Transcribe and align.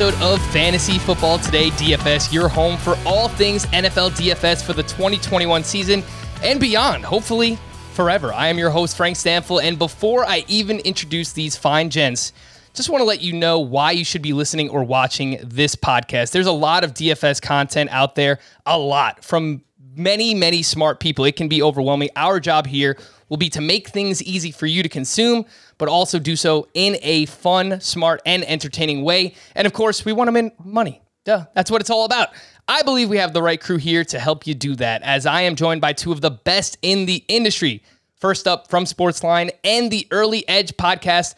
episode 0.00 0.22
of 0.22 0.40
Fantasy 0.50 0.98
Football 0.98 1.38
Today 1.40 1.68
DFS, 1.72 2.32
your 2.32 2.48
home 2.48 2.78
for 2.78 2.96
all 3.04 3.28
things 3.28 3.66
NFL 3.66 4.12
DFS 4.12 4.64
for 4.64 4.72
the 4.72 4.82
2021 4.84 5.62
season 5.62 6.02
and 6.42 6.58
beyond, 6.58 7.04
hopefully 7.04 7.58
forever. 7.92 8.32
I 8.32 8.46
am 8.46 8.56
your 8.56 8.70
host, 8.70 8.96
Frank 8.96 9.18
Stampfl, 9.18 9.62
and 9.62 9.78
before 9.78 10.24
I 10.24 10.46
even 10.48 10.78
introduce 10.78 11.34
these 11.34 11.54
fine 11.54 11.90
gents, 11.90 12.32
just 12.72 12.88
want 12.88 13.02
to 13.02 13.04
let 13.04 13.20
you 13.20 13.34
know 13.34 13.58
why 13.58 13.90
you 13.90 14.06
should 14.06 14.22
be 14.22 14.32
listening 14.32 14.70
or 14.70 14.84
watching 14.84 15.38
this 15.42 15.76
podcast. 15.76 16.32
There's 16.32 16.46
a 16.46 16.52
lot 16.52 16.82
of 16.82 16.94
DFS 16.94 17.42
content 17.42 17.90
out 17.90 18.14
there, 18.14 18.38
a 18.64 18.78
lot 18.78 19.22
from 19.22 19.62
many, 19.94 20.32
many 20.34 20.62
smart 20.62 21.00
people. 21.00 21.26
It 21.26 21.36
can 21.36 21.48
be 21.48 21.62
overwhelming. 21.62 22.08
Our 22.16 22.40
job 22.40 22.66
here 22.66 22.96
will 23.28 23.36
be 23.36 23.50
to 23.50 23.60
make 23.60 23.88
things 23.88 24.22
easy 24.22 24.50
for 24.50 24.64
you 24.64 24.82
to 24.82 24.88
consume, 24.88 25.44
but 25.80 25.88
also 25.88 26.18
do 26.18 26.36
so 26.36 26.68
in 26.74 26.98
a 27.00 27.24
fun, 27.24 27.80
smart, 27.80 28.20
and 28.26 28.44
entertaining 28.44 29.02
way. 29.02 29.34
And 29.56 29.66
of 29.66 29.72
course, 29.72 30.04
we 30.04 30.12
want 30.12 30.28
to 30.28 30.32
make 30.32 30.64
money. 30.64 31.00
Duh, 31.24 31.46
that's 31.54 31.70
what 31.70 31.80
it's 31.80 31.88
all 31.88 32.04
about. 32.04 32.28
I 32.68 32.82
believe 32.82 33.08
we 33.08 33.16
have 33.16 33.32
the 33.32 33.42
right 33.42 33.60
crew 33.60 33.78
here 33.78 34.04
to 34.04 34.20
help 34.20 34.46
you 34.46 34.54
do 34.54 34.76
that, 34.76 35.02
as 35.02 35.24
I 35.24 35.40
am 35.40 35.56
joined 35.56 35.80
by 35.80 35.94
two 35.94 36.12
of 36.12 36.20
the 36.20 36.30
best 36.30 36.76
in 36.82 37.06
the 37.06 37.24
industry. 37.28 37.82
First 38.14 38.46
up 38.46 38.68
from 38.68 38.84
Sportsline 38.84 39.50
and 39.64 39.90
the 39.90 40.06
Early 40.10 40.46
Edge 40.46 40.76
podcast, 40.76 41.34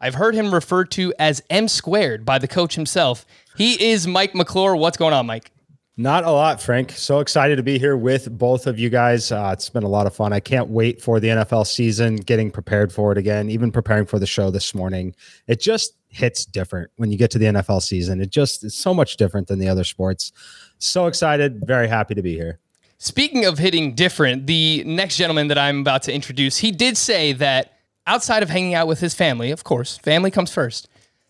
I've 0.00 0.16
heard 0.16 0.34
him 0.34 0.52
referred 0.52 0.90
to 0.92 1.14
as 1.20 1.40
M 1.48 1.68
squared 1.68 2.24
by 2.24 2.40
the 2.40 2.48
coach 2.48 2.74
himself. 2.74 3.24
He 3.56 3.90
is 3.92 4.08
Mike 4.08 4.34
McClure. 4.34 4.74
What's 4.74 4.96
going 4.96 5.14
on, 5.14 5.26
Mike? 5.26 5.53
Not 5.96 6.24
a 6.24 6.30
lot, 6.30 6.60
Frank. 6.60 6.90
So 6.90 7.20
excited 7.20 7.54
to 7.56 7.62
be 7.62 7.78
here 7.78 7.96
with 7.96 8.36
both 8.36 8.66
of 8.66 8.80
you 8.80 8.90
guys. 8.90 9.30
Uh, 9.30 9.50
it's 9.52 9.70
been 9.70 9.84
a 9.84 9.88
lot 9.88 10.08
of 10.08 10.14
fun. 10.14 10.32
I 10.32 10.40
can't 10.40 10.68
wait 10.68 11.00
for 11.00 11.20
the 11.20 11.28
NFL 11.28 11.68
season, 11.68 12.16
getting 12.16 12.50
prepared 12.50 12.92
for 12.92 13.12
it 13.12 13.18
again, 13.18 13.48
even 13.48 13.70
preparing 13.70 14.04
for 14.04 14.18
the 14.18 14.26
show 14.26 14.50
this 14.50 14.74
morning. 14.74 15.14
It 15.46 15.60
just 15.60 15.94
hits 16.08 16.44
different 16.46 16.90
when 16.96 17.12
you 17.12 17.18
get 17.18 17.30
to 17.32 17.38
the 17.38 17.46
NFL 17.46 17.80
season. 17.80 18.20
It 18.20 18.30
just 18.30 18.64
is 18.64 18.74
so 18.74 18.92
much 18.92 19.16
different 19.16 19.46
than 19.46 19.60
the 19.60 19.68
other 19.68 19.84
sports. 19.84 20.32
So 20.78 21.06
excited, 21.06 21.64
very 21.64 21.86
happy 21.86 22.16
to 22.16 22.22
be 22.22 22.34
here. 22.34 22.58
Speaking 22.98 23.44
of 23.44 23.58
hitting 23.58 23.94
different, 23.94 24.48
the 24.48 24.82
next 24.84 25.16
gentleman 25.16 25.46
that 25.46 25.58
I'm 25.58 25.80
about 25.80 26.02
to 26.04 26.12
introduce, 26.12 26.56
he 26.56 26.72
did 26.72 26.96
say 26.96 27.32
that 27.34 27.78
outside 28.06 28.42
of 28.42 28.50
hanging 28.50 28.74
out 28.74 28.88
with 28.88 28.98
his 28.98 29.14
family, 29.14 29.52
of 29.52 29.62
course, 29.62 29.98
family 29.98 30.32
comes 30.32 30.50
first, 30.50 30.88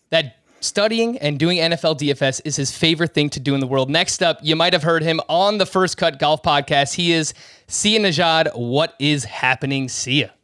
that 0.09 0.37
Studying 0.65 1.19
and 1.19 1.37
doing 1.37 1.59
NFL 1.59 1.99
DFS 1.99 2.41
is 2.43 2.55
his 2.55 2.75
favorite 2.75 3.13
thing 3.13 3.29
to 3.29 3.39
do 3.39 3.53
in 3.53 3.59
the 3.59 3.67
world. 3.67 3.87
Next 3.87 4.23
up, 4.23 4.39
you 4.41 4.55
might 4.55 4.73
have 4.73 4.81
heard 4.81 5.03
him 5.03 5.21
on 5.29 5.59
the 5.59 5.65
First 5.67 5.95
Cut 5.95 6.17
Golf 6.17 6.41
podcast. 6.41 6.95
He 6.95 7.11
is 7.11 7.35
Sia 7.67 7.99
Nejad. 7.99 8.57
What 8.57 8.95
is 8.97 9.25
happening, 9.25 9.87
Sia? 9.89 10.34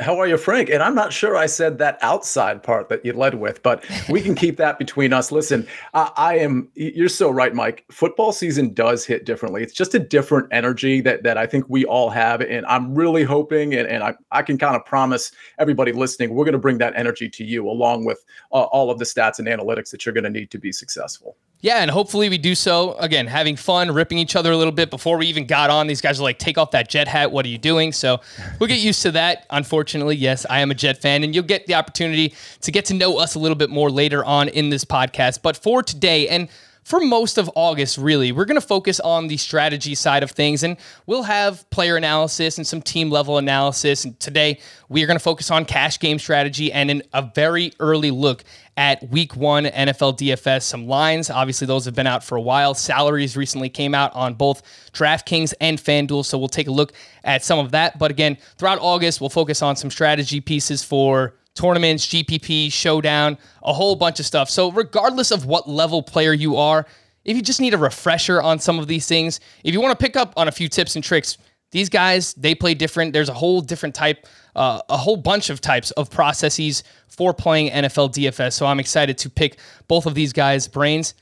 How 0.00 0.18
are 0.18 0.26
you, 0.26 0.38
Frank? 0.38 0.70
And 0.70 0.82
I'm 0.82 0.94
not 0.94 1.12
sure 1.12 1.36
I 1.36 1.44
said 1.44 1.76
that 1.78 1.98
outside 2.00 2.62
part 2.62 2.88
that 2.88 3.04
you 3.04 3.12
led 3.12 3.34
with, 3.34 3.62
but 3.62 3.84
we 4.08 4.22
can 4.22 4.34
keep 4.34 4.56
that 4.56 4.78
between 4.78 5.12
us. 5.12 5.30
Listen, 5.30 5.66
I, 5.92 6.10
I, 6.16 6.38
am. 6.38 6.70
You're 6.74 7.10
so 7.10 7.28
right, 7.30 7.54
Mike. 7.54 7.84
Football 7.90 8.32
season 8.32 8.72
does 8.72 9.04
hit 9.04 9.26
differently. 9.26 9.62
It's 9.62 9.74
just 9.74 9.94
a 9.94 9.98
different 9.98 10.48
energy 10.52 11.02
that 11.02 11.22
that 11.24 11.36
I 11.36 11.46
think 11.46 11.66
we 11.68 11.84
all 11.84 12.08
have, 12.08 12.40
and 12.40 12.64
I'm 12.64 12.94
really 12.94 13.24
hoping, 13.24 13.74
and, 13.74 13.86
and 13.86 14.02
I, 14.02 14.14
I 14.32 14.40
can 14.40 14.56
kind 14.56 14.74
of 14.74 14.86
promise 14.86 15.32
everybody 15.58 15.92
listening, 15.92 16.34
we're 16.34 16.46
going 16.46 16.52
to 16.52 16.58
bring 16.58 16.78
that 16.78 16.94
energy 16.96 17.28
to 17.28 17.44
you, 17.44 17.68
along 17.68 18.06
with 18.06 18.24
uh, 18.52 18.62
all 18.62 18.90
of 18.90 18.98
the 18.98 19.04
stats 19.04 19.38
and 19.38 19.46
analytics 19.46 19.90
that 19.90 20.06
you're 20.06 20.14
going 20.14 20.24
to 20.24 20.30
need 20.30 20.50
to 20.50 20.58
be 20.58 20.72
successful. 20.72 21.36
Yeah, 21.62 21.82
and 21.82 21.90
hopefully 21.90 22.30
we 22.30 22.38
do 22.38 22.54
so 22.54 22.94
again, 22.94 23.26
having 23.26 23.54
fun, 23.54 23.90
ripping 23.90 24.16
each 24.16 24.34
other 24.34 24.50
a 24.50 24.56
little 24.56 24.72
bit 24.72 24.88
before 24.88 25.18
we 25.18 25.26
even 25.26 25.44
got 25.46 25.68
on. 25.68 25.86
These 25.86 26.00
guys 26.00 26.18
are 26.18 26.22
like, 26.22 26.38
take 26.38 26.56
off 26.56 26.70
that 26.70 26.88
jet 26.88 27.06
hat. 27.06 27.32
What 27.32 27.44
are 27.44 27.50
you 27.50 27.58
doing? 27.58 27.92
So 27.92 28.20
we'll 28.58 28.68
get 28.68 28.78
used 28.78 29.02
to 29.02 29.10
that. 29.12 29.44
Unfortunately, 29.50 30.16
yes, 30.16 30.46
I 30.48 30.60
am 30.60 30.70
a 30.70 30.74
Jet 30.74 31.02
fan, 31.02 31.22
and 31.22 31.34
you'll 31.34 31.44
get 31.44 31.66
the 31.66 31.74
opportunity 31.74 32.34
to 32.62 32.72
get 32.72 32.86
to 32.86 32.94
know 32.94 33.18
us 33.18 33.34
a 33.34 33.38
little 33.38 33.56
bit 33.56 33.68
more 33.68 33.90
later 33.90 34.24
on 34.24 34.48
in 34.48 34.70
this 34.70 34.86
podcast. 34.86 35.42
But 35.42 35.54
for 35.54 35.82
today, 35.82 36.28
and 36.28 36.48
for 36.90 36.98
most 36.98 37.38
of 37.38 37.48
August, 37.54 37.98
really, 37.98 38.32
we're 38.32 38.44
going 38.44 38.60
to 38.60 38.66
focus 38.66 38.98
on 38.98 39.28
the 39.28 39.36
strategy 39.36 39.94
side 39.94 40.24
of 40.24 40.32
things 40.32 40.64
and 40.64 40.76
we'll 41.06 41.22
have 41.22 41.70
player 41.70 41.96
analysis 41.96 42.58
and 42.58 42.66
some 42.66 42.82
team 42.82 43.10
level 43.10 43.38
analysis. 43.38 44.04
And 44.04 44.18
today, 44.18 44.58
we 44.88 45.00
are 45.04 45.06
going 45.06 45.16
to 45.16 45.22
focus 45.22 45.52
on 45.52 45.66
cash 45.66 46.00
game 46.00 46.18
strategy 46.18 46.72
and 46.72 46.90
in 46.90 47.04
a 47.12 47.30
very 47.32 47.72
early 47.78 48.10
look 48.10 48.42
at 48.76 49.08
week 49.08 49.36
one 49.36 49.66
NFL 49.66 50.18
DFS. 50.18 50.62
Some 50.62 50.88
lines, 50.88 51.30
obviously, 51.30 51.68
those 51.68 51.84
have 51.84 51.94
been 51.94 52.08
out 52.08 52.24
for 52.24 52.34
a 52.34 52.40
while. 52.40 52.74
Salaries 52.74 53.36
recently 53.36 53.68
came 53.68 53.94
out 53.94 54.12
on 54.12 54.34
both 54.34 54.60
DraftKings 54.92 55.54
and 55.60 55.78
FanDuel. 55.78 56.24
So 56.24 56.38
we'll 56.38 56.48
take 56.48 56.66
a 56.66 56.72
look 56.72 56.92
at 57.22 57.44
some 57.44 57.60
of 57.60 57.70
that. 57.70 58.00
But 58.00 58.10
again, 58.10 58.36
throughout 58.58 58.80
August, 58.80 59.20
we'll 59.20 59.30
focus 59.30 59.62
on 59.62 59.76
some 59.76 59.92
strategy 59.92 60.40
pieces 60.40 60.82
for 60.82 61.36
tournaments, 61.54 62.06
GPP, 62.06 62.72
showdown, 62.72 63.38
a 63.62 63.72
whole 63.72 63.96
bunch 63.96 64.20
of 64.20 64.26
stuff. 64.26 64.50
So, 64.50 64.70
regardless 64.70 65.30
of 65.30 65.46
what 65.46 65.68
level 65.68 66.02
player 66.02 66.32
you 66.32 66.56
are, 66.56 66.86
if 67.24 67.36
you 67.36 67.42
just 67.42 67.60
need 67.60 67.74
a 67.74 67.78
refresher 67.78 68.40
on 68.40 68.58
some 68.58 68.78
of 68.78 68.86
these 68.86 69.06
things, 69.06 69.40
if 69.64 69.72
you 69.72 69.80
want 69.80 69.98
to 69.98 70.02
pick 70.02 70.16
up 70.16 70.32
on 70.36 70.48
a 70.48 70.52
few 70.52 70.68
tips 70.68 70.96
and 70.96 71.04
tricks, 71.04 71.38
these 71.70 71.88
guys 71.88 72.34
they 72.34 72.54
play 72.54 72.74
different. 72.74 73.12
There's 73.12 73.28
a 73.28 73.34
whole 73.34 73.60
different 73.60 73.94
type, 73.94 74.26
uh, 74.56 74.80
a 74.88 74.96
whole 74.96 75.16
bunch 75.16 75.50
of 75.50 75.60
types 75.60 75.90
of 75.92 76.10
processes 76.10 76.82
for 77.08 77.32
playing 77.32 77.70
NFL 77.70 78.12
DFS. 78.12 78.54
So 78.54 78.66
I'm 78.66 78.80
excited 78.80 79.18
to 79.18 79.30
pick 79.30 79.58
both 79.86 80.06
of 80.06 80.14
these 80.14 80.32
guys' 80.32 80.66
brains. 80.66 81.14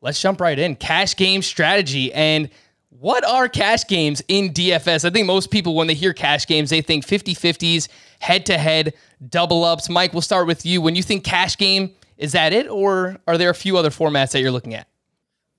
Let's 0.00 0.20
jump 0.20 0.40
right 0.40 0.58
in. 0.58 0.74
Cash 0.76 1.16
game 1.16 1.42
strategy 1.42 2.12
and 2.12 2.50
what 3.02 3.24
are 3.24 3.48
cash 3.48 3.86
games 3.88 4.22
in 4.28 4.52
DFS? 4.52 5.04
I 5.04 5.10
think 5.10 5.26
most 5.26 5.50
people, 5.50 5.74
when 5.74 5.88
they 5.88 5.94
hear 5.94 6.12
cash 6.12 6.46
games, 6.46 6.70
they 6.70 6.82
think 6.82 7.04
50 7.04 7.34
50s, 7.34 7.88
head 8.20 8.46
to 8.46 8.56
head, 8.56 8.94
double 9.28 9.64
ups. 9.64 9.88
Mike, 9.88 10.12
we'll 10.12 10.22
start 10.22 10.46
with 10.46 10.64
you. 10.66 10.80
When 10.80 10.96
you 10.96 11.02
think 11.02 11.24
cash 11.24 11.56
game, 11.56 11.94
is 12.18 12.32
that 12.32 12.52
it, 12.52 12.68
or 12.68 13.18
are 13.26 13.38
there 13.38 13.50
a 13.50 13.54
few 13.54 13.76
other 13.76 13.90
formats 13.90 14.32
that 14.32 14.40
you're 14.40 14.52
looking 14.52 14.74
at? 14.74 14.86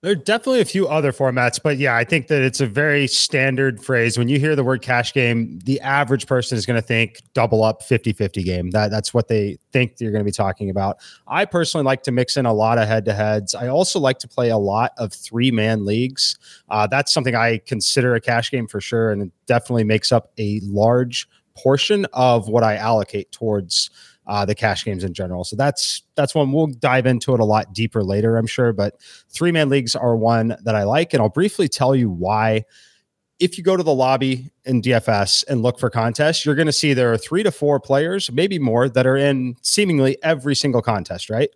There 0.03 0.11
are 0.11 0.15
definitely 0.15 0.59
a 0.59 0.65
few 0.65 0.85
other 0.89 1.13
formats, 1.13 1.61
but 1.63 1.77
yeah, 1.77 1.95
I 1.95 2.03
think 2.03 2.27
that 2.27 2.41
it's 2.41 2.59
a 2.59 2.67
very 2.67 3.07
standard 3.07 3.81
phrase. 3.81 4.17
When 4.17 4.27
you 4.27 4.37
hear 4.37 4.53
the 4.53 4.63
word 4.63 4.81
cash 4.81 5.13
game, 5.13 5.59
the 5.63 5.79
average 5.79 6.27
person 6.27 6.57
is 6.57 6.65
going 6.65 6.75
to 6.75 6.85
think 6.85 7.21
double 7.33 7.63
up 7.63 7.81
50 7.81 8.11
50 8.11 8.43
game. 8.43 8.71
That, 8.71 8.91
that's 8.91 9.13
what 9.13 9.29
they 9.29 9.59
think 9.71 9.93
you're 9.99 10.11
going 10.11 10.19
to 10.19 10.25
be 10.25 10.33
talking 10.33 10.69
about. 10.69 10.97
I 11.25 11.45
personally 11.45 11.85
like 11.85 12.03
to 12.03 12.11
mix 12.11 12.35
in 12.35 12.45
a 12.45 12.51
lot 12.51 12.79
of 12.79 12.87
head 12.89 13.05
to 13.05 13.13
heads. 13.13 13.55
I 13.55 13.69
also 13.69 13.97
like 13.97 14.19
to 14.19 14.27
play 14.27 14.49
a 14.49 14.57
lot 14.57 14.91
of 14.97 15.13
three 15.13 15.51
man 15.51 15.85
leagues. 15.85 16.37
Uh, 16.67 16.85
that's 16.85 17.13
something 17.13 17.33
I 17.33 17.59
consider 17.59 18.13
a 18.13 18.19
cash 18.19 18.51
game 18.51 18.67
for 18.67 18.81
sure. 18.81 19.13
And 19.13 19.21
it 19.21 19.31
definitely 19.45 19.85
makes 19.85 20.11
up 20.11 20.33
a 20.37 20.59
large 20.63 21.29
portion 21.55 22.05
of 22.13 22.47
what 22.47 22.63
I 22.63 22.75
allocate 22.75 23.31
towards 23.31 23.89
uh, 24.27 24.45
the 24.45 24.55
cash 24.55 24.85
games 24.85 25.03
in 25.03 25.13
general. 25.13 25.43
So 25.43 25.55
that's 25.55 26.03
that's 26.15 26.33
one 26.33 26.51
we'll 26.51 26.67
dive 26.67 27.05
into 27.05 27.33
it 27.33 27.39
a 27.39 27.45
lot 27.45 27.73
deeper 27.73 28.03
later, 28.03 28.37
I'm 28.37 28.47
sure. 28.47 28.73
But 28.73 28.99
three 29.29 29.51
man 29.51 29.69
leagues 29.69 29.95
are 29.95 30.15
one 30.15 30.55
that 30.63 30.75
I 30.75 30.83
like, 30.83 31.13
and 31.13 31.21
I'll 31.21 31.29
briefly 31.29 31.67
tell 31.67 31.95
you 31.95 32.09
why. 32.09 32.65
If 33.39 33.57
you 33.57 33.63
go 33.63 33.75
to 33.75 33.83
the 33.83 33.93
lobby 33.93 34.51
in 34.63 34.81
DFS 34.81 35.43
and 35.49 35.63
look 35.63 35.77
for 35.77 35.89
contests, 35.89 36.45
you're 36.45 36.55
going 36.55 36.67
to 36.67 36.71
see 36.71 36.93
there 36.93 37.11
are 37.11 37.17
three 37.17 37.43
to 37.43 37.51
four 37.51 37.79
players, 37.79 38.31
maybe 38.31 38.57
more, 38.57 38.87
that 38.87 39.05
are 39.05 39.17
in 39.17 39.57
seemingly 39.61 40.17
every 40.23 40.55
single 40.55 40.81
contest, 40.81 41.29
right? 41.29 41.49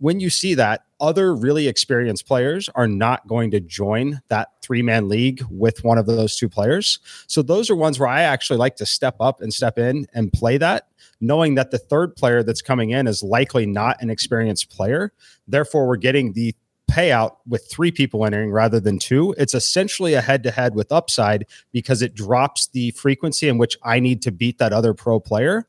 When 0.00 0.18
you 0.18 0.30
see 0.30 0.54
that, 0.54 0.84
other 0.98 1.34
really 1.34 1.68
experienced 1.68 2.26
players 2.26 2.68
are 2.74 2.88
not 2.88 3.26
going 3.28 3.50
to 3.52 3.60
join 3.60 4.20
that 4.28 4.48
three 4.62 4.82
man 4.82 5.08
league 5.08 5.42
with 5.50 5.84
one 5.84 5.98
of 5.98 6.06
those 6.06 6.36
two 6.36 6.48
players. 6.48 6.98
So 7.26 7.42
those 7.42 7.70
are 7.70 7.76
ones 7.76 8.00
where 8.00 8.08
I 8.08 8.22
actually 8.22 8.58
like 8.58 8.76
to 8.76 8.86
step 8.86 9.16
up 9.20 9.40
and 9.40 9.52
step 9.52 9.78
in 9.78 10.06
and 10.14 10.32
play 10.32 10.56
that, 10.58 10.88
knowing 11.20 11.54
that 11.54 11.70
the 11.70 11.78
third 11.78 12.16
player 12.16 12.42
that's 12.42 12.62
coming 12.62 12.90
in 12.90 13.06
is 13.06 13.22
likely 13.22 13.66
not 13.66 14.00
an 14.02 14.10
experienced 14.10 14.70
player. 14.70 15.12
Therefore, 15.46 15.86
we're 15.86 15.96
getting 15.96 16.32
the 16.32 16.54
payout 16.90 17.36
with 17.46 17.66
three 17.70 17.92
people 17.92 18.24
entering 18.24 18.50
rather 18.50 18.80
than 18.80 18.98
two. 18.98 19.34
It's 19.38 19.54
essentially 19.54 20.14
a 20.14 20.20
head 20.20 20.42
to 20.42 20.50
head 20.50 20.74
with 20.74 20.90
upside 20.90 21.46
because 21.72 22.02
it 22.02 22.14
drops 22.14 22.68
the 22.68 22.90
frequency 22.92 23.48
in 23.48 23.58
which 23.58 23.76
I 23.84 24.00
need 24.00 24.22
to 24.22 24.32
beat 24.32 24.58
that 24.58 24.72
other 24.72 24.92
pro 24.92 25.20
player 25.20 25.68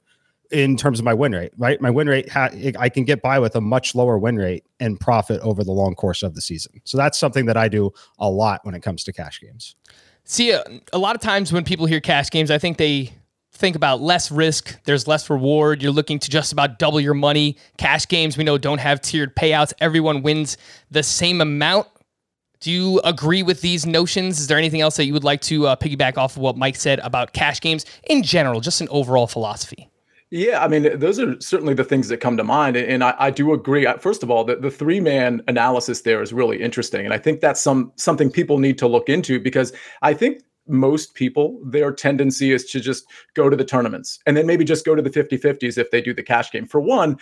in 0.52 0.76
terms 0.76 1.00
of 1.00 1.06
my 1.06 1.14
win 1.14 1.32
rate, 1.32 1.52
right? 1.58 1.80
My 1.82 1.90
win 1.90 2.08
rate, 2.08 2.30
ha- 2.30 2.50
I 2.78 2.90
can 2.90 3.04
get 3.04 3.22
by 3.22 3.40
with 3.40 3.56
a 3.56 3.62
much 3.62 3.96
lower 3.96 4.18
win 4.18 4.38
rate 4.38 4.66
and 4.80 5.00
profit 5.00 5.42
over 5.42 5.64
the 5.64 5.72
long 5.72 5.96
course 5.96 6.24
of 6.24 6.36
the 6.36 6.42
season. 6.42 6.82
So 6.84 6.98
that's 6.98 7.20
something 7.20 7.46
that 7.46 7.58
I 7.58 7.68
do 7.68 7.92
a 8.20 8.30
lot 8.30 8.62
when 8.64 8.76
it 8.76 8.82
comes 8.82 9.04
to 9.06 9.14
cash 9.14 9.40
games. 9.40 9.76
Sia, 10.24 10.64
a, 10.66 10.82
a 10.94 10.98
lot 10.98 11.16
of 11.16 11.22
times 11.22 11.52
when 11.52 11.64
people 11.64 11.86
hear 11.86 12.00
cash 12.00 12.30
games, 12.30 12.52
I 12.52 12.58
think 12.58 12.78
they 12.78 13.14
think 13.54 13.76
about 13.76 14.02
less 14.02 14.32
risk, 14.32 14.82
there's 14.86 15.08
less 15.08 15.30
reward. 15.30 15.82
You're 15.82 15.92
looking 15.92 16.20
to 16.20 16.30
just 16.30 16.52
about 16.52 16.80
double 16.80 17.00
your 17.00 17.14
money. 17.14 17.58
Cash 17.78 18.08
games, 18.08 18.38
we 18.38 18.44
know, 18.44 18.58
don't 18.58 18.80
have 18.80 19.02
tiered 19.02 19.36
payouts. 19.36 19.74
Everyone 19.80 20.24
wins 20.24 20.58
the 20.90 21.04
same 21.04 21.42
amount. 21.42 21.88
Do 22.60 22.72
you 22.72 23.02
agree 23.04 23.44
with 23.44 23.62
these 23.62 23.86
notions? 23.86 24.40
Is 24.40 24.48
there 24.48 24.58
anything 24.58 24.82
else 24.82 24.98
that 24.98 25.06
you 25.06 25.14
would 25.14 25.24
like 25.24 25.42
to 25.42 25.68
uh, 25.68 25.76
piggyback 25.76 26.18
off 26.18 26.36
of 26.38 26.42
what 26.42 26.58
Mike 26.58 26.76
said 26.76 27.00
about 27.00 27.34
cash 27.34 27.60
games 27.60 27.86
in 28.04 28.24
general, 28.24 28.62
just 28.62 28.82
an 28.82 28.88
overall 28.90 29.28
philosophy? 29.28 29.91
Yeah, 30.34 30.64
I 30.64 30.70
mean, 30.70 30.98
those 30.98 31.20
are 31.20 31.40
certainly 31.42 31.74
the 31.74 31.84
things 31.84 32.08
that 32.08 32.18
come 32.18 32.38
to 32.38 32.44
mind. 32.44 32.78
And 32.78 33.04
I, 33.04 33.14
I 33.20 33.32
do 33.32 33.52
agree. 33.52 33.86
First 34.00 34.24
of 34.24 34.32
all, 34.32 34.46
the, 34.46 34.56
the 34.56 34.72
three 34.72 35.02
man 35.02 35.42
analysis 35.50 36.02
there 36.02 36.22
is 36.22 36.32
really 36.32 36.62
interesting. 36.62 37.04
And 37.04 37.14
I 37.14 37.18
think 37.18 37.42
that's 37.42 37.60
some 37.60 37.92
something 37.98 38.32
people 38.32 38.58
need 38.58 38.78
to 38.78 38.88
look 38.88 39.10
into 39.10 39.42
because 39.42 39.74
I 40.02 40.14
think 40.14 40.42
most 40.68 41.16
people, 41.16 41.60
their 41.66 41.92
tendency 41.92 42.54
is 42.54 42.64
to 42.72 42.80
just 42.80 43.06
go 43.34 43.50
to 43.50 43.58
the 43.58 43.66
tournaments 43.66 44.20
and 44.26 44.38
then 44.38 44.48
maybe 44.48 44.64
just 44.64 44.86
go 44.86 44.96
to 44.96 45.02
the 45.02 45.10
50 45.10 45.38
50s 45.38 45.78
if 45.78 45.92
they 45.92 46.00
do 46.02 46.14
the 46.14 46.24
cash 46.24 46.50
game. 46.50 46.66
For 46.66 46.80
one, 46.80 47.18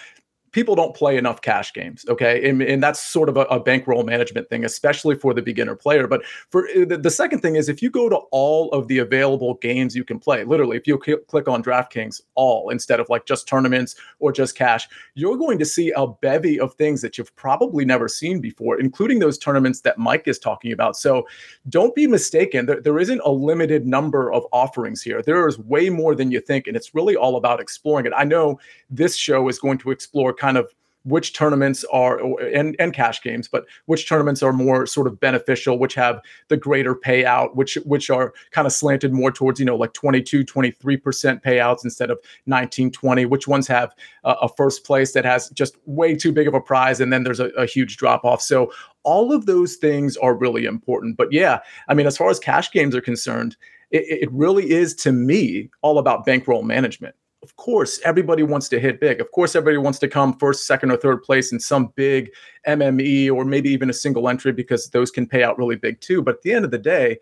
people 0.52 0.76
don't 0.76 0.96
play 0.96 1.18
enough 1.18 1.42
cash 1.42 1.74
games 1.74 2.06
okay? 2.10 2.50
And, 2.50 2.62
and 2.62 2.82
that's 2.82 3.00
sort 3.00 3.30
of 3.30 3.38
a, 3.38 3.42
a, 3.42 3.60
bankroll 3.60 4.04
management 4.04 4.50
thing 4.50 4.66
especially 4.66 5.16
for 5.16 5.34
the 5.34 5.42
beginner 5.42 5.76
player. 5.76 6.08
But 6.08 6.26
for 6.26 6.68
uh, 6.70 6.86
the, 6.86 6.98
the, 6.98 7.12
second 7.12 7.42
thing 7.42 7.56
is 7.56 7.70
if 7.70 7.82
you 7.82 7.90
go 7.90 8.10
to 8.10 8.16
all 8.32 8.70
of 8.72 8.88
the 8.88 9.00
available 9.00 9.56
games 9.56 9.96
you 9.96 10.04
can 10.04 10.20
play 10.20 10.44
literally 10.44 10.78
if 10.78 10.88
you 10.88 11.00
cl- 11.04 11.20
click 11.28 11.48
on 11.48 11.62
draftkings 11.62 12.22
all 12.36 12.70
instead 12.70 13.00
of 13.00 13.10
like 13.10 13.26
just 13.26 13.48
tournaments 13.48 13.96
or 14.20 14.32
just 14.32 14.56
cash 14.56 14.88
you're 15.16 15.38
going 15.38 15.60
to 15.60 15.66
see 15.66 15.92
a 15.98 16.08
bevy 16.08 16.60
of 16.60 16.74
things 16.76 17.02
that 17.02 17.18
you've 17.18 17.36
probably 17.36 17.84
never 17.84 18.08
seen 18.08 18.40
before 18.40 18.80
including 18.80 19.20
those 19.20 19.38
tournaments 19.38 19.82
that 19.82 19.98
mike 19.98 20.28
is 20.28 20.40
talking 20.40 20.72
about. 20.72 20.96
So 20.96 21.28
don't 21.68 21.94
be 21.94 22.08
mistaken 22.08 22.66
there, 22.66 22.82
there 22.82 23.00
isn't 23.00 23.22
a 23.26 23.32
limited 23.32 23.86
number 23.86 24.32
of 24.32 24.46
offerings 24.52 25.02
here. 25.02 25.22
There 25.22 25.48
is 25.48 25.60
way 25.60 25.90
more 25.90 26.16
than 26.16 26.32
you 26.32 26.40
think 26.40 26.68
and 26.68 26.76
it's 26.78 26.96
really 26.96 27.16
all 27.16 27.36
about 27.36 27.60
exploring 27.60 28.06
it. 28.06 28.14
I 28.16 28.24
know 28.24 28.60
this 28.90 29.16
show 29.16 29.48
is 29.50 29.60
going 29.60 29.78
to 29.80 29.92
explore 29.92 30.34
kind 30.40 30.58
of 30.58 30.74
which 31.04 31.34
tournaments 31.34 31.86
are 31.94 32.20
and, 32.54 32.76
and 32.78 32.94
cash 32.94 33.22
games 33.22 33.48
but 33.48 33.66
which 33.86 34.08
tournaments 34.08 34.44
are 34.44 34.52
more 34.52 34.86
sort 34.86 35.08
of 35.08 35.20
beneficial 35.20 35.80
which 35.80 35.96
have 35.96 36.22
the 36.50 36.58
greater 36.58 36.94
payout 36.94 37.56
which 37.56 37.76
which 37.86 38.10
are 38.10 38.34
kind 38.52 38.68
of 38.68 38.74
slanted 38.74 39.14
more 39.14 39.32
towards 39.32 39.60
you 39.60 39.66
know 39.66 39.76
like 39.76 39.94
22 39.94 40.44
23% 40.44 41.42
payouts 41.42 41.84
instead 41.84 42.10
of 42.10 42.20
19 42.48 42.92
20 42.92 43.26
which 43.26 43.48
ones 43.48 43.68
have 43.68 43.94
a, 44.24 44.50
first 44.58 44.84
place 44.84 45.14
that 45.14 45.24
has 45.24 45.50
just 45.52 45.78
way 45.86 46.16
too 46.16 46.34
big 46.34 46.48
of 46.48 46.54
a 46.54 46.60
prize 46.60 47.00
and 47.00 47.14
then 47.14 47.24
there's 47.24 47.40
a, 47.40 47.48
a 47.50 47.66
huge 47.66 47.98
drop 47.98 48.26
off. 48.26 48.42
So 48.42 48.74
all 49.04 49.32
of 49.32 49.46
those 49.46 49.76
things 49.76 50.18
are 50.18 50.34
really 50.34 50.66
important. 50.66 51.16
But 51.16 51.32
yeah 51.32 51.60
i 51.88 51.94
mean 51.94 52.08
as 52.08 52.18
far 52.18 52.30
as 52.30 52.40
cash 52.40 52.72
games 52.72 52.96
are 52.96 53.02
concerned 53.02 53.56
it, 53.92 54.24
it 54.24 54.32
really 54.32 54.70
is 54.72 54.94
to 54.96 55.12
me 55.12 55.70
all 55.82 55.98
about 55.98 56.26
bankroll 56.26 56.64
management 56.64 57.16
of 57.42 57.56
course 57.56 58.00
everybody 58.04 58.44
wants 58.44 58.68
to 58.70 58.80
hit 58.80 59.00
big. 59.00 59.22
Of 59.22 59.32
course 59.32 59.56
everybody 59.56 59.78
wants 59.78 60.00
to 60.00 60.08
come 60.08 60.38
first 60.38 60.68
second 60.68 60.92
or 60.92 60.98
third 60.98 61.24
place 61.24 61.52
in 61.52 61.60
some 61.60 61.94
big 61.96 62.32
mme 62.68 63.30
or 63.32 63.46
maybe 63.46 63.70
even 63.70 63.90
a 63.90 63.94
single 63.94 64.28
entry 64.28 64.52
because 64.52 64.90
those 64.90 65.10
can 65.10 65.26
pay 65.26 65.44
out 65.44 65.58
really 65.58 65.78
big 65.78 66.02
too. 66.02 66.22
But 66.22 66.36
at 66.36 66.42
the 66.42 66.54
end 66.54 66.66
of 66.66 66.72
the 66.72 66.78
day 66.78 67.20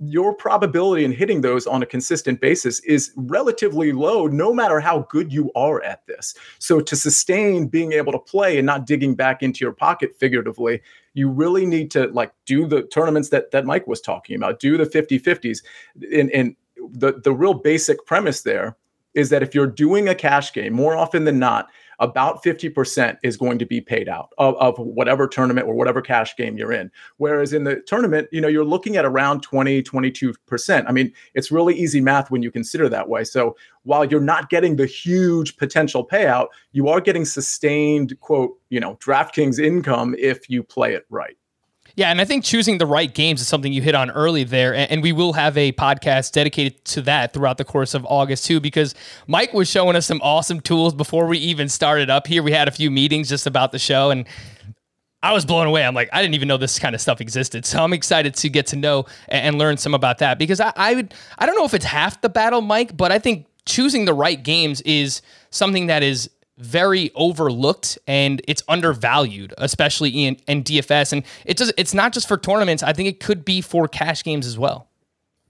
your 0.00 0.34
probability 0.34 1.04
in 1.04 1.12
hitting 1.12 1.40
those 1.40 1.68
on 1.68 1.82
a 1.82 1.86
consistent 1.86 2.40
basis 2.40 2.80
is 2.80 3.12
relatively 3.16 3.92
low 3.92 4.26
no 4.26 4.52
matter 4.52 4.80
how 4.80 5.06
good 5.08 5.32
you 5.32 5.52
are 5.54 5.80
at 5.84 6.04
this. 6.06 6.34
So 6.58 6.80
to 6.80 6.96
sustain 6.96 7.68
being 7.68 7.92
able 7.92 8.10
to 8.12 8.18
play 8.18 8.58
and 8.58 8.66
not 8.66 8.86
digging 8.86 9.14
back 9.14 9.42
into 9.42 9.64
your 9.64 9.72
pocket 9.72 10.14
figuratively 10.18 10.82
you 11.14 11.30
really 11.30 11.64
need 11.64 11.92
to 11.92 12.08
like 12.08 12.32
do 12.44 12.66
the 12.66 12.82
tournaments 12.82 13.28
that 13.30 13.50
that 13.52 13.64
mike 13.64 13.86
was 13.86 14.00
talking 14.00 14.36
about. 14.36 14.58
Do 14.60 14.76
the 14.76 14.84
50 14.84 15.20
50s 15.20 15.62
and, 16.12 16.30
and 16.32 16.56
the 16.90 17.20
the 17.22 17.32
real 17.32 17.54
basic 17.54 18.04
premise 18.04 18.42
there 18.42 18.76
is 19.14 19.30
that 19.30 19.42
if 19.42 19.54
you're 19.54 19.66
doing 19.66 20.08
a 20.08 20.14
cash 20.14 20.52
game, 20.52 20.72
more 20.72 20.96
often 20.96 21.24
than 21.24 21.38
not, 21.38 21.68
about 22.00 22.42
50% 22.42 23.18
is 23.22 23.36
going 23.36 23.58
to 23.58 23.66
be 23.66 23.80
paid 23.80 24.08
out 24.08 24.30
of, 24.38 24.54
of, 24.56 24.78
whatever 24.78 25.26
tournament 25.26 25.66
or 25.66 25.74
whatever 25.74 26.00
cash 26.00 26.36
game 26.36 26.58
you're 26.58 26.72
in. 26.72 26.90
Whereas 27.18 27.52
in 27.52 27.64
the 27.64 27.82
tournament, 27.86 28.28
you 28.32 28.40
know, 28.40 28.48
you're 28.48 28.64
looking 28.64 28.96
at 28.96 29.04
around 29.04 29.42
20, 29.42 29.82
22%. 29.82 30.84
I 30.88 30.92
mean, 30.92 31.12
it's 31.34 31.52
really 31.52 31.74
easy 31.74 32.00
math 32.00 32.30
when 32.30 32.42
you 32.42 32.50
consider 32.50 32.88
that 32.88 33.08
way. 33.08 33.24
So 33.24 33.56
while 33.84 34.04
you're 34.04 34.20
not 34.20 34.50
getting 34.50 34.76
the 34.76 34.86
huge 34.86 35.56
potential 35.56 36.06
payout, 36.06 36.48
you 36.72 36.88
are 36.88 37.00
getting 37.00 37.24
sustained, 37.24 38.18
quote, 38.20 38.58
you 38.70 38.80
know, 38.80 38.96
DraftKings 38.96 39.58
income 39.58 40.14
if 40.18 40.50
you 40.50 40.62
play 40.62 40.94
it 40.94 41.06
right. 41.10 41.36
Yeah, 41.96 42.10
and 42.10 42.20
I 42.20 42.24
think 42.24 42.44
choosing 42.44 42.78
the 42.78 42.86
right 42.86 43.12
games 43.12 43.40
is 43.40 43.46
something 43.46 43.72
you 43.72 43.80
hit 43.80 43.94
on 43.94 44.10
early 44.10 44.42
there. 44.42 44.74
And 44.74 45.00
we 45.00 45.12
will 45.12 45.32
have 45.34 45.56
a 45.56 45.70
podcast 45.72 46.32
dedicated 46.32 46.84
to 46.86 47.02
that 47.02 47.32
throughout 47.32 47.56
the 47.56 47.64
course 47.64 47.94
of 47.94 48.04
August, 48.06 48.46
too, 48.46 48.58
because 48.58 48.96
Mike 49.28 49.54
was 49.54 49.68
showing 49.68 49.94
us 49.94 50.04
some 50.04 50.20
awesome 50.20 50.60
tools 50.60 50.92
before 50.92 51.26
we 51.26 51.38
even 51.38 51.68
started 51.68 52.10
up 52.10 52.26
here. 52.26 52.42
We 52.42 52.50
had 52.50 52.66
a 52.66 52.72
few 52.72 52.90
meetings 52.90 53.28
just 53.28 53.46
about 53.46 53.70
the 53.70 53.78
show, 53.78 54.10
and 54.10 54.26
I 55.22 55.32
was 55.32 55.44
blown 55.44 55.68
away. 55.68 55.84
I'm 55.84 55.94
like, 55.94 56.10
I 56.12 56.20
didn't 56.20 56.34
even 56.34 56.48
know 56.48 56.56
this 56.56 56.80
kind 56.80 56.96
of 56.96 57.00
stuff 57.00 57.20
existed. 57.20 57.64
So 57.64 57.82
I'm 57.82 57.92
excited 57.92 58.34
to 58.34 58.48
get 58.48 58.66
to 58.68 58.76
know 58.76 59.06
and 59.28 59.56
learn 59.56 59.76
some 59.76 59.94
about 59.94 60.18
that 60.18 60.36
because 60.38 60.60
I, 60.60 60.72
I 60.74 60.94
would, 60.96 61.14
I 61.38 61.46
don't 61.46 61.56
know 61.56 61.64
if 61.64 61.74
it's 61.74 61.84
half 61.84 62.20
the 62.20 62.28
battle, 62.28 62.60
Mike, 62.60 62.96
but 62.96 63.12
I 63.12 63.20
think 63.20 63.46
choosing 63.66 64.04
the 64.04 64.12
right 64.12 64.42
games 64.42 64.80
is 64.82 65.22
something 65.50 65.86
that 65.86 66.02
is 66.02 66.28
very 66.58 67.10
overlooked 67.14 67.98
and 68.06 68.40
it's 68.46 68.62
undervalued, 68.68 69.54
especially 69.58 70.10
in, 70.10 70.36
in 70.46 70.62
DFS. 70.62 71.12
And 71.12 71.24
it 71.44 71.56
does 71.56 71.72
it's 71.76 71.94
not 71.94 72.12
just 72.12 72.28
for 72.28 72.36
tournaments. 72.36 72.82
I 72.82 72.92
think 72.92 73.08
it 73.08 73.20
could 73.20 73.44
be 73.44 73.60
for 73.60 73.88
cash 73.88 74.22
games 74.22 74.46
as 74.46 74.58
well. 74.58 74.88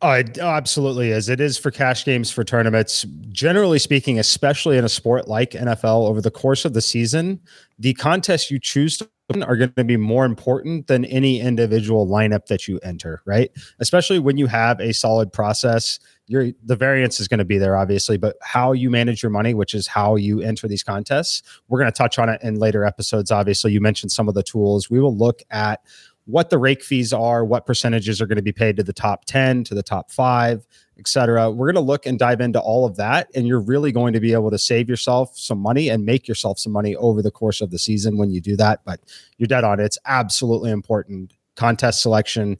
Oh, 0.03 0.12
it 0.12 0.39
oh, 0.39 0.49
absolutely 0.49 1.11
is. 1.11 1.29
It 1.29 1.41
is 1.41 1.56
for 1.56 1.71
cash 1.71 2.05
games 2.05 2.31
for 2.31 2.45
tournaments. 2.45 3.06
Generally 3.31 3.79
speaking, 3.79 4.19
especially 4.19 4.77
in 4.77 4.85
a 4.85 4.89
sport 4.89 5.29
like 5.29 5.53
NFL, 5.53 6.09
over 6.09 6.21
the 6.21 6.31
course 6.31 6.65
of 6.65 6.75
the 6.75 6.83
season, 6.83 7.41
the 7.79 7.95
contest 7.95 8.51
you 8.51 8.59
choose 8.59 8.99
to 8.99 9.09
are 9.31 9.56
going 9.56 9.73
to 9.73 9.85
be 9.85 9.97
more 9.97 10.25
important 10.25 10.87
than 10.87 11.05
any 11.06 11.41
individual 11.41 12.06
lineup 12.06 12.47
that 12.47 12.69
you 12.69 12.79
enter, 12.82 13.23
right? 13.25 13.50
Especially 13.79 14.19
when 14.19 14.37
you 14.37 14.47
have 14.47 14.81
a 14.81 14.93
solid 14.93 15.32
process 15.32 15.99
your 16.26 16.47
the 16.62 16.76
variance 16.76 17.21
is 17.21 17.29
going 17.29 17.38
to 17.38 17.44
be 17.44 17.59
there 17.59 17.76
obviously 17.76 18.17
but 18.17 18.37
how 18.43 18.73
you 18.73 18.88
manage 18.88 19.23
your 19.23 19.31
money 19.31 19.53
which 19.53 19.75
is 19.75 19.87
how 19.87 20.17
you 20.17 20.41
enter 20.41 20.67
these 20.67 20.82
contests 20.82 21.43
we're 21.69 21.79
going 21.79 21.91
to 21.91 21.97
touch 21.97 22.19
on 22.19 22.29
it 22.29 22.41
in 22.43 22.59
later 22.59 22.85
episodes 22.85 23.31
obviously 23.31 23.73
you 23.73 23.81
mentioned 23.81 24.11
some 24.11 24.29
of 24.29 24.35
the 24.35 24.43
tools 24.43 24.88
we 24.88 25.00
will 25.00 25.17
look 25.17 25.43
at 25.50 25.81
what 26.26 26.50
the 26.50 26.59
rake 26.59 26.82
fees 26.82 27.12
are 27.12 27.44
what 27.44 27.67
percentages 27.67 28.21
are 28.21 28.26
going 28.26 28.37
to 28.37 28.43
be 28.43 28.53
paid 28.53 28.76
to 28.76 28.82
the 28.82 28.93
top 28.93 29.25
10 29.26 29.65
to 29.65 29.75
the 29.75 29.82
top 29.82 30.11
5 30.11 30.67
et 30.99 31.09
cetera. 31.09 31.50
we're 31.50 31.67
going 31.67 31.75
to 31.75 31.87
look 31.87 32.06
and 32.06 32.19
dive 32.19 32.41
into 32.41 32.61
all 32.61 32.87
of 32.87 32.97
that 32.97 33.29
and 33.35 33.47
you're 33.47 33.61
really 33.61 33.93
going 33.93 34.12
to 34.12 34.21
be 34.21 34.32
able 34.32 34.50
to 34.50 34.59
save 34.59 34.88
yourself 34.88 35.37
some 35.37 35.59
money 35.59 35.88
and 35.88 36.05
make 36.05 36.26
yourself 36.26 36.59
some 36.59 36.73
money 36.73 36.97
over 36.97 37.21
the 37.21 37.31
course 37.31 37.61
of 37.61 37.71
the 37.71 37.79
season 37.79 38.17
when 38.17 38.31
you 38.31 38.41
do 38.41 38.56
that 38.56 38.81
but 38.85 39.00
you're 39.38 39.47
dead 39.47 39.65
on 39.65 39.81
it's 39.81 39.99
absolutely 40.06 40.71
important 40.71 41.35
contest 41.56 42.00
selection 42.00 42.56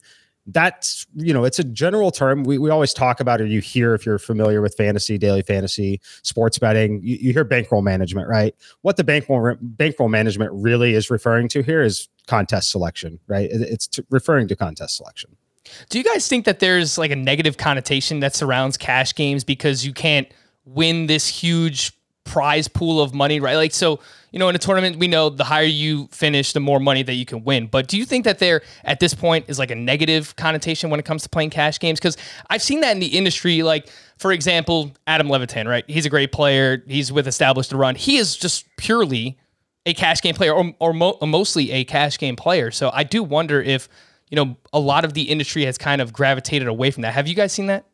that's 0.47 1.07
you 1.15 1.33
know 1.33 1.43
it's 1.43 1.59
a 1.59 1.63
general 1.63 2.11
term. 2.11 2.43
We, 2.43 2.57
we 2.57 2.69
always 2.69 2.93
talk 2.93 3.19
about 3.19 3.41
or 3.41 3.45
you 3.45 3.61
hear 3.61 3.95
if 3.95 4.05
you're 4.05 4.19
familiar 4.19 4.61
with 4.61 4.75
fantasy 4.75 5.17
daily 5.17 5.41
fantasy 5.41 6.01
sports 6.21 6.59
betting 6.59 7.01
you, 7.01 7.17
you 7.17 7.33
hear 7.33 7.43
bankroll 7.43 7.81
management 7.81 8.27
right? 8.27 8.55
What 8.81 8.97
the 8.97 9.03
bankroll 9.03 9.55
bankroll 9.59 10.09
management 10.09 10.51
really 10.53 10.93
is 10.93 11.09
referring 11.09 11.47
to 11.49 11.63
here 11.63 11.81
is 11.81 12.09
contest 12.27 12.69
selection 12.69 13.19
right? 13.27 13.49
It's 13.51 13.87
t- 13.87 14.03
referring 14.09 14.47
to 14.49 14.55
contest 14.55 14.97
selection. 14.97 15.35
Do 15.89 15.97
you 15.97 16.03
guys 16.03 16.27
think 16.27 16.45
that 16.45 16.59
there's 16.59 16.97
like 16.97 17.09
a 17.09 17.15
negative 17.15 17.57
connotation 17.57 18.19
that 18.19 18.35
surrounds 18.35 18.77
cash 18.77 19.15
games 19.15 19.43
because 19.43 19.85
you 19.85 19.93
can't 19.93 20.27
win 20.65 21.07
this 21.07 21.27
huge 21.27 21.91
prize 22.35 22.67
pool 22.67 23.01
of 23.01 23.13
money 23.13 23.39
right 23.39 23.55
like 23.55 23.73
so 23.73 23.99
you 24.35 24.39
know, 24.39 24.49
in 24.49 24.55
a 24.55 24.59
tournament, 24.59 24.99
we 24.99 25.07
know 25.07 25.29
the 25.29 25.45
higher 25.45 25.63
you 25.63 26.09
finish, 26.11 26.51
the 26.51 26.59
more 26.59 26.77
money 26.77 27.03
that 27.03 27.13
you 27.13 27.25
can 27.25 27.45
win. 27.45 27.67
But 27.67 27.87
do 27.87 27.97
you 27.97 28.03
think 28.03 28.25
that 28.25 28.39
there, 28.39 28.63
at 28.83 28.99
this 28.99 29.13
point, 29.13 29.45
is 29.47 29.57
like 29.57 29.71
a 29.71 29.75
negative 29.75 30.35
connotation 30.35 30.89
when 30.89 30.99
it 30.99 31.05
comes 31.05 31.23
to 31.23 31.29
playing 31.29 31.51
cash 31.51 31.79
games? 31.79 32.01
Because 32.01 32.17
I've 32.49 32.61
seen 32.61 32.81
that 32.81 32.91
in 32.91 32.99
the 32.99 33.17
industry. 33.17 33.63
Like, 33.63 33.87
for 34.17 34.33
example, 34.33 34.91
Adam 35.07 35.29
Levitan, 35.29 35.69
right? 35.69 35.85
He's 35.87 36.05
a 36.05 36.09
great 36.09 36.33
player. 36.33 36.83
He's 36.85 37.13
with 37.13 37.29
Establish 37.29 37.69
the 37.69 37.77
Run. 37.77 37.95
He 37.95 38.17
is 38.17 38.35
just 38.35 38.65
purely 38.75 39.37
a 39.85 39.93
cash 39.93 40.21
game 40.21 40.35
player, 40.35 40.51
or 40.51 40.73
or 40.79 40.91
mo- 40.91 41.17
mostly 41.21 41.71
a 41.71 41.85
cash 41.85 42.19
game 42.19 42.35
player. 42.35 42.71
So 42.71 42.91
I 42.93 43.05
do 43.05 43.23
wonder 43.23 43.61
if 43.61 43.87
you 44.29 44.35
know 44.35 44.57
a 44.73 44.79
lot 44.81 45.05
of 45.05 45.13
the 45.13 45.21
industry 45.29 45.63
has 45.63 45.77
kind 45.77 46.01
of 46.01 46.11
gravitated 46.11 46.67
away 46.67 46.91
from 46.91 47.03
that. 47.03 47.13
Have 47.13 47.29
you 47.29 47.35
guys 47.35 47.53
seen 47.53 47.67
that? 47.67 47.85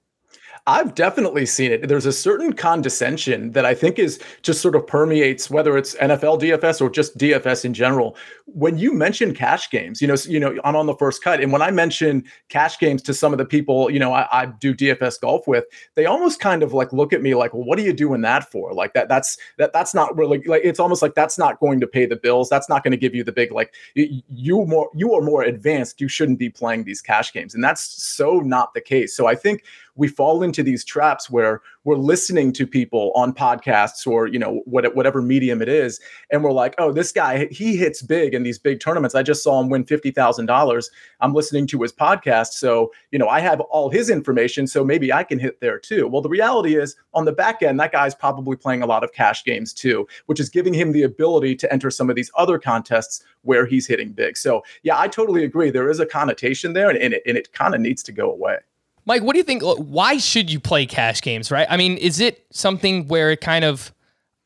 I've 0.67 0.93
definitely 0.93 1.47
seen 1.47 1.71
it. 1.71 1.87
There's 1.87 2.05
a 2.05 2.13
certain 2.13 2.53
condescension 2.53 3.51
that 3.53 3.65
I 3.65 3.73
think 3.73 3.97
is 3.97 4.19
just 4.43 4.61
sort 4.61 4.75
of 4.75 4.85
permeates 4.85 5.49
whether 5.49 5.75
it's 5.75 5.95
NFL 5.95 6.39
DFS 6.39 6.81
or 6.81 6.89
just 6.89 7.17
DFS 7.17 7.65
in 7.65 7.73
general. 7.73 8.15
When 8.45 8.77
you 8.77 8.93
mention 8.93 9.33
cash 9.33 9.71
games, 9.71 10.01
you 10.01 10.07
know, 10.07 10.15
you 10.27 10.39
know, 10.39 10.55
I'm 10.63 10.75
on 10.75 10.85
the 10.85 10.95
first 10.95 11.23
cut, 11.23 11.41
and 11.41 11.51
when 11.51 11.63
I 11.63 11.71
mention 11.71 12.23
cash 12.49 12.77
games 12.77 13.01
to 13.03 13.13
some 13.13 13.31
of 13.31 13.39
the 13.39 13.45
people, 13.45 13.89
you 13.89 13.97
know, 13.97 14.13
I, 14.13 14.27
I 14.31 14.45
do 14.45 14.75
DFS 14.75 15.19
golf 15.19 15.47
with, 15.47 15.65
they 15.95 16.05
almost 16.05 16.39
kind 16.39 16.61
of 16.61 16.73
like 16.73 16.93
look 16.93 17.11
at 17.11 17.23
me 17.23 17.33
like, 17.33 17.53
well, 17.53 17.63
what 17.63 17.79
are 17.79 17.83
you 17.83 17.93
doing 17.93 18.21
that 18.21 18.51
for? 18.51 18.71
Like 18.73 18.93
that, 18.93 19.09
that's 19.09 19.37
that, 19.57 19.73
that's 19.73 19.95
not 19.95 20.15
really 20.15 20.43
like 20.43 20.61
it's 20.63 20.79
almost 20.79 21.01
like 21.01 21.15
that's 21.15 21.39
not 21.39 21.59
going 21.59 21.79
to 21.79 21.87
pay 21.87 22.05
the 22.05 22.15
bills. 22.15 22.49
That's 22.49 22.69
not 22.69 22.83
going 22.83 22.91
to 22.91 22.97
give 22.97 23.15
you 23.15 23.23
the 23.23 23.31
big 23.31 23.51
like 23.51 23.73
you 23.95 24.65
more 24.65 24.91
you 24.93 25.13
are 25.15 25.21
more 25.21 25.41
advanced. 25.41 25.99
You 25.99 26.07
shouldn't 26.07 26.37
be 26.37 26.49
playing 26.49 26.83
these 26.83 27.01
cash 27.01 27.33
games, 27.33 27.55
and 27.55 27.63
that's 27.63 27.81
so 27.81 28.39
not 28.39 28.75
the 28.75 28.81
case. 28.81 29.15
So 29.15 29.25
I 29.25 29.33
think 29.33 29.63
we 30.01 30.07
fall 30.07 30.41
into 30.41 30.63
these 30.63 30.83
traps 30.83 31.29
where 31.29 31.61
we're 31.83 31.95
listening 31.95 32.51
to 32.51 32.65
people 32.65 33.11
on 33.13 33.31
podcasts 33.31 34.07
or 34.07 34.25
you 34.25 34.39
know 34.39 34.63
what, 34.65 34.95
whatever 34.95 35.21
medium 35.21 35.61
it 35.61 35.69
is 35.69 35.99
and 36.31 36.43
we're 36.43 36.51
like 36.51 36.73
oh 36.79 36.91
this 36.91 37.11
guy 37.11 37.45
he 37.51 37.77
hits 37.77 38.01
big 38.01 38.33
in 38.33 38.41
these 38.41 38.57
big 38.57 38.79
tournaments. 38.79 39.13
I 39.13 39.21
just 39.21 39.43
saw 39.43 39.61
him 39.61 39.69
win 39.69 39.85
$50000 39.85 40.89
i'm 41.19 41.33
listening 41.35 41.67
to 41.67 41.81
his 41.83 41.93
podcast 41.93 42.53
so 42.53 42.91
you 43.11 43.19
know 43.19 43.27
i 43.27 43.39
have 43.39 43.59
all 43.59 43.91
his 43.91 44.09
information 44.09 44.65
so 44.65 44.83
maybe 44.83 45.13
i 45.13 45.23
can 45.23 45.37
hit 45.37 45.61
there 45.61 45.77
too. 45.77 46.07
Well 46.07 46.23
the 46.23 46.29
reality 46.29 46.75
is 46.75 46.95
on 47.13 47.25
the 47.25 47.31
back 47.31 47.61
end 47.61 47.79
that 47.79 47.91
guy's 47.91 48.15
probably 48.15 48.57
playing 48.57 48.81
a 48.81 48.87
lot 48.87 49.03
of 49.03 49.13
cash 49.13 49.43
games 49.43 49.71
too 49.71 50.07
which 50.25 50.39
is 50.39 50.49
giving 50.49 50.73
him 50.73 50.93
the 50.93 51.03
ability 51.03 51.55
to 51.57 51.71
enter 51.71 51.91
some 51.91 52.09
of 52.09 52.15
these 52.15 52.31
other 52.35 52.57
contests 52.57 53.23
where 53.43 53.67
he's 53.67 53.85
hitting 53.85 54.13
big. 54.13 54.35
So 54.35 54.63
yeah 54.81 54.99
i 54.99 55.07
totally 55.07 55.43
agree. 55.43 55.69
There 55.69 55.91
is 55.91 55.99
a 55.99 56.07
connotation 56.07 56.73
there 56.73 56.89
and, 56.89 56.97
and 56.97 57.13
it, 57.13 57.21
and 57.27 57.37
it 57.37 57.53
kind 57.53 57.75
of 57.75 57.81
needs 57.81 58.01
to 58.01 58.11
go 58.11 58.31
away 58.31 58.57
Mike, 59.05 59.23
what 59.23 59.33
do 59.33 59.39
you 59.39 59.43
think? 59.43 59.63
Why 59.63 60.17
should 60.17 60.51
you 60.51 60.59
play 60.59 60.85
cash 60.85 61.21
games, 61.21 61.51
right? 61.51 61.67
I 61.69 61.77
mean, 61.77 61.97
is 61.97 62.19
it 62.19 62.45
something 62.51 63.07
where 63.07 63.31
it 63.31 63.41
kind 63.41 63.65
of, 63.65 63.93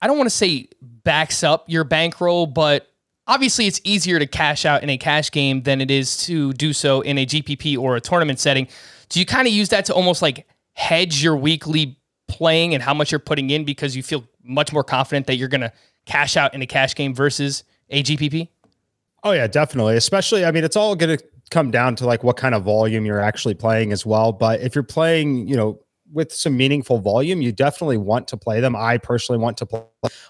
I 0.01 0.07
don't 0.07 0.17
want 0.17 0.29
to 0.29 0.35
say 0.35 0.69
backs 0.81 1.43
up 1.43 1.65
your 1.67 1.83
bankroll, 1.83 2.47
but 2.47 2.89
obviously 3.27 3.67
it's 3.67 3.81
easier 3.83 4.19
to 4.19 4.27
cash 4.27 4.65
out 4.65 4.83
in 4.83 4.89
a 4.89 4.97
cash 4.97 5.31
game 5.31 5.63
than 5.63 5.81
it 5.81 5.91
is 5.91 6.17
to 6.25 6.53
do 6.53 6.73
so 6.73 7.01
in 7.01 7.17
a 7.17 7.25
GPP 7.25 7.77
or 7.77 7.95
a 7.95 8.01
tournament 8.01 8.39
setting. 8.39 8.67
Do 9.09 9.19
you 9.19 9.25
kind 9.25 9.47
of 9.47 9.53
use 9.53 9.69
that 9.69 9.85
to 9.85 9.93
almost 9.93 10.21
like 10.21 10.47
hedge 10.73 11.23
your 11.23 11.35
weekly 11.35 11.97
playing 12.27 12.73
and 12.73 12.81
how 12.81 12.93
much 12.93 13.11
you're 13.11 13.19
putting 13.19 13.49
in 13.49 13.65
because 13.65 13.95
you 13.95 14.03
feel 14.03 14.25
much 14.43 14.71
more 14.73 14.83
confident 14.83 15.27
that 15.27 15.35
you're 15.35 15.47
going 15.47 15.61
to 15.61 15.71
cash 16.05 16.37
out 16.37 16.53
in 16.53 16.61
a 16.61 16.67
cash 16.67 16.95
game 16.95 17.13
versus 17.13 17.63
a 17.89 18.03
GPP? 18.03 18.49
Oh 19.23 19.31
yeah, 19.31 19.47
definitely. 19.47 19.95
Especially, 19.95 20.45
I 20.45 20.51
mean, 20.51 20.63
it's 20.63 20.75
all 20.75 20.95
going 20.95 21.17
to 21.17 21.23
come 21.55 21.71
down 21.71 21.95
to 21.95 22.05
like 22.05 22.21
what 22.21 22.35
kind 22.35 22.53
of 22.53 22.63
volume 22.63 23.05
you're 23.05 23.21
actually 23.21 23.53
playing 23.53 23.93
as 23.93 24.05
well. 24.05 24.33
But 24.33 24.59
if 24.59 24.75
you're 24.75 24.83
playing, 24.83 25.47
you 25.47 25.55
know, 25.55 25.79
with 26.11 26.33
some 26.33 26.57
meaningful 26.57 26.99
volume, 26.99 27.41
you 27.41 27.53
definitely 27.53 27.95
want 27.95 28.27
to 28.27 28.35
play 28.35 28.59
them. 28.59 28.75
I 28.75 28.97
personally 28.97 29.39
want 29.39 29.55
to 29.59 29.65
play 29.65 29.81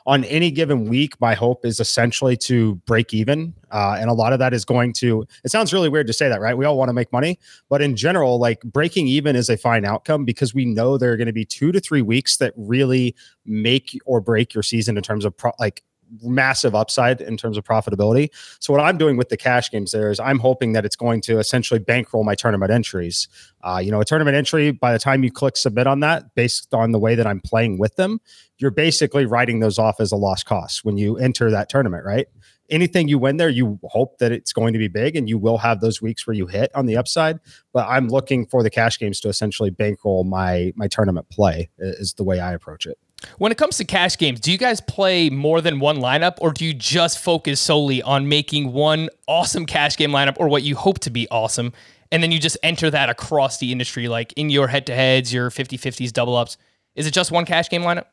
on 0.05 0.23
any 0.25 0.51
given 0.51 0.85
week. 0.87 1.19
My 1.19 1.33
hope 1.33 1.65
is 1.65 1.79
essentially 1.79 2.37
to 2.37 2.75
break 2.85 3.11
even. 3.11 3.55
Uh, 3.71 3.97
and 3.99 4.07
a 4.07 4.13
lot 4.13 4.33
of 4.33 4.39
that 4.39 4.53
is 4.53 4.65
going 4.65 4.93
to, 4.93 5.25
it 5.43 5.49
sounds 5.49 5.73
really 5.73 5.89
weird 5.89 6.05
to 6.05 6.13
say 6.13 6.29
that, 6.29 6.41
right? 6.41 6.55
We 6.55 6.63
all 6.65 6.77
want 6.77 6.89
to 6.89 6.93
make 6.93 7.11
money. 7.11 7.39
But 7.69 7.81
in 7.81 7.95
general, 7.95 8.39
like 8.39 8.61
breaking 8.61 9.07
even 9.07 9.35
is 9.35 9.49
a 9.49 9.57
fine 9.57 9.83
outcome 9.83 10.25
because 10.25 10.53
we 10.53 10.63
know 10.63 10.97
there 10.99 11.11
are 11.11 11.17
going 11.17 11.27
to 11.27 11.33
be 11.33 11.45
two 11.45 11.71
to 11.71 11.79
three 11.79 12.03
weeks 12.03 12.37
that 12.37 12.53
really 12.55 13.15
make 13.45 13.99
or 14.05 14.21
break 14.21 14.53
your 14.53 14.63
season 14.63 14.95
in 14.95 15.01
terms 15.01 15.25
of 15.25 15.35
pro- 15.35 15.53
like 15.59 15.83
massive 16.21 16.75
upside 16.75 17.21
in 17.21 17.37
terms 17.37 17.57
of 17.57 17.63
profitability. 17.63 18.29
So 18.59 18.73
what 18.73 18.81
I'm 18.81 18.97
doing 18.97 19.17
with 19.17 19.29
the 19.29 19.37
cash 19.37 19.71
games 19.71 19.91
there 19.91 20.11
is 20.11 20.19
I'm 20.19 20.39
hoping 20.39 20.73
that 20.73 20.85
it's 20.85 20.95
going 20.95 21.21
to 21.21 21.39
essentially 21.39 21.79
bankroll 21.79 22.23
my 22.23 22.35
tournament 22.35 22.71
entries. 22.71 23.27
Uh, 23.63 23.79
you 23.83 23.91
know, 23.91 24.01
a 24.01 24.05
tournament 24.05 24.35
entry 24.35 24.71
by 24.71 24.93
the 24.93 24.99
time 24.99 25.23
you 25.23 25.31
click 25.31 25.57
submit 25.57 25.87
on 25.87 25.99
that, 26.01 26.35
based 26.35 26.73
on 26.73 26.91
the 26.91 26.99
way 26.99 27.15
that 27.15 27.27
I'm 27.27 27.41
playing 27.41 27.77
with 27.77 27.95
them, 27.95 28.19
you're 28.57 28.71
basically 28.71 29.25
writing 29.25 29.59
those 29.59 29.77
off 29.77 29.99
as 29.99 30.11
a 30.11 30.15
lost 30.15 30.45
cost 30.45 30.85
when 30.85 30.97
you 30.97 31.17
enter 31.17 31.51
that 31.51 31.69
tournament, 31.69 32.05
right? 32.05 32.27
Anything 32.69 33.07
you 33.07 33.19
win 33.19 33.37
there, 33.37 33.49
you 33.49 33.79
hope 33.83 34.17
that 34.17 34.31
it's 34.31 34.51
going 34.51 34.73
to 34.73 34.79
be 34.79 34.87
big, 34.87 35.15
and 35.15 35.29
you 35.29 35.37
will 35.37 35.59
have 35.59 35.81
those 35.81 36.01
weeks 36.01 36.25
where 36.25 36.33
you 36.33 36.47
hit 36.47 36.71
on 36.73 36.87
the 36.87 36.97
upside. 36.97 37.39
But 37.73 37.87
I'm 37.87 38.07
looking 38.07 38.47
for 38.47 38.63
the 38.63 38.71
cash 38.71 38.97
games 38.97 39.19
to 39.19 39.29
essentially 39.29 39.69
bankroll 39.69 40.23
my 40.23 40.73
my 40.75 40.87
tournament 40.87 41.29
play. 41.29 41.69
Is 41.77 42.13
the 42.13 42.23
way 42.23 42.39
I 42.39 42.53
approach 42.53 42.87
it. 42.87 42.97
When 43.37 43.51
it 43.51 43.57
comes 43.57 43.77
to 43.77 43.85
cash 43.85 44.17
games, 44.17 44.39
do 44.39 44.51
you 44.51 44.57
guys 44.57 44.81
play 44.81 45.29
more 45.29 45.61
than 45.61 45.79
one 45.79 45.97
lineup 45.97 46.35
or 46.39 46.51
do 46.51 46.65
you 46.65 46.73
just 46.73 47.19
focus 47.19 47.59
solely 47.59 48.01
on 48.01 48.29
making 48.29 48.73
one 48.73 49.09
awesome 49.27 49.65
cash 49.65 49.97
game 49.97 50.11
lineup 50.11 50.35
or 50.39 50.47
what 50.47 50.63
you 50.63 50.75
hope 50.75 50.99
to 50.99 51.09
be 51.09 51.27
awesome? 51.29 51.73
And 52.11 52.21
then 52.21 52.31
you 52.31 52.39
just 52.39 52.57
enter 52.63 52.89
that 52.91 53.09
across 53.09 53.57
the 53.57 53.71
industry, 53.71 54.07
like 54.07 54.33
in 54.33 54.49
your 54.49 54.67
head 54.67 54.85
to 54.87 54.95
heads, 54.95 55.33
your 55.33 55.49
50 55.49 55.77
50s, 55.77 56.13
double 56.13 56.35
ups. 56.35 56.57
Is 56.95 57.07
it 57.07 57.11
just 57.11 57.31
one 57.31 57.45
cash 57.45 57.69
game 57.69 57.81
lineup? 57.81 58.05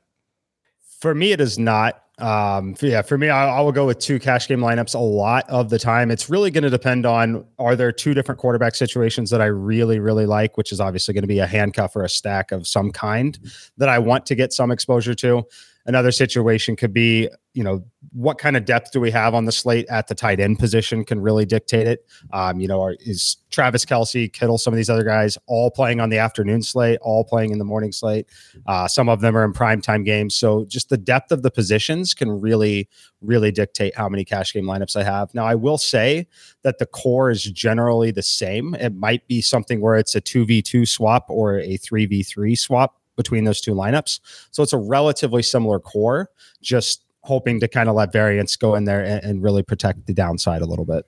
For 0.98 1.14
me, 1.14 1.32
it 1.32 1.40
is 1.40 1.58
not. 1.58 2.01
Um, 2.18 2.76
yeah, 2.82 3.00
for 3.00 3.16
me, 3.16 3.30
I, 3.30 3.56
I, 3.56 3.60
will 3.62 3.72
go 3.72 3.86
with 3.86 3.98
two 3.98 4.18
cash 4.18 4.46
game 4.46 4.60
lineups 4.60 4.94
a 4.94 4.98
lot 4.98 5.48
of 5.48 5.70
the 5.70 5.78
time. 5.78 6.10
It's 6.10 6.28
really 6.28 6.50
going 6.50 6.62
to 6.62 6.70
depend 6.70 7.06
on 7.06 7.44
are 7.58 7.74
there 7.74 7.90
two 7.90 8.12
different 8.12 8.38
quarterback 8.38 8.74
situations 8.74 9.30
that 9.30 9.40
I 9.40 9.46
really, 9.46 9.98
really 9.98 10.26
like, 10.26 10.58
which 10.58 10.72
is 10.72 10.80
obviously 10.80 11.14
going 11.14 11.22
to 11.22 11.28
be 11.28 11.38
a 11.38 11.46
handcuff 11.46 11.96
or 11.96 12.04
a 12.04 12.10
stack 12.10 12.52
of 12.52 12.66
some 12.66 12.90
kind 12.90 13.38
that 13.78 13.88
I 13.88 13.98
want 13.98 14.26
to 14.26 14.34
get 14.34 14.52
some 14.52 14.70
exposure 14.70 15.14
to. 15.14 15.44
Another 15.84 16.12
situation 16.12 16.76
could 16.76 16.92
be, 16.92 17.28
you 17.54 17.64
know, 17.64 17.84
what 18.12 18.38
kind 18.38 18.56
of 18.56 18.64
depth 18.64 18.92
do 18.92 19.00
we 19.00 19.10
have 19.10 19.34
on 19.34 19.46
the 19.46 19.52
slate 19.52 19.86
at 19.88 20.06
the 20.06 20.14
tight 20.14 20.38
end 20.38 20.58
position 20.58 21.04
can 21.04 21.20
really 21.20 21.44
dictate 21.44 21.88
it. 21.88 22.06
Um, 22.32 22.60
you 22.60 22.68
know, 22.68 22.80
are, 22.80 22.96
is 23.00 23.38
Travis 23.50 23.84
Kelce, 23.84 24.32
Kittle, 24.32 24.58
some 24.58 24.72
of 24.72 24.76
these 24.76 24.88
other 24.88 25.02
guys 25.02 25.36
all 25.46 25.70
playing 25.70 26.00
on 26.00 26.08
the 26.08 26.18
afternoon 26.18 26.62
slate, 26.62 26.98
all 27.02 27.24
playing 27.24 27.50
in 27.50 27.58
the 27.58 27.64
morning 27.64 27.90
slate. 27.90 28.26
Uh, 28.66 28.86
some 28.86 29.08
of 29.08 29.20
them 29.20 29.36
are 29.36 29.44
in 29.44 29.52
prime 29.52 29.80
time 29.80 30.04
games. 30.04 30.36
So 30.36 30.64
just 30.66 30.88
the 30.88 30.96
depth 30.96 31.32
of 31.32 31.42
the 31.42 31.50
positions 31.50 32.14
can 32.14 32.30
really, 32.30 32.88
really 33.20 33.50
dictate 33.50 33.96
how 33.96 34.08
many 34.08 34.24
cash 34.24 34.52
game 34.52 34.64
lineups 34.64 34.94
I 34.94 35.02
have. 35.02 35.34
Now, 35.34 35.46
I 35.46 35.56
will 35.56 35.78
say 35.78 36.28
that 36.62 36.78
the 36.78 36.86
core 36.86 37.30
is 37.30 37.42
generally 37.42 38.12
the 38.12 38.22
same. 38.22 38.74
It 38.74 38.94
might 38.94 39.26
be 39.26 39.42
something 39.42 39.80
where 39.80 39.96
it's 39.96 40.14
a 40.14 40.20
2v2 40.20 40.86
swap 40.86 41.26
or 41.28 41.58
a 41.58 41.76
3v3 41.78 42.56
swap 42.56 43.01
between 43.16 43.44
those 43.44 43.60
two 43.60 43.74
lineups. 43.74 44.20
So 44.50 44.62
it's 44.62 44.72
a 44.72 44.78
relatively 44.78 45.42
similar 45.42 45.78
core, 45.78 46.30
just 46.62 47.04
hoping 47.22 47.60
to 47.60 47.68
kind 47.68 47.88
of 47.88 47.94
let 47.94 48.12
variance 48.12 48.56
go 48.56 48.74
in 48.74 48.84
there 48.84 49.02
and, 49.04 49.22
and 49.24 49.42
really 49.42 49.62
protect 49.62 50.06
the 50.06 50.14
downside 50.14 50.62
a 50.62 50.66
little 50.66 50.84
bit. 50.84 51.06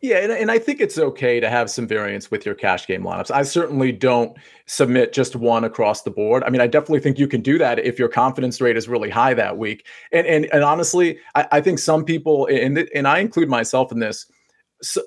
Yeah, 0.00 0.18
and, 0.18 0.30
and 0.30 0.50
I 0.50 0.58
think 0.58 0.80
it's 0.80 0.98
okay 0.98 1.40
to 1.40 1.50
have 1.50 1.68
some 1.68 1.88
variance 1.88 2.30
with 2.30 2.46
your 2.46 2.54
cash 2.54 2.86
game 2.86 3.02
lineups. 3.02 3.30
I 3.32 3.42
certainly 3.42 3.90
don't 3.90 4.36
submit 4.66 5.12
just 5.12 5.34
one 5.34 5.64
across 5.64 6.02
the 6.02 6.10
board. 6.10 6.44
I 6.44 6.50
mean, 6.50 6.60
I 6.60 6.68
definitely 6.68 7.00
think 7.00 7.18
you 7.18 7.26
can 7.26 7.40
do 7.40 7.58
that 7.58 7.80
if 7.80 7.98
your 7.98 8.08
confidence 8.08 8.60
rate 8.60 8.76
is 8.76 8.88
really 8.88 9.10
high 9.10 9.34
that 9.34 9.58
week. 9.58 9.86
And 10.12 10.26
and, 10.26 10.44
and 10.52 10.62
honestly, 10.62 11.18
I, 11.34 11.48
I 11.52 11.60
think 11.60 11.78
some 11.78 12.04
people, 12.04 12.46
and 12.46 12.78
and 12.94 13.08
I 13.08 13.18
include 13.18 13.48
myself 13.48 13.90
in 13.90 13.98
this, 13.98 14.30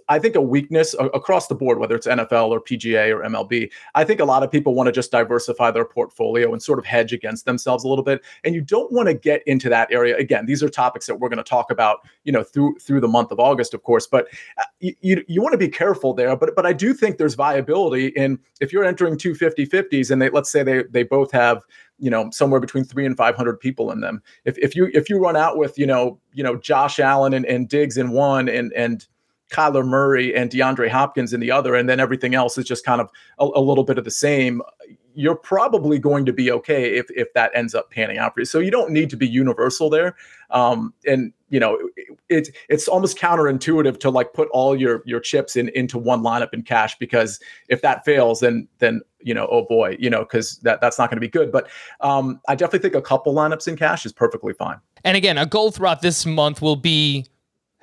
I 0.07 0.19
think 0.19 0.35
a 0.35 0.41
weakness 0.41 0.95
across 1.13 1.47
the 1.47 1.55
board, 1.55 1.79
whether 1.79 1.95
it's 1.95 2.07
NFL 2.07 2.49
or 2.49 2.61
PGA 2.61 3.13
or 3.13 3.21
MLB, 3.21 3.71
I 3.93 4.03
think 4.03 4.19
a 4.19 4.25
lot 4.25 4.43
of 4.43 4.51
people 4.51 4.73
want 4.73 4.87
to 4.87 4.91
just 4.91 5.11
diversify 5.11 5.71
their 5.71 5.85
portfolio 5.85 6.53
and 6.53 6.61
sort 6.61 6.79
of 6.79 6.85
hedge 6.85 7.11
against 7.11 7.45
themselves 7.45 7.83
a 7.83 7.87
little 7.87 8.03
bit. 8.03 8.23
And 8.43 8.55
you 8.55 8.61
don't 8.61 8.91
want 8.91 9.07
to 9.07 9.13
get 9.13 9.43
into 9.45 9.69
that 9.69 9.91
area. 9.91 10.15
Again, 10.17 10.45
these 10.45 10.63
are 10.63 10.69
topics 10.69 11.07
that 11.07 11.15
we're 11.15 11.29
going 11.29 11.37
to 11.37 11.43
talk 11.43 11.71
about, 11.71 12.07
you 12.23 12.31
know, 12.31 12.43
through 12.43 12.75
through 12.79 13.01
the 13.01 13.07
month 13.07 13.31
of 13.31 13.39
August, 13.39 13.73
of 13.73 13.83
course. 13.83 14.07
But 14.07 14.27
uh, 14.57 14.63
you, 14.79 14.95
you, 15.01 15.25
you 15.27 15.41
want 15.41 15.53
to 15.53 15.57
be 15.57 15.69
careful 15.69 16.13
there. 16.13 16.35
But 16.35 16.55
but 16.55 16.65
I 16.65 16.73
do 16.73 16.93
think 16.93 17.17
there's 17.17 17.35
viability 17.35 18.07
in 18.07 18.39
if 18.61 18.71
you're 18.71 18.85
entering 18.85 19.17
two 19.17 19.33
50-50s 19.33 20.09
and 20.09 20.21
they 20.21 20.29
let's 20.29 20.51
say 20.51 20.63
they 20.63 20.83
they 20.83 21.03
both 21.03 21.31
have 21.31 21.63
you 21.99 22.09
know 22.09 22.29
somewhere 22.31 22.59
between 22.59 22.83
three 22.83 23.05
and 23.05 23.15
500 23.15 23.59
people 23.59 23.91
in 23.91 24.01
them 24.01 24.21
if, 24.43 24.57
if 24.57 24.75
you 24.75 24.89
if 24.93 25.09
you 25.09 25.17
run 25.17 25.35
out 25.35 25.57
with 25.57 25.77
you 25.77 25.85
know 25.85 26.19
you 26.33 26.43
know 26.43 26.57
josh 26.57 26.99
allen 26.99 27.33
and, 27.33 27.45
and 27.45 27.69
diggs 27.69 27.97
in 27.97 28.11
one 28.11 28.49
and 28.49 28.73
and 28.73 29.07
Kyler 29.55 29.85
Murray 29.85 30.35
and 30.35 30.49
DeAndre 30.49 30.89
Hopkins 30.89 31.31
in 31.33 31.39
the 31.39 31.51
other, 31.51 31.75
and 31.75 31.87
then 31.87 31.99
everything 31.99 32.35
else 32.35 32.57
is 32.57 32.65
just 32.65 32.85
kind 32.85 32.99
of 32.99 33.09
a, 33.39 33.45
a, 33.45 33.61
little 33.61 33.85
bit 33.85 33.97
of 33.97 34.03
the 34.03 34.11
same, 34.11 34.61
you're 35.13 35.35
probably 35.35 35.97
going 35.97 36.25
to 36.25 36.33
be 36.33 36.51
okay 36.51 36.97
if 36.97 37.05
if 37.11 37.31
that 37.33 37.51
ends 37.55 37.73
up 37.73 37.89
panning 37.89 38.17
out 38.17 38.33
for 38.33 38.41
you. 38.41 38.45
So 38.45 38.59
you 38.59 38.69
don't 38.69 38.91
need 38.91 39.09
to 39.11 39.17
be 39.17 39.27
universal 39.27 39.89
there. 39.89 40.15
Um, 40.51 40.93
and 41.07 41.31
you 41.49 41.59
know, 41.59 41.79
it's 42.27 42.49
it, 42.49 42.55
it's 42.67 42.87
almost 42.89 43.17
counterintuitive 43.17 43.99
to 44.01 44.09
like 44.09 44.33
put 44.33 44.49
all 44.51 44.75
your 44.75 45.01
your 45.05 45.21
chips 45.21 45.55
in 45.55 45.69
into 45.69 45.97
one 45.97 46.21
lineup 46.21 46.53
in 46.53 46.61
cash 46.61 46.97
because 46.97 47.39
if 47.69 47.81
that 47.81 48.03
fails, 48.03 48.41
then 48.41 48.67
then 48.79 49.01
you 49.21 49.33
know, 49.33 49.47
oh 49.49 49.65
boy, 49.65 49.95
you 49.99 50.09
know, 50.09 50.19
because 50.19 50.57
that 50.59 50.81
that's 50.81 50.99
not 50.99 51.09
going 51.09 51.17
to 51.17 51.21
be 51.21 51.29
good. 51.29 51.49
But 51.51 51.69
um, 52.01 52.41
I 52.49 52.55
definitely 52.55 52.79
think 52.79 52.95
a 52.95 53.01
couple 53.01 53.33
lineups 53.33 53.69
in 53.69 53.77
cash 53.77 54.05
is 54.05 54.11
perfectly 54.11 54.53
fine. 54.53 54.79
And 55.05 55.15
again, 55.15 55.37
a 55.37 55.45
goal 55.45 55.71
throughout 55.71 56.01
this 56.01 56.25
month 56.25 56.61
will 56.61 56.75
be 56.75 57.25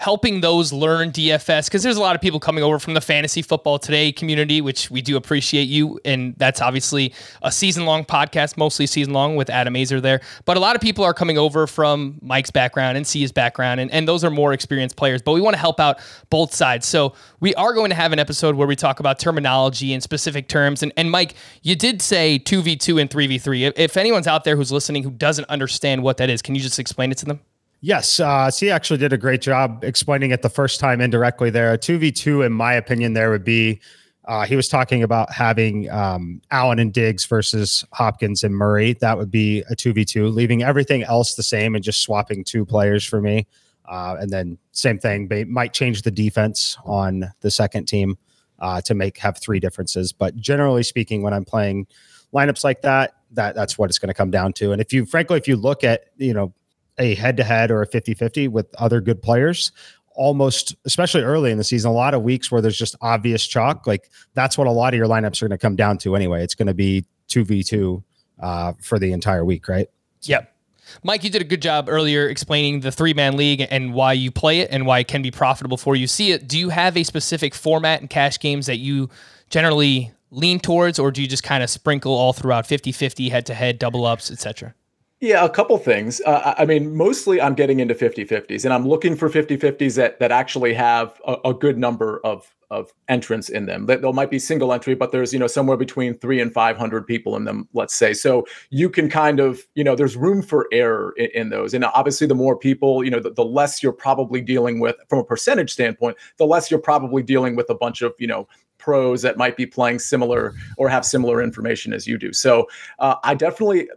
helping 0.03 0.41
those 0.41 0.73
learn 0.73 1.13
DFS 1.13 1.67
because 1.67 1.85
there's 1.85 1.97
a 1.97 2.01
lot 2.01 2.17
of 2.17 2.21
people 2.21 2.41
coming 2.41 2.65
over 2.65 2.81
from 2.81 2.93
the 2.93 3.01
fantasy 3.01 3.41
football 3.41 3.79
today 3.79 4.11
community, 4.11 4.61
which 4.61 4.91
we 4.91 5.01
do 5.01 5.17
appreciate 5.17 5.69
you. 5.69 6.01
And 6.05 6.35
that's 6.39 6.61
obviously 6.61 7.15
a 7.41 7.53
season 7.53 7.87
long 7.87 8.05
podcast, 8.05 8.57
mostly 8.57 8.89
season 8.89 9.13
long 9.13 9.37
with 9.37 9.49
Adam 9.49 9.75
Aizer 9.75 10.03
there. 10.03 10.21
But 10.45 10.57
a 10.57 10.61
lot 10.61 10.75
of 10.75 10.83
people 10.83 11.05
are 11.05 11.15
coming 11.15 11.39
over 11.39 11.69
from 11.69 12.19
Mike's 12.21 12.51
background 12.51 12.97
and 12.97 13.07
Sia's 13.07 13.31
background, 13.31 13.79
and, 13.79 13.93
and 13.93 14.09
those 14.09 14.25
are 14.25 14.31
more 14.31 14.53
experienced 14.53 14.97
players. 14.97 15.23
But 15.23 15.35
we 15.35 15.41
want 15.41 15.55
to 15.55 15.61
help 15.61 15.79
out 15.79 16.01
both 16.31 16.53
sides. 16.53 16.85
So 16.85 17.15
we 17.39 17.55
are 17.55 17.73
going 17.73 17.91
to 17.91 17.97
have 17.97 18.13
an 18.13 18.19
episode 18.19 18.57
where 18.57 18.67
we 18.67 18.75
talk 18.75 18.99
about 18.99 19.21
terminology 19.21 19.93
and 19.93 20.03
specific 20.03 20.49
terms. 20.49 20.83
And, 20.83 20.93
and 20.97 21.13
Mike, 21.13 21.35
you 21.63 21.77
did 21.77 22.03
say 22.03 22.41
2v2 22.41 23.01
and 23.01 23.09
3v3. 23.09 23.75
If 23.77 23.97
anyone's 23.97 24.27
out 24.27 24.43
there 24.43 24.57
who's 24.57 24.73
listening 24.73 25.05
who 25.05 25.13
doesn't 25.13 25.49
understand 25.49 26.03
what 26.03 26.17
that 26.17 26.29
is, 26.29 26.43
can 26.43 26.57
you 26.57 26.61
just 26.61 26.81
explain 26.81 27.13
it 27.13 27.19
to 27.19 27.25
them? 27.25 27.39
Yes, 27.85 28.21
uh, 28.21 28.49
so 28.49 28.67
he 28.67 28.71
actually 28.71 28.99
did 28.99 29.13
a 29.13 29.19
great 29.19 29.43
job 29.43 29.83
explaining 29.83 30.31
it 30.31 30.41
the 30.41 30.49
first 30.49 30.79
time 30.79 31.01
indirectly 31.01 31.51
there. 31.51 31.73
A 31.73 31.79
2v2, 31.79 32.47
in 32.47 32.53
my 32.53 32.75
opinion, 32.75 33.15
there 33.15 33.31
would 33.31 33.43
be 33.43 33.81
uh, 34.27 34.47
he 34.47 34.55
was 34.55 34.69
talking 34.69 35.03
about 35.03 35.33
having 35.33 35.91
um, 35.91 36.41
Allen 36.53 36.79
and 36.79 36.93
Diggs 36.93 37.25
versus 37.25 37.85
Hopkins 37.93 38.45
and 38.45 38.55
Murray. 38.55 38.93
That 39.01 39.19
would 39.19 39.33
be 39.33 39.65
a 39.69 39.75
2v2, 39.75 40.33
leaving 40.33 40.63
everything 40.63 41.03
else 41.03 41.35
the 41.35 41.43
same 41.43 41.75
and 41.75 41.83
just 41.83 42.03
swapping 42.03 42.45
two 42.45 42.65
players 42.65 43.05
for 43.05 43.21
me. 43.21 43.49
Uh, 43.85 44.17
and 44.21 44.31
then 44.31 44.59
same 44.71 45.01
thing, 45.01 45.27
they 45.27 45.43
might 45.43 45.73
change 45.73 46.03
the 46.03 46.11
defense 46.13 46.79
on 46.85 47.33
the 47.41 47.51
second 47.51 47.87
team 47.87 48.17
uh, 48.61 48.81
to 48.83 48.95
make 48.95 49.19
have 49.19 49.39
three 49.39 49.59
differences. 49.59 50.13
But 50.13 50.37
generally 50.37 50.85
speaking, 50.85 51.23
when 51.23 51.35
I'm 51.35 51.45
playing 51.45 51.89
lineups 52.33 52.63
like 52.63 52.83
that, 52.83 53.17
that 53.33 53.57
that's 53.57 53.77
what 53.77 53.91
it's 53.91 53.99
going 53.99 54.07
to 54.09 54.15
come 54.15 54.31
down 54.31 54.53
to. 54.53 54.71
And 54.71 54.81
if 54.81 54.93
you, 54.93 55.05
frankly, 55.05 55.37
if 55.37 55.49
you 55.49 55.57
look 55.57 55.83
at 55.83 56.05
you 56.17 56.33
know 56.33 56.55
a 56.99 57.15
head 57.15 57.37
to 57.37 57.45
head 57.45 57.71
or 57.71 57.83
a 57.83 57.87
50 57.87 58.15
50 58.15 58.49
with 58.49 58.67
other 58.79 59.01
good 59.01 59.23
players 59.23 59.73
almost 60.15 60.75
especially 60.85 61.23
early 61.23 61.51
in 61.51 61.59
the 61.59 61.65
season 61.65 61.91
a 61.91 61.95
lot 61.95 62.15
of 62.15 62.23
weeks 62.23 62.51
where 62.51 62.61
there's 62.61 62.77
just 62.77 62.97
obvious 63.01 63.47
chalk 63.47 63.87
like 63.87 64.11
that's 64.35 64.59
what 64.59 64.67
a 64.67 64.71
lot 64.71 64.93
of 64.93 64.99
your 64.99 65.07
lineups 65.07 65.43
are 65.43 65.49
going 65.49 65.59
to 65.59 65.63
come 65.63 65.77
down 65.77 65.99
to 65.99 66.15
anyway. 66.17 66.43
It's 66.43 66.55
going 66.55 66.67
to 66.67 66.75
be 66.75 67.05
2v2 67.29 68.03
uh, 68.41 68.73
for 68.81 68.99
the 68.99 69.13
entire 69.13 69.45
week 69.45 69.69
right? 69.69 69.89
Yep. 70.23 70.55
Mike 71.03 71.25
you 71.25 71.31
did 71.31 71.41
a 71.41 71.47
good 71.47 71.63
job 71.63 71.89
earlier 71.89 72.29
explaining 72.29 72.81
the 72.81 72.93
three 72.93 73.15
man 73.15 73.37
league 73.37 73.67
and 73.71 73.95
why 73.95 74.13
you 74.13 74.31
play 74.31 74.61
it 74.61 74.69
and 74.71 74.87
why 74.87 74.99
it 74.99 75.09
can 75.09 75.23
be 75.23 75.31
profitable 75.31 75.77
for 75.77 75.97
you. 75.97 76.07
See 76.07 76.33
it 76.33 76.49
do 76.49 76.59
you 76.59 76.69
have 76.69 76.97
a 76.97 77.05
specific 77.05 77.55
format 77.55 78.01
and 78.01 78.11
cash 78.11 78.39
games 78.39 78.67
that 78.67 78.79
you 78.79 79.09
generally 79.49 80.13
lean 80.31 80.61
towards 80.61 80.99
or 80.99 81.11
do 81.11 81.23
you 81.23 81.29
just 81.29 81.43
kind 81.43 81.63
of 81.63 81.71
sprinkle 81.71 82.13
all 82.13 82.33
throughout 82.33 82.67
50 82.67 82.93
50 82.93 83.29
head 83.29 83.47
to 83.47 83.55
head 83.55 83.79
double 83.79 84.07
ups 84.07 84.31
etc 84.31 84.75
Yeah, 85.23 85.45
a 85.45 85.49
couple 85.49 85.79
things. 85.79 86.21
Uh, 86.23 86.53
I 86.59 86.65
mean, 86.65 86.97
mostly 86.97 87.41
I'm 87.41 87.55
getting 87.55 87.79
into 87.79 87.95
50-50s 87.95 88.65
and 88.65 88.75
I'm 88.75 88.85
looking 88.89 89.15
for 89.15 89.31
50-50s 89.31 89.95
that 89.95 90.19
that 90.19 90.33
actually 90.33 90.75
have 90.75 91.21
a, 91.25 91.37
a 91.45 91.55
good 91.55 91.79
number 91.79 92.21
of 92.25 92.53
of 92.73 92.91
entrants 93.09 93.49
in 93.49 93.67
them. 93.67 93.87
That 93.87 94.03
there 94.03 94.13
might 94.13 94.31
be 94.31 94.41
single 94.41 94.73
entry, 94.73 94.97
but 94.97 95.13
there's 95.13 95.33
you 95.33 95.39
know 95.39 95.47
somewhere 95.47 95.77
between 95.77 96.19
three 96.19 96.41
and 96.41 96.53
500 96.53 97.07
people 97.07 97.37
in 97.37 97.45
them, 97.45 97.69
let's 97.73 97.95
say. 97.95 98.15
So 98.15 98.45
you 98.71 98.91
can 98.91 99.09
kind 99.09 99.39
of 99.39 99.65
you 99.77 99.85
know 99.85 99.95
there's 99.95 100.17
room 100.17 100.43
for 100.43 100.67
error 100.73 101.15
in, 101.17 101.29
in 101.35 101.51
those. 101.51 101.73
And 101.73 101.85
obviously, 101.85 102.27
the 102.27 102.35
more 102.35 102.57
people, 102.57 103.05
you 103.05 103.11
know, 103.11 103.21
the, 103.21 103.31
the 103.31 103.45
less 103.45 103.81
you're 103.81 103.93
probably 103.93 104.41
dealing 104.41 104.81
with 104.81 104.97
from 105.09 105.21
a 105.21 105.25
percentage 105.25 105.71
standpoint, 105.71 106.17
the 106.39 106.47
less 106.47 106.69
you're 106.69 106.81
probably 106.81 107.23
dealing 107.23 107.55
with 107.55 107.71
a 107.71 107.77
bunch 107.77 108.03
of 108.03 108.13
you 108.19 108.27
know 108.27 108.49
pros 108.79 109.23
that 109.23 109.37
might 109.37 109.57
be 109.57 109.67
playing 109.67 110.01
similar 110.01 110.53
or 110.77 110.89
have 110.89 111.05
similar 111.05 111.41
information 111.41 111.93
as 111.93 112.09
you 112.09 112.19
do. 112.19 112.33
So 112.33 112.67
uh, 112.99 113.15
I 113.23 113.35
definitely 113.35 113.89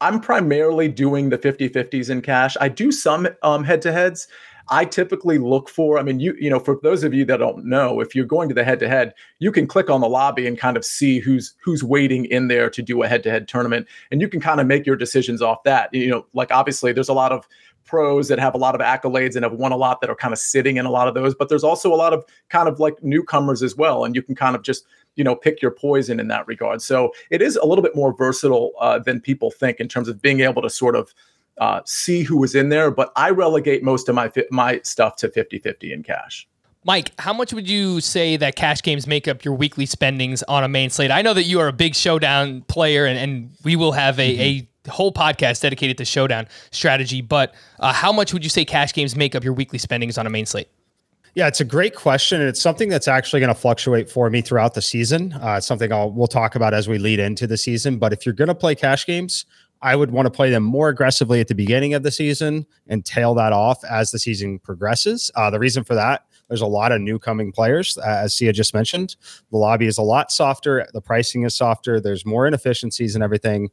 I'm 0.00 0.20
primarily 0.20 0.88
doing 0.88 1.28
the 1.28 1.38
50 1.38 1.68
50s 1.70 2.10
in 2.10 2.22
cash. 2.22 2.56
I 2.60 2.68
do 2.68 2.92
some 2.92 3.28
um, 3.42 3.64
head 3.64 3.82
to 3.82 3.92
heads. 3.92 4.28
I 4.70 4.84
typically 4.84 5.38
look 5.38 5.68
for, 5.68 5.98
I 5.98 6.02
mean, 6.02 6.20
you, 6.20 6.36
you 6.38 6.50
know, 6.50 6.60
for 6.60 6.78
those 6.82 7.02
of 7.02 7.14
you 7.14 7.24
that 7.24 7.38
don't 7.38 7.64
know, 7.64 8.00
if 8.00 8.14
you're 8.14 8.26
going 8.26 8.48
to 8.50 8.54
the 8.54 8.64
head 8.64 8.78
to 8.80 8.88
head, 8.88 9.14
you 9.38 9.50
can 9.50 9.66
click 9.66 9.88
on 9.88 10.02
the 10.02 10.08
lobby 10.08 10.46
and 10.46 10.58
kind 10.58 10.76
of 10.76 10.84
see 10.84 11.20
who's 11.20 11.54
who's 11.64 11.82
waiting 11.82 12.26
in 12.26 12.48
there 12.48 12.68
to 12.70 12.82
do 12.82 13.02
a 13.02 13.08
head 13.08 13.22
to 13.22 13.30
head 13.30 13.48
tournament. 13.48 13.86
And 14.10 14.20
you 14.20 14.28
can 14.28 14.40
kind 14.40 14.60
of 14.60 14.66
make 14.66 14.84
your 14.84 14.96
decisions 14.96 15.40
off 15.40 15.62
that. 15.62 15.92
You 15.94 16.10
know, 16.10 16.26
like 16.34 16.52
obviously 16.52 16.92
there's 16.92 17.08
a 17.08 17.14
lot 17.14 17.32
of 17.32 17.48
pros 17.86 18.28
that 18.28 18.38
have 18.38 18.54
a 18.54 18.58
lot 18.58 18.74
of 18.74 18.82
accolades 18.82 19.34
and 19.34 19.42
have 19.42 19.54
won 19.54 19.72
a 19.72 19.76
lot 19.76 20.02
that 20.02 20.10
are 20.10 20.14
kind 20.14 20.34
of 20.34 20.38
sitting 20.38 20.76
in 20.76 20.84
a 20.84 20.90
lot 20.90 21.08
of 21.08 21.14
those, 21.14 21.34
but 21.34 21.48
there's 21.48 21.64
also 21.64 21.92
a 21.92 21.96
lot 21.96 22.12
of 22.12 22.22
kind 22.50 22.68
of 22.68 22.78
like 22.78 23.02
newcomers 23.02 23.62
as 23.62 23.74
well. 23.74 24.04
And 24.04 24.14
you 24.14 24.22
can 24.22 24.34
kind 24.34 24.54
of 24.54 24.62
just 24.62 24.84
you 25.16 25.24
know 25.24 25.34
pick 25.34 25.60
your 25.60 25.70
poison 25.70 26.20
in 26.20 26.28
that 26.28 26.46
regard. 26.46 26.82
So 26.82 27.12
it 27.30 27.42
is 27.42 27.56
a 27.56 27.66
little 27.66 27.82
bit 27.82 27.94
more 27.94 28.14
versatile 28.16 28.72
uh, 28.80 28.98
than 28.98 29.20
people 29.20 29.50
think 29.50 29.80
in 29.80 29.88
terms 29.88 30.08
of 30.08 30.22
being 30.22 30.40
able 30.40 30.62
to 30.62 30.70
sort 30.70 30.96
of 30.96 31.14
uh, 31.58 31.80
see 31.84 32.22
who 32.22 32.38
was 32.38 32.54
in 32.54 32.68
there. 32.68 32.90
But 32.90 33.12
I 33.16 33.30
relegate 33.30 33.82
most 33.82 34.08
of 34.08 34.14
my 34.14 34.30
my 34.50 34.80
stuff 34.84 35.16
to 35.16 35.28
50-50 35.28 35.92
in 35.92 36.02
cash. 36.02 36.46
Mike, 36.84 37.12
how 37.18 37.32
much 37.32 37.52
would 37.52 37.68
you 37.68 38.00
say 38.00 38.36
that 38.36 38.56
cash 38.56 38.82
games 38.82 39.06
make 39.06 39.28
up 39.28 39.44
your 39.44 39.54
weekly 39.54 39.84
spendings 39.84 40.42
on 40.44 40.64
a 40.64 40.68
main 40.68 40.90
slate? 40.90 41.10
I 41.10 41.22
know 41.22 41.34
that 41.34 41.42
you 41.42 41.60
are 41.60 41.68
a 41.68 41.72
big 41.72 41.94
showdown 41.94 42.62
player, 42.62 43.04
and, 43.04 43.18
and 43.18 43.50
we 43.64 43.76
will 43.76 43.92
have 43.92 44.18
a, 44.18 44.32
mm-hmm. 44.32 44.88
a 44.88 44.90
whole 44.90 45.12
podcast 45.12 45.60
dedicated 45.60 45.98
to 45.98 46.04
showdown 46.04 46.46
strategy. 46.70 47.20
But 47.20 47.54
uh, 47.80 47.92
how 47.92 48.12
much 48.12 48.32
would 48.32 48.44
you 48.44 48.48
say 48.48 48.64
cash 48.64 48.94
games 48.94 49.16
make 49.16 49.34
up 49.34 49.44
your 49.44 49.52
weekly 49.52 49.78
spendings 49.78 50.16
on 50.16 50.26
a 50.26 50.30
main 50.30 50.46
slate? 50.46 50.68
Yeah, 51.38 51.46
it's 51.46 51.60
a 51.60 51.64
great 51.64 51.94
question, 51.94 52.40
and 52.40 52.48
it's 52.48 52.60
something 52.60 52.88
that's 52.88 53.06
actually 53.06 53.38
going 53.38 53.54
to 53.54 53.54
fluctuate 53.54 54.10
for 54.10 54.28
me 54.28 54.40
throughout 54.40 54.74
the 54.74 54.82
season. 54.82 55.32
Uh, 55.34 55.54
it's 55.58 55.68
something 55.68 55.92
I'll 55.92 56.10
we'll 56.10 56.26
talk 56.26 56.56
about 56.56 56.74
as 56.74 56.88
we 56.88 56.98
lead 56.98 57.20
into 57.20 57.46
the 57.46 57.56
season. 57.56 57.96
But 57.96 58.12
if 58.12 58.26
you're 58.26 58.34
going 58.34 58.48
to 58.48 58.56
play 58.56 58.74
cash 58.74 59.06
games, 59.06 59.46
I 59.80 59.94
would 59.94 60.10
want 60.10 60.26
to 60.26 60.32
play 60.32 60.50
them 60.50 60.64
more 60.64 60.88
aggressively 60.88 61.38
at 61.38 61.46
the 61.46 61.54
beginning 61.54 61.94
of 61.94 62.02
the 62.02 62.10
season 62.10 62.66
and 62.88 63.04
tail 63.04 63.34
that 63.34 63.52
off 63.52 63.84
as 63.84 64.10
the 64.10 64.18
season 64.18 64.58
progresses. 64.58 65.30
Uh, 65.36 65.48
the 65.48 65.60
reason 65.60 65.84
for 65.84 65.94
that, 65.94 66.24
there's 66.48 66.60
a 66.60 66.66
lot 66.66 66.90
of 66.90 67.00
new 67.00 67.20
coming 67.20 67.52
players, 67.52 67.96
as 67.98 68.34
Sia 68.34 68.52
just 68.52 68.74
mentioned. 68.74 69.14
The 69.52 69.58
lobby 69.58 69.86
is 69.86 69.96
a 69.96 70.02
lot 70.02 70.32
softer, 70.32 70.88
the 70.92 71.00
pricing 71.00 71.44
is 71.44 71.54
softer, 71.54 72.00
there's 72.00 72.26
more 72.26 72.48
inefficiencies 72.48 73.14
and 73.14 73.22
everything 73.22 73.70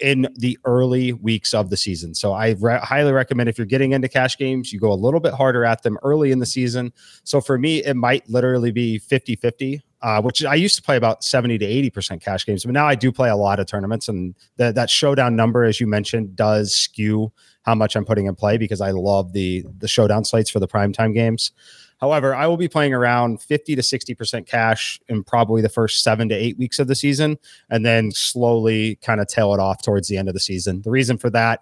in 0.00 0.28
the 0.36 0.58
early 0.64 1.12
weeks 1.12 1.54
of 1.54 1.70
the 1.70 1.76
season. 1.76 2.14
So 2.14 2.32
I 2.32 2.56
re- 2.58 2.80
highly 2.82 3.12
recommend 3.12 3.48
if 3.48 3.58
you're 3.58 3.66
getting 3.66 3.92
into 3.92 4.08
cash 4.08 4.36
games, 4.36 4.72
you 4.72 4.80
go 4.80 4.92
a 4.92 4.94
little 4.94 5.20
bit 5.20 5.34
harder 5.34 5.64
at 5.64 5.82
them 5.82 5.98
early 6.02 6.32
in 6.32 6.38
the 6.38 6.46
season. 6.46 6.92
So 7.24 7.40
for 7.40 7.58
me, 7.58 7.84
it 7.84 7.94
might 7.94 8.28
literally 8.28 8.70
be 8.70 8.98
50 8.98 9.36
50, 9.36 9.82
uh, 10.02 10.22
which 10.22 10.44
I 10.44 10.54
used 10.54 10.76
to 10.76 10.82
play 10.82 10.96
about 10.96 11.22
70 11.22 11.58
to 11.58 11.66
80% 11.66 12.22
cash 12.22 12.46
games, 12.46 12.64
but 12.64 12.72
now 12.72 12.86
I 12.86 12.94
do 12.94 13.12
play 13.12 13.28
a 13.28 13.36
lot 13.36 13.60
of 13.60 13.66
tournaments. 13.66 14.08
And 14.08 14.34
that 14.56 14.88
showdown 14.88 15.36
number, 15.36 15.64
as 15.64 15.80
you 15.80 15.86
mentioned, 15.86 16.36
does 16.36 16.74
skew 16.74 17.32
how 17.62 17.74
much 17.74 17.94
I'm 17.96 18.04
putting 18.04 18.26
in 18.26 18.34
play 18.34 18.56
because 18.56 18.80
I 18.80 18.90
love 18.90 19.32
the 19.32 19.64
the 19.78 19.88
showdown 19.88 20.24
slates 20.24 20.50
for 20.50 20.60
the 20.60 20.68
primetime 20.68 21.12
games. 21.12 21.52
However, 22.00 22.34
I 22.34 22.46
will 22.46 22.56
be 22.56 22.68
playing 22.68 22.94
around 22.94 23.42
50 23.42 23.76
to 23.76 23.82
60% 23.82 24.46
cash 24.46 24.98
in 25.08 25.22
probably 25.22 25.60
the 25.60 25.68
first 25.68 26.02
seven 26.02 26.30
to 26.30 26.34
eight 26.34 26.56
weeks 26.56 26.78
of 26.78 26.88
the 26.88 26.94
season, 26.94 27.38
and 27.68 27.84
then 27.84 28.10
slowly 28.10 28.96
kind 29.02 29.20
of 29.20 29.26
tail 29.26 29.52
it 29.52 29.60
off 29.60 29.82
towards 29.82 30.08
the 30.08 30.16
end 30.16 30.28
of 30.28 30.32
the 30.32 30.40
season. 30.40 30.80
The 30.80 30.90
reason 30.90 31.18
for 31.18 31.28
that 31.30 31.60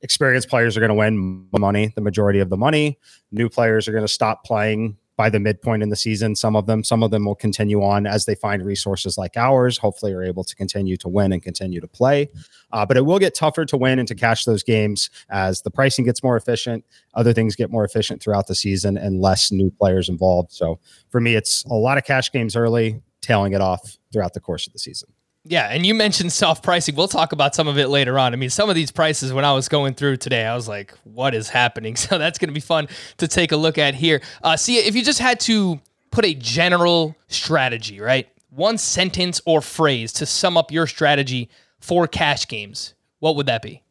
experienced 0.00 0.48
players 0.48 0.76
are 0.76 0.80
going 0.80 0.90
to 0.90 0.94
win 0.94 1.46
money, 1.52 1.92
the 1.94 2.00
majority 2.00 2.40
of 2.40 2.50
the 2.50 2.56
money. 2.56 2.98
New 3.30 3.48
players 3.48 3.86
are 3.86 3.92
going 3.92 4.04
to 4.04 4.12
stop 4.12 4.44
playing 4.44 4.96
by 5.18 5.28
the 5.28 5.40
midpoint 5.40 5.82
in 5.82 5.88
the 5.90 5.96
season. 5.96 6.36
Some 6.36 6.54
of 6.54 6.66
them, 6.66 6.84
some 6.84 7.02
of 7.02 7.10
them 7.10 7.24
will 7.24 7.34
continue 7.34 7.82
on 7.82 8.06
as 8.06 8.24
they 8.24 8.36
find 8.36 8.64
resources 8.64 9.18
like 9.18 9.36
ours. 9.36 9.76
Hopefully, 9.76 10.14
are 10.14 10.22
able 10.22 10.44
to 10.44 10.54
continue 10.54 10.96
to 10.96 11.08
win 11.08 11.32
and 11.32 11.42
continue 11.42 11.80
to 11.80 11.88
play. 11.88 12.30
Uh, 12.72 12.86
but 12.86 12.96
it 12.96 13.04
will 13.04 13.18
get 13.18 13.34
tougher 13.34 13.64
to 13.64 13.76
win 13.76 13.98
and 13.98 14.06
to 14.06 14.14
cash 14.14 14.44
those 14.44 14.62
games 14.62 15.10
as 15.28 15.62
the 15.62 15.70
pricing 15.70 16.04
gets 16.04 16.22
more 16.22 16.36
efficient. 16.36 16.84
Other 17.14 17.32
things 17.32 17.56
get 17.56 17.68
more 17.68 17.84
efficient 17.84 18.22
throughout 18.22 18.46
the 18.46 18.54
season 18.54 18.96
and 18.96 19.20
less 19.20 19.50
new 19.50 19.70
players 19.72 20.08
involved. 20.08 20.52
So 20.52 20.78
for 21.10 21.20
me, 21.20 21.34
it's 21.34 21.64
a 21.64 21.74
lot 21.74 21.98
of 21.98 22.04
cash 22.04 22.30
games 22.30 22.54
early, 22.54 23.02
tailing 23.20 23.54
it 23.54 23.60
off 23.60 23.98
throughout 24.12 24.34
the 24.34 24.40
course 24.40 24.68
of 24.68 24.72
the 24.72 24.78
season. 24.78 25.08
Yeah, 25.50 25.68
and 25.70 25.86
you 25.86 25.94
mentioned 25.94 26.30
soft 26.30 26.62
pricing. 26.62 26.94
We'll 26.94 27.08
talk 27.08 27.32
about 27.32 27.54
some 27.54 27.68
of 27.68 27.78
it 27.78 27.88
later 27.88 28.18
on. 28.18 28.34
I 28.34 28.36
mean, 28.36 28.50
some 28.50 28.68
of 28.68 28.74
these 28.74 28.90
prices 28.90 29.32
when 29.32 29.46
I 29.46 29.52
was 29.54 29.66
going 29.66 29.94
through 29.94 30.18
today, 30.18 30.44
I 30.44 30.54
was 30.54 30.68
like, 30.68 30.92
"What 31.04 31.34
is 31.34 31.48
happening?" 31.48 31.96
So 32.08 32.18
that's 32.18 32.38
going 32.38 32.48
to 32.48 32.54
be 32.54 32.60
fun 32.60 32.88
to 33.16 33.26
take 33.26 33.52
a 33.52 33.56
look 33.56 33.78
at 33.78 33.94
here. 33.94 34.20
Uh, 34.42 34.56
Sia, 34.56 34.82
if 34.82 34.94
you 34.94 35.02
just 35.02 35.18
had 35.18 35.40
to 35.40 35.80
put 36.10 36.24
a 36.26 36.34
general 36.34 37.16
strategy, 37.28 37.98
right, 37.98 38.28
one 38.50 38.76
sentence 38.76 39.40
or 39.46 39.62
phrase 39.62 40.12
to 40.14 40.26
sum 40.26 40.56
up 40.56 40.70
your 40.70 40.86
strategy 40.86 41.48
for 41.80 42.06
cash 42.06 42.46
games, 42.46 42.94
what 43.20 43.36
would 43.36 43.46
that 43.46 43.62
be? 43.62 43.82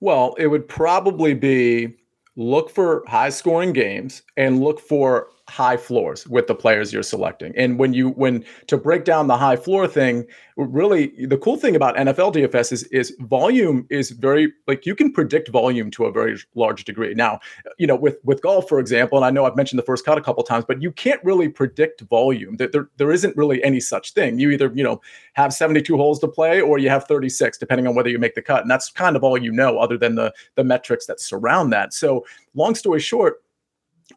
Well, 0.00 0.34
it 0.38 0.48
would 0.48 0.68
probably 0.68 1.32
be 1.34 1.96
look 2.36 2.70
for 2.70 3.04
high 3.06 3.30
scoring 3.30 3.72
games 3.72 4.22
and 4.36 4.60
look 4.60 4.80
for 4.80 5.28
high 5.50 5.76
floors 5.76 6.26
with 6.28 6.46
the 6.46 6.54
players 6.54 6.92
you're 6.92 7.02
selecting. 7.02 7.52
And 7.56 7.76
when 7.76 7.92
you 7.92 8.10
when 8.10 8.44
to 8.68 8.76
break 8.76 9.04
down 9.04 9.26
the 9.26 9.36
high 9.36 9.56
floor 9.56 9.88
thing, 9.88 10.26
really 10.56 11.12
the 11.26 11.36
cool 11.36 11.56
thing 11.56 11.74
about 11.74 11.96
NFL 11.96 12.34
DFS 12.34 12.72
is 12.72 12.84
is 12.84 13.16
volume 13.20 13.84
is 13.90 14.12
very 14.12 14.52
like 14.68 14.86
you 14.86 14.94
can 14.94 15.12
predict 15.12 15.48
volume 15.48 15.90
to 15.90 16.04
a 16.04 16.12
very 16.12 16.38
large 16.54 16.84
degree. 16.84 17.14
Now, 17.14 17.40
you 17.78 17.86
know, 17.86 17.96
with 17.96 18.18
with 18.22 18.40
golf 18.42 18.68
for 18.68 18.78
example, 18.78 19.18
and 19.18 19.24
I 19.24 19.30
know 19.30 19.44
I've 19.44 19.56
mentioned 19.56 19.80
the 19.80 19.84
first 19.84 20.04
cut 20.04 20.16
a 20.16 20.22
couple 20.22 20.44
times, 20.44 20.64
but 20.66 20.80
you 20.80 20.92
can't 20.92 21.22
really 21.24 21.48
predict 21.48 22.02
volume. 22.02 22.56
There, 22.56 22.68
there 22.68 22.88
there 22.96 23.10
isn't 23.10 23.36
really 23.36 23.62
any 23.64 23.80
such 23.80 24.12
thing. 24.12 24.38
You 24.38 24.50
either, 24.50 24.70
you 24.72 24.84
know, 24.84 25.00
have 25.32 25.52
72 25.52 25.96
holes 25.96 26.20
to 26.20 26.28
play 26.28 26.60
or 26.60 26.78
you 26.78 26.90
have 26.90 27.04
36 27.04 27.58
depending 27.58 27.88
on 27.88 27.96
whether 27.96 28.08
you 28.08 28.20
make 28.20 28.36
the 28.36 28.42
cut. 28.42 28.62
And 28.62 28.70
that's 28.70 28.90
kind 28.90 29.16
of 29.16 29.24
all 29.24 29.36
you 29.36 29.50
know 29.50 29.78
other 29.78 29.98
than 29.98 30.14
the 30.14 30.32
the 30.54 30.64
metrics 30.64 31.06
that 31.06 31.18
surround 31.20 31.72
that. 31.72 31.92
So, 31.92 32.24
long 32.54 32.76
story 32.76 33.00
short, 33.00 33.42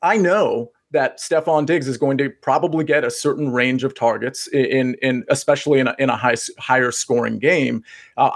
I 0.04 0.18
know 0.18 0.72
that 0.94 1.18
Stefon 1.18 1.66
Diggs 1.66 1.88
is 1.88 1.98
going 1.98 2.18
to 2.20 2.30
probably 2.30 2.86
get 2.86 3.04
a 3.04 3.12
certain 3.12 3.52
range 3.52 3.84
of 3.84 3.96
targets 3.96 4.48
in 4.48 4.96
in 5.02 5.26
especially 5.28 5.80
in 5.80 5.88
a, 5.88 5.96
in 6.00 6.10
a 6.10 6.16
high, 6.16 6.36
higher 6.58 6.92
scoring 6.92 7.40
game, 7.40 7.84
uh, 8.16 8.32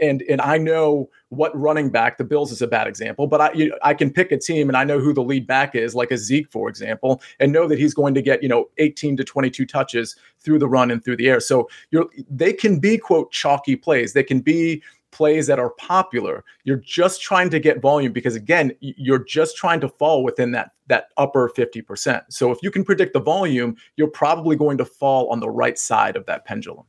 and 0.00 0.22
and 0.22 0.40
I 0.40 0.58
know 0.58 1.10
what 1.30 1.58
running 1.58 1.88
back 1.88 2.18
the 2.18 2.24
Bills 2.24 2.52
is 2.52 2.60
a 2.60 2.66
bad 2.66 2.86
example, 2.86 3.26
but 3.26 3.40
I 3.40 3.52
you, 3.54 3.76
I 3.82 3.94
can 3.94 4.10
pick 4.10 4.30
a 4.30 4.38
team 4.38 4.68
and 4.68 4.76
I 4.76 4.84
know 4.84 5.00
who 5.00 5.14
the 5.14 5.22
lead 5.22 5.46
back 5.46 5.74
is, 5.74 5.94
like 5.94 6.10
a 6.10 6.18
Zeke 6.18 6.50
for 6.52 6.68
example, 6.68 7.22
and 7.40 7.50
know 7.50 7.66
that 7.66 7.78
he's 7.78 7.94
going 7.94 8.12
to 8.14 8.22
get 8.22 8.42
you 8.42 8.48
know 8.48 8.68
18 8.76 9.16
to 9.16 9.24
22 9.24 9.64
touches 9.64 10.14
through 10.38 10.58
the 10.58 10.68
run 10.68 10.90
and 10.90 11.02
through 11.02 11.16
the 11.16 11.28
air. 11.28 11.40
So 11.40 11.68
you're 11.90 12.06
they 12.30 12.52
can 12.52 12.78
be 12.78 12.98
quote 12.98 13.32
chalky 13.32 13.74
plays. 13.74 14.12
They 14.12 14.22
can 14.22 14.40
be 14.40 14.82
plays 15.12 15.46
that 15.46 15.58
are 15.58 15.70
popular. 15.70 16.44
You're 16.64 16.82
just 16.84 17.22
trying 17.22 17.50
to 17.50 17.60
get 17.60 17.80
volume 17.80 18.12
because 18.12 18.34
again, 18.34 18.72
you're 18.80 19.22
just 19.24 19.56
trying 19.56 19.80
to 19.80 19.88
fall 19.88 20.24
within 20.24 20.50
that 20.52 20.72
that 20.88 21.08
upper 21.16 21.48
50%. 21.56 22.22
So 22.28 22.50
if 22.50 22.58
you 22.62 22.70
can 22.70 22.84
predict 22.84 23.12
the 23.12 23.20
volume, 23.20 23.76
you're 23.96 24.08
probably 24.08 24.56
going 24.56 24.76
to 24.78 24.84
fall 24.84 25.30
on 25.30 25.40
the 25.40 25.48
right 25.48 25.78
side 25.78 26.16
of 26.16 26.26
that 26.26 26.44
pendulum. 26.44 26.84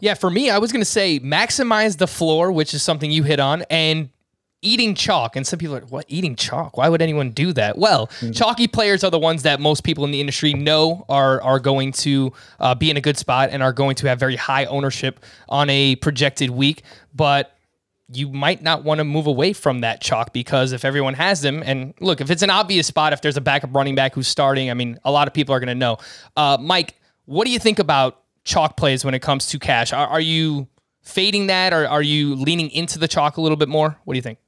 Yeah, 0.00 0.14
for 0.14 0.30
me, 0.30 0.50
I 0.50 0.58
was 0.58 0.72
going 0.72 0.80
to 0.80 0.84
say 0.84 1.20
maximize 1.20 1.98
the 1.98 2.06
floor, 2.06 2.50
which 2.50 2.72
is 2.72 2.82
something 2.82 3.10
you 3.10 3.22
hit 3.22 3.38
on, 3.38 3.62
and 3.70 4.08
eating 4.62 4.94
chalk. 4.94 5.36
And 5.36 5.46
some 5.46 5.58
people 5.58 5.76
are, 5.76 5.80
like, 5.80 5.90
what, 5.90 6.04
eating 6.08 6.36
chalk? 6.36 6.76
Why 6.76 6.88
would 6.88 7.02
anyone 7.02 7.30
do 7.30 7.52
that? 7.52 7.78
Well, 7.78 8.08
mm-hmm. 8.08 8.32
chalky 8.32 8.66
players 8.66 9.04
are 9.04 9.10
the 9.10 9.18
ones 9.18 9.42
that 9.42 9.60
most 9.60 9.84
people 9.84 10.04
in 10.04 10.10
the 10.10 10.20
industry 10.20 10.54
know 10.54 11.04
are, 11.08 11.40
are 11.42 11.60
going 11.60 11.92
to 11.92 12.32
uh, 12.60 12.74
be 12.74 12.90
in 12.90 12.96
a 12.96 13.00
good 13.00 13.16
spot 13.16 13.50
and 13.52 13.62
are 13.62 13.72
going 13.72 13.96
to 13.96 14.08
have 14.08 14.18
very 14.18 14.36
high 14.36 14.64
ownership 14.66 15.20
on 15.48 15.70
a 15.70 15.96
projected 15.96 16.50
week. 16.50 16.82
But 17.14 17.55
you 18.12 18.28
might 18.28 18.62
not 18.62 18.84
want 18.84 18.98
to 18.98 19.04
move 19.04 19.26
away 19.26 19.52
from 19.52 19.80
that 19.80 20.00
chalk 20.00 20.32
because 20.32 20.72
if 20.72 20.84
everyone 20.84 21.14
has 21.14 21.40
them, 21.40 21.62
and 21.64 21.92
look, 22.00 22.20
if 22.20 22.30
it's 22.30 22.42
an 22.42 22.50
obvious 22.50 22.86
spot, 22.86 23.12
if 23.12 23.20
there's 23.20 23.36
a 23.36 23.40
backup 23.40 23.74
running 23.74 23.94
back 23.94 24.14
who's 24.14 24.28
starting, 24.28 24.70
I 24.70 24.74
mean, 24.74 24.98
a 25.04 25.10
lot 25.10 25.26
of 25.26 25.34
people 25.34 25.54
are 25.54 25.60
going 25.60 25.68
to 25.68 25.74
know. 25.74 25.98
Uh, 26.36 26.56
Mike, 26.60 26.94
what 27.24 27.44
do 27.44 27.50
you 27.50 27.58
think 27.58 27.78
about 27.78 28.22
chalk 28.44 28.76
plays 28.76 29.04
when 29.04 29.14
it 29.14 29.20
comes 29.20 29.46
to 29.48 29.58
cash? 29.58 29.92
Are, 29.92 30.06
are 30.06 30.20
you 30.20 30.68
fading 31.02 31.48
that 31.48 31.72
or 31.72 31.86
are 31.86 32.02
you 32.02 32.34
leaning 32.36 32.70
into 32.70 32.98
the 32.98 33.08
chalk 33.08 33.36
a 33.36 33.40
little 33.40 33.56
bit 33.56 33.68
more? 33.68 33.98
What 34.04 34.14
do 34.14 34.18
you 34.18 34.22
think? 34.22 34.38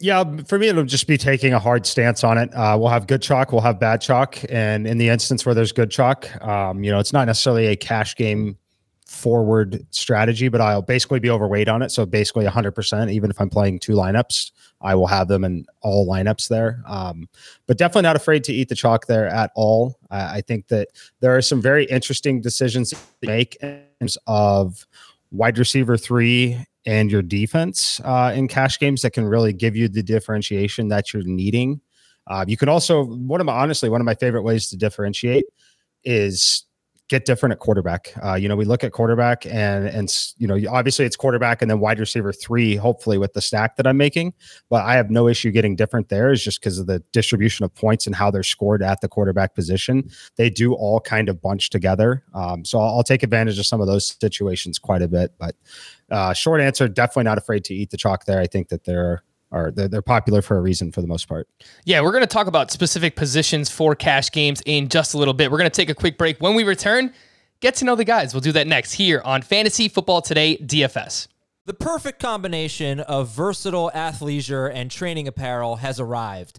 Yeah, 0.00 0.22
for 0.46 0.60
me, 0.60 0.68
it'll 0.68 0.84
just 0.84 1.08
be 1.08 1.18
taking 1.18 1.52
a 1.52 1.58
hard 1.58 1.84
stance 1.84 2.22
on 2.22 2.38
it. 2.38 2.54
Uh, 2.54 2.76
we'll 2.78 2.88
have 2.88 3.08
good 3.08 3.20
chalk, 3.20 3.50
we'll 3.50 3.62
have 3.62 3.80
bad 3.80 4.00
chalk. 4.00 4.38
And 4.48 4.86
in 4.86 4.98
the 4.98 5.08
instance 5.08 5.44
where 5.44 5.56
there's 5.56 5.72
good 5.72 5.90
chalk, 5.90 6.30
um, 6.44 6.84
you 6.84 6.92
know, 6.92 7.00
it's 7.00 7.12
not 7.12 7.26
necessarily 7.26 7.66
a 7.66 7.74
cash 7.74 8.14
game 8.14 8.58
forward 9.08 9.84
strategy, 9.90 10.48
but 10.48 10.60
I'll 10.60 10.82
basically 10.82 11.18
be 11.18 11.30
overweight 11.30 11.68
on 11.68 11.82
it. 11.82 11.90
So 11.90 12.04
basically 12.04 12.44
100%, 12.44 13.10
even 13.10 13.30
if 13.30 13.40
I'm 13.40 13.48
playing 13.48 13.78
two 13.78 13.94
lineups, 13.94 14.52
I 14.82 14.94
will 14.94 15.06
have 15.06 15.28
them 15.28 15.44
in 15.44 15.64
all 15.80 16.06
lineups 16.06 16.48
there. 16.48 16.82
Um, 16.86 17.28
but 17.66 17.78
definitely 17.78 18.02
not 18.02 18.16
afraid 18.16 18.44
to 18.44 18.52
eat 18.52 18.68
the 18.68 18.74
chalk 18.74 19.06
there 19.06 19.26
at 19.26 19.50
all. 19.56 19.98
I 20.10 20.42
think 20.42 20.68
that 20.68 20.88
there 21.20 21.34
are 21.34 21.42
some 21.42 21.60
very 21.60 21.86
interesting 21.86 22.40
decisions 22.40 22.90
to 22.90 22.96
make 23.22 23.56
in 23.56 23.82
terms 23.98 24.18
of 24.26 24.86
wide 25.30 25.58
receiver 25.58 25.96
three 25.96 26.64
and 26.84 27.10
your 27.10 27.22
defense 27.22 28.00
uh, 28.04 28.32
in 28.34 28.46
cash 28.46 28.78
games 28.78 29.02
that 29.02 29.12
can 29.12 29.24
really 29.24 29.52
give 29.52 29.74
you 29.74 29.88
the 29.88 30.02
differentiation 30.02 30.88
that 30.88 31.12
you're 31.12 31.24
needing. 31.24 31.80
Uh, 32.26 32.44
you 32.46 32.56
can 32.56 32.68
also, 32.68 33.04
one 33.04 33.40
of 33.40 33.46
my, 33.46 33.54
honestly, 33.54 33.88
one 33.88 34.00
of 34.00 34.04
my 34.04 34.14
favorite 34.14 34.42
ways 34.42 34.68
to 34.68 34.76
differentiate 34.76 35.46
is 36.04 36.64
get 37.08 37.24
different 37.24 37.52
at 37.52 37.58
quarterback. 37.58 38.12
Uh, 38.22 38.34
you 38.34 38.48
know, 38.48 38.56
we 38.56 38.64
look 38.64 38.84
at 38.84 38.92
quarterback 38.92 39.46
and 39.46 39.86
and 39.88 40.12
you 40.36 40.46
know, 40.46 40.58
obviously 40.70 41.04
it's 41.04 41.16
quarterback 41.16 41.62
and 41.62 41.70
then 41.70 41.80
wide 41.80 41.98
receiver 41.98 42.32
three, 42.32 42.76
hopefully 42.76 43.18
with 43.18 43.32
the 43.32 43.40
stack 43.40 43.76
that 43.76 43.86
I'm 43.86 43.96
making. 43.96 44.34
But 44.68 44.84
I 44.84 44.94
have 44.94 45.10
no 45.10 45.26
issue 45.26 45.50
getting 45.50 45.74
different 45.74 46.08
there, 46.08 46.30
is 46.30 46.42
just 46.42 46.60
because 46.60 46.78
of 46.78 46.86
the 46.86 47.02
distribution 47.12 47.64
of 47.64 47.74
points 47.74 48.06
and 48.06 48.14
how 48.14 48.30
they're 48.30 48.42
scored 48.42 48.82
at 48.82 49.00
the 49.00 49.08
quarterback 49.08 49.54
position. 49.54 50.10
They 50.36 50.50
do 50.50 50.74
all 50.74 51.00
kind 51.00 51.28
of 51.28 51.40
bunch 51.40 51.70
together. 51.70 52.24
Um, 52.34 52.64
so 52.64 52.78
I'll, 52.78 52.96
I'll, 52.96 53.04
take 53.08 53.22
advantage 53.22 53.58
of 53.58 53.64
some 53.64 53.80
of 53.80 53.86
those 53.86 54.18
situations 54.20 54.78
quite 54.78 55.00
a 55.00 55.08
bit. 55.08 55.32
But 55.38 55.56
uh, 56.10 56.34
short 56.34 56.60
answer, 56.60 56.88
definitely 56.88 57.24
not 57.24 57.38
afraid 57.38 57.64
to 57.64 57.74
eat 57.74 57.88
the 57.90 57.96
chalk 57.96 58.26
there. 58.26 58.38
I 58.38 58.46
think 58.46 58.68
that 58.68 58.84
they're 58.84 59.22
are 59.50 59.70
they're, 59.70 59.88
they're 59.88 60.02
popular 60.02 60.42
for 60.42 60.56
a 60.56 60.60
reason 60.60 60.92
for 60.92 61.00
the 61.00 61.06
most 61.06 61.28
part. 61.28 61.48
Yeah, 61.84 62.00
we're 62.00 62.12
going 62.12 62.22
to 62.22 62.26
talk 62.26 62.46
about 62.46 62.70
specific 62.70 63.16
positions 63.16 63.70
for 63.70 63.94
cash 63.94 64.30
games 64.30 64.62
in 64.66 64.88
just 64.88 65.14
a 65.14 65.18
little 65.18 65.34
bit. 65.34 65.50
We're 65.50 65.58
going 65.58 65.70
to 65.70 65.76
take 65.76 65.90
a 65.90 65.94
quick 65.94 66.18
break. 66.18 66.38
When 66.38 66.54
we 66.54 66.64
return, 66.64 67.12
get 67.60 67.74
to 67.76 67.84
know 67.84 67.94
the 67.94 68.04
guys. 68.04 68.34
We'll 68.34 68.40
do 68.40 68.52
that 68.52 68.66
next 68.66 68.92
here 68.92 69.22
on 69.24 69.42
Fantasy 69.42 69.88
Football 69.88 70.22
Today 70.22 70.58
DFS. 70.58 71.28
The 71.64 71.74
perfect 71.74 72.18
combination 72.18 73.00
of 73.00 73.28
versatile 73.28 73.90
athleisure 73.94 74.72
and 74.72 74.90
training 74.90 75.28
apparel 75.28 75.76
has 75.76 76.00
arrived. 76.00 76.58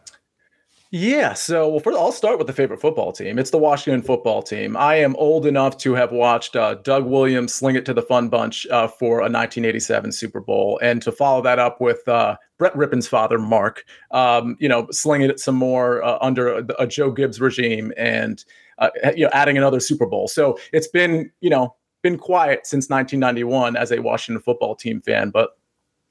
Yeah, 0.90 1.34
so 1.34 1.68
well, 1.68 1.80
first 1.80 1.98
I'll 1.98 2.12
start 2.12 2.38
with 2.38 2.46
the 2.46 2.52
favorite 2.54 2.80
football 2.80 3.12
team. 3.12 3.38
It's 3.38 3.50
the 3.50 3.58
Washington 3.58 4.02
football 4.02 4.42
team. 4.42 4.78
I 4.78 4.94
am 4.94 5.14
old 5.16 5.44
enough 5.44 5.76
to 5.78 5.92
have 5.92 6.10
watched 6.12 6.56
uh, 6.56 6.76
Doug 6.76 7.04
Williams 7.04 7.54
sling 7.54 7.76
it 7.76 7.84
to 7.86 7.94
the 7.94 8.02
fun 8.02 8.30
bunch 8.30 8.66
uh, 8.66 8.88
for 8.88 9.18
a 9.18 9.28
1987 9.28 10.12
Super 10.12 10.40
Bowl, 10.40 10.78
and 10.82 11.00
to 11.02 11.12
follow 11.12 11.42
that 11.42 11.58
up 11.58 11.80
with 11.80 12.06
uh, 12.08 12.36
Brett 12.58 12.74
Rypien's 12.74 13.08
father, 13.08 13.38
Mark, 13.38 13.84
um, 14.10 14.56
you 14.58 14.68
know, 14.68 14.86
slinging 14.90 15.30
it 15.30 15.40
some 15.40 15.54
more 15.54 16.02
uh, 16.02 16.18
under 16.20 16.58
a, 16.58 16.64
a, 16.78 16.86
Joe 16.86 17.10
Gibbs 17.10 17.40
regime, 17.40 17.92
and 17.96 18.44
uh, 18.76 18.90
you 19.16 19.24
know, 19.24 19.30
adding 19.32 19.56
another 19.56 19.80
Super 19.80 20.04
Bowl. 20.04 20.28
So 20.28 20.58
it's 20.74 20.88
been, 20.88 21.30
you 21.40 21.48
know, 21.48 21.74
been 22.02 22.18
quiet 22.18 22.66
since 22.66 22.90
1991 22.90 23.76
as 23.76 23.92
a 23.92 24.00
Washington 24.00 24.42
football 24.42 24.74
team 24.74 25.00
fan, 25.00 25.30
but 25.30 25.56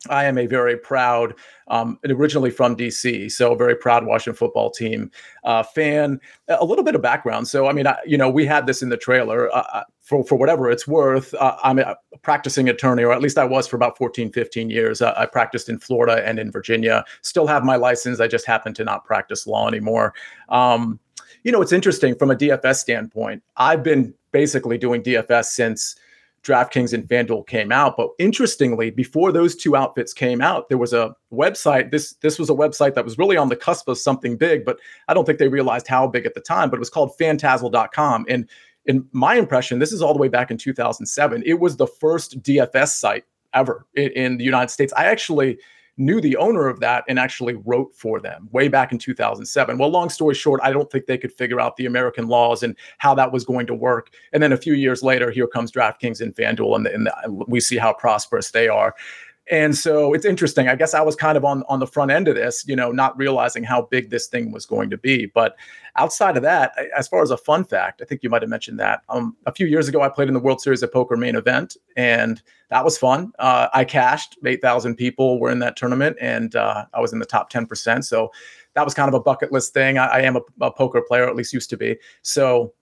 I 0.09 0.25
am 0.25 0.37
a 0.37 0.47
very 0.47 0.77
proud, 0.77 1.35
um, 1.67 1.99
originally 2.09 2.49
from 2.49 2.75
DC, 2.75 3.31
so 3.31 3.53
very 3.53 3.75
proud 3.75 4.05
Washington 4.05 4.35
football 4.35 4.71
team 4.71 5.11
uh, 5.43 5.61
fan. 5.61 6.19
A 6.47 6.65
little 6.65 6.83
bit 6.83 6.95
of 6.95 7.01
background. 7.01 7.47
So, 7.47 7.67
I 7.67 7.73
mean, 7.73 7.85
I, 7.85 7.97
you 8.05 8.17
know, 8.17 8.29
we 8.29 8.45
had 8.45 8.65
this 8.65 8.81
in 8.81 8.89
the 8.89 8.97
trailer. 8.97 9.53
Uh, 9.53 9.63
uh 9.73 9.83
for, 10.01 10.25
for 10.25 10.35
whatever 10.35 10.69
it's 10.69 10.87
worth, 10.87 11.33
uh, 11.35 11.55
I'm 11.63 11.79
a 11.79 11.95
practicing 12.21 12.67
attorney, 12.67 13.03
or 13.03 13.13
at 13.13 13.21
least 13.21 13.37
I 13.37 13.45
was 13.45 13.65
for 13.67 13.77
about 13.77 13.97
14, 13.97 14.31
15 14.31 14.69
years. 14.69 15.01
Uh, 15.01 15.13
I 15.15 15.25
practiced 15.25 15.69
in 15.69 15.79
Florida 15.79 16.27
and 16.27 16.37
in 16.37 16.51
Virginia. 16.51 17.05
Still 17.21 17.47
have 17.47 17.63
my 17.63 17.77
license. 17.77 18.19
I 18.19 18.27
just 18.27 18.45
happen 18.45 18.73
to 18.73 18.83
not 18.83 19.05
practice 19.05 19.47
law 19.47 19.67
anymore. 19.69 20.13
Um, 20.49 20.99
you 21.43 21.51
know, 21.51 21.61
it's 21.61 21.71
interesting 21.71 22.15
from 22.15 22.29
a 22.29 22.35
DFS 22.35 22.77
standpoint. 22.77 23.41
I've 23.55 23.83
been 23.83 24.13
basically 24.31 24.77
doing 24.77 25.03
DFS 25.03 25.45
since 25.45 25.95
DraftKings 26.43 26.93
and 26.93 27.07
FanDuel 27.07 27.47
came 27.47 27.71
out. 27.71 27.95
But 27.97 28.09
interestingly, 28.17 28.89
before 28.89 29.31
those 29.31 29.55
two 29.55 29.75
outfits 29.75 30.13
came 30.13 30.41
out, 30.41 30.69
there 30.69 30.77
was 30.77 30.93
a 30.93 31.15
website. 31.31 31.91
This 31.91 32.13
this 32.21 32.39
was 32.39 32.49
a 32.49 32.53
website 32.53 32.95
that 32.95 33.05
was 33.05 33.17
really 33.17 33.37
on 33.37 33.49
the 33.49 33.55
cusp 33.55 33.87
of 33.87 33.97
something 33.97 34.37
big, 34.37 34.65
but 34.65 34.79
I 35.07 35.13
don't 35.13 35.25
think 35.25 35.39
they 35.39 35.47
realized 35.47 35.87
how 35.87 36.07
big 36.07 36.25
at 36.25 36.33
the 36.33 36.41
time. 36.41 36.69
But 36.69 36.77
it 36.77 36.79
was 36.79 36.89
called 36.89 37.15
Fantazzle.com. 37.19 38.25
And 38.27 38.49
in 38.85 39.07
my 39.11 39.35
impression, 39.35 39.77
this 39.77 39.91
is 39.91 40.01
all 40.01 40.13
the 40.13 40.19
way 40.19 40.29
back 40.29 40.49
in 40.49 40.57
2007. 40.57 41.43
It 41.45 41.59
was 41.59 41.77
the 41.77 41.87
first 41.87 42.41
DFS 42.41 42.89
site 42.89 43.25
ever 43.53 43.85
in, 43.95 44.09
in 44.11 44.37
the 44.37 44.43
United 44.43 44.71
States. 44.71 44.93
I 44.97 45.05
actually 45.05 45.59
knew 45.97 46.21
the 46.21 46.37
owner 46.37 46.67
of 46.67 46.79
that 46.79 47.03
and 47.07 47.19
actually 47.19 47.55
wrote 47.65 47.95
for 47.95 48.19
them 48.19 48.49
way 48.51 48.67
back 48.67 48.91
in 48.91 48.97
2007. 48.97 49.77
Well, 49.77 49.89
long 49.89 50.09
story 50.09 50.35
short, 50.35 50.61
I 50.63 50.71
don't 50.71 50.89
think 50.91 51.05
they 51.05 51.17
could 51.17 51.33
figure 51.33 51.59
out 51.59 51.75
the 51.75 51.85
American 51.85 52.27
laws 52.27 52.63
and 52.63 52.75
how 52.97 53.13
that 53.15 53.31
was 53.31 53.45
going 53.45 53.67
to 53.67 53.75
work. 53.75 54.09
And 54.33 54.41
then 54.41 54.51
a 54.51 54.57
few 54.57 54.73
years 54.73 55.03
later, 55.03 55.31
here 55.31 55.47
comes 55.47 55.71
DraftKings 55.71 56.21
and 56.21 56.35
FanDuel, 56.35 56.75
and, 56.75 56.87
and 56.87 57.09
we 57.47 57.59
see 57.59 57.77
how 57.77 57.93
prosperous 57.93 58.51
they 58.51 58.67
are. 58.67 58.95
And 59.49 59.75
so 59.75 60.13
it's 60.13 60.25
interesting. 60.25 60.69
I 60.69 60.75
guess 60.75 60.93
I 60.93 61.01
was 61.01 61.15
kind 61.15 61.35
of 61.35 61.43
on 61.43 61.63
on 61.67 61.79
the 61.79 61.87
front 61.87 62.11
end 62.11 62.27
of 62.27 62.35
this, 62.35 62.63
you 62.67 62.75
know, 62.75 62.91
not 62.91 63.17
realizing 63.17 63.63
how 63.63 63.83
big 63.83 64.09
this 64.09 64.27
thing 64.27 64.51
was 64.51 64.65
going 64.65 64.89
to 64.91 64.97
be. 64.97 65.25
But 65.25 65.55
outside 65.95 66.37
of 66.37 66.43
that, 66.43 66.73
as 66.95 67.07
far 67.07 67.21
as 67.21 67.31
a 67.31 67.37
fun 67.37 67.65
fact, 67.65 68.01
I 68.01 68.05
think 68.05 68.23
you 68.23 68.29
might 68.29 68.43
have 68.43 68.49
mentioned 68.49 68.79
that 68.79 69.01
um, 69.09 69.35
a 69.47 69.51
few 69.51 69.65
years 69.65 69.87
ago, 69.87 70.01
I 70.01 70.09
played 70.09 70.27
in 70.27 70.33
the 70.33 70.39
World 70.39 70.61
Series 70.61 70.83
of 70.83 70.93
Poker 70.93 71.17
main 71.17 71.35
event, 71.35 71.75
and 71.97 72.41
that 72.69 72.85
was 72.85 72.97
fun. 72.97 73.33
Uh, 73.39 73.67
I 73.73 73.83
cashed. 73.83 74.37
Eight 74.45 74.61
thousand 74.61 74.95
people 74.95 75.39
were 75.39 75.49
in 75.49 75.59
that 75.59 75.75
tournament, 75.75 76.17
and 76.21 76.55
uh, 76.55 76.85
I 76.93 77.01
was 77.01 77.11
in 77.11 77.19
the 77.19 77.25
top 77.25 77.49
ten 77.49 77.65
percent. 77.65 78.05
So 78.05 78.31
that 78.73 78.85
was 78.85 78.93
kind 78.93 79.09
of 79.09 79.15
a 79.15 79.19
bucket 79.19 79.51
list 79.51 79.73
thing. 79.73 79.97
I, 79.97 80.05
I 80.05 80.19
am 80.21 80.37
a, 80.37 80.41
a 80.61 80.71
poker 80.71 81.01
player, 81.01 81.27
at 81.27 81.35
least 81.35 81.51
used 81.51 81.69
to 81.71 81.77
be. 81.77 81.97
So 82.21 82.73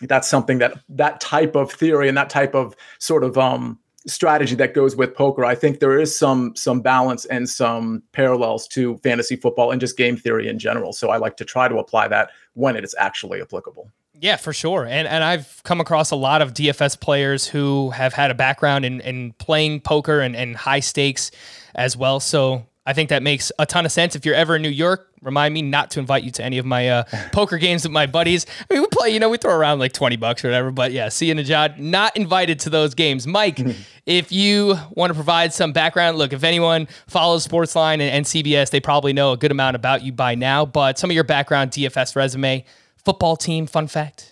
that's 0.00 0.26
something 0.26 0.58
that 0.58 0.80
that 0.88 1.20
type 1.20 1.54
of 1.54 1.70
theory 1.70 2.08
and 2.08 2.16
that 2.16 2.30
type 2.30 2.54
of 2.54 2.74
sort 2.98 3.22
of 3.22 3.38
um, 3.38 3.78
strategy 4.06 4.54
that 4.56 4.74
goes 4.74 4.96
with 4.96 5.14
poker. 5.14 5.44
I 5.44 5.54
think 5.54 5.80
there 5.80 5.98
is 5.98 6.16
some 6.16 6.54
some 6.56 6.80
balance 6.80 7.24
and 7.26 7.48
some 7.48 8.02
parallels 8.12 8.66
to 8.68 8.98
fantasy 8.98 9.36
football 9.36 9.70
and 9.70 9.80
just 9.80 9.96
game 9.96 10.16
theory 10.16 10.48
in 10.48 10.58
general. 10.58 10.92
So 10.92 11.10
I 11.10 11.16
like 11.16 11.36
to 11.38 11.44
try 11.44 11.68
to 11.68 11.78
apply 11.78 12.08
that 12.08 12.30
when 12.54 12.76
it 12.76 12.84
is 12.84 12.94
actually 12.98 13.40
applicable. 13.40 13.90
Yeah, 14.20 14.36
for 14.36 14.52
sure. 14.52 14.86
And 14.86 15.08
and 15.08 15.24
I've 15.24 15.62
come 15.64 15.80
across 15.80 16.10
a 16.10 16.16
lot 16.16 16.42
of 16.42 16.54
DFS 16.54 17.00
players 17.00 17.46
who 17.46 17.90
have 17.90 18.12
had 18.12 18.30
a 18.30 18.34
background 18.34 18.84
in, 18.84 19.00
in 19.00 19.32
playing 19.34 19.80
poker 19.80 20.20
and, 20.20 20.36
and 20.36 20.56
high 20.56 20.80
stakes 20.80 21.30
as 21.74 21.96
well. 21.96 22.20
So 22.20 22.66
I 22.84 22.92
think 22.94 23.10
that 23.10 23.22
makes 23.22 23.52
a 23.58 23.66
ton 23.66 23.86
of 23.86 23.92
sense. 23.92 24.16
If 24.16 24.26
you're 24.26 24.34
ever 24.34 24.56
in 24.56 24.62
New 24.62 24.68
York, 24.68 25.08
remind 25.20 25.54
me 25.54 25.62
not 25.62 25.92
to 25.92 26.00
invite 26.00 26.24
you 26.24 26.32
to 26.32 26.44
any 26.44 26.58
of 26.58 26.66
my 26.66 26.88
uh, 26.88 27.04
poker 27.32 27.58
games 27.58 27.84
with 27.84 27.92
my 27.92 28.06
buddies. 28.06 28.44
I 28.68 28.74
mean, 28.74 28.82
we 28.82 28.88
play, 28.88 29.10
you 29.10 29.20
know, 29.20 29.28
we 29.28 29.38
throw 29.38 29.54
around 29.54 29.78
like 29.78 29.92
20 29.92 30.16
bucks 30.16 30.44
or 30.44 30.48
whatever, 30.48 30.72
but 30.72 30.90
yeah, 30.90 31.08
see 31.08 31.28
you, 31.28 31.34
Nejad. 31.34 31.78
Not 31.78 32.16
invited 32.16 32.58
to 32.60 32.70
those 32.70 32.94
games. 32.94 33.26
Mike, 33.26 33.60
if 34.06 34.32
you 34.32 34.76
want 34.90 35.10
to 35.10 35.14
provide 35.14 35.52
some 35.52 35.72
background, 35.72 36.18
look, 36.18 36.32
if 36.32 36.42
anyone 36.42 36.88
follows 37.06 37.46
Sportsline 37.46 37.94
and, 37.94 38.02
and 38.02 38.26
CBS, 38.26 38.70
they 38.70 38.80
probably 38.80 39.12
know 39.12 39.32
a 39.32 39.36
good 39.36 39.52
amount 39.52 39.76
about 39.76 40.02
you 40.02 40.12
by 40.12 40.34
now, 40.34 40.66
but 40.66 40.98
some 40.98 41.08
of 41.08 41.14
your 41.14 41.24
background, 41.24 41.70
DFS 41.70 42.16
resume, 42.16 42.64
football 42.96 43.36
team, 43.36 43.66
fun 43.66 43.86
fact. 43.86 44.31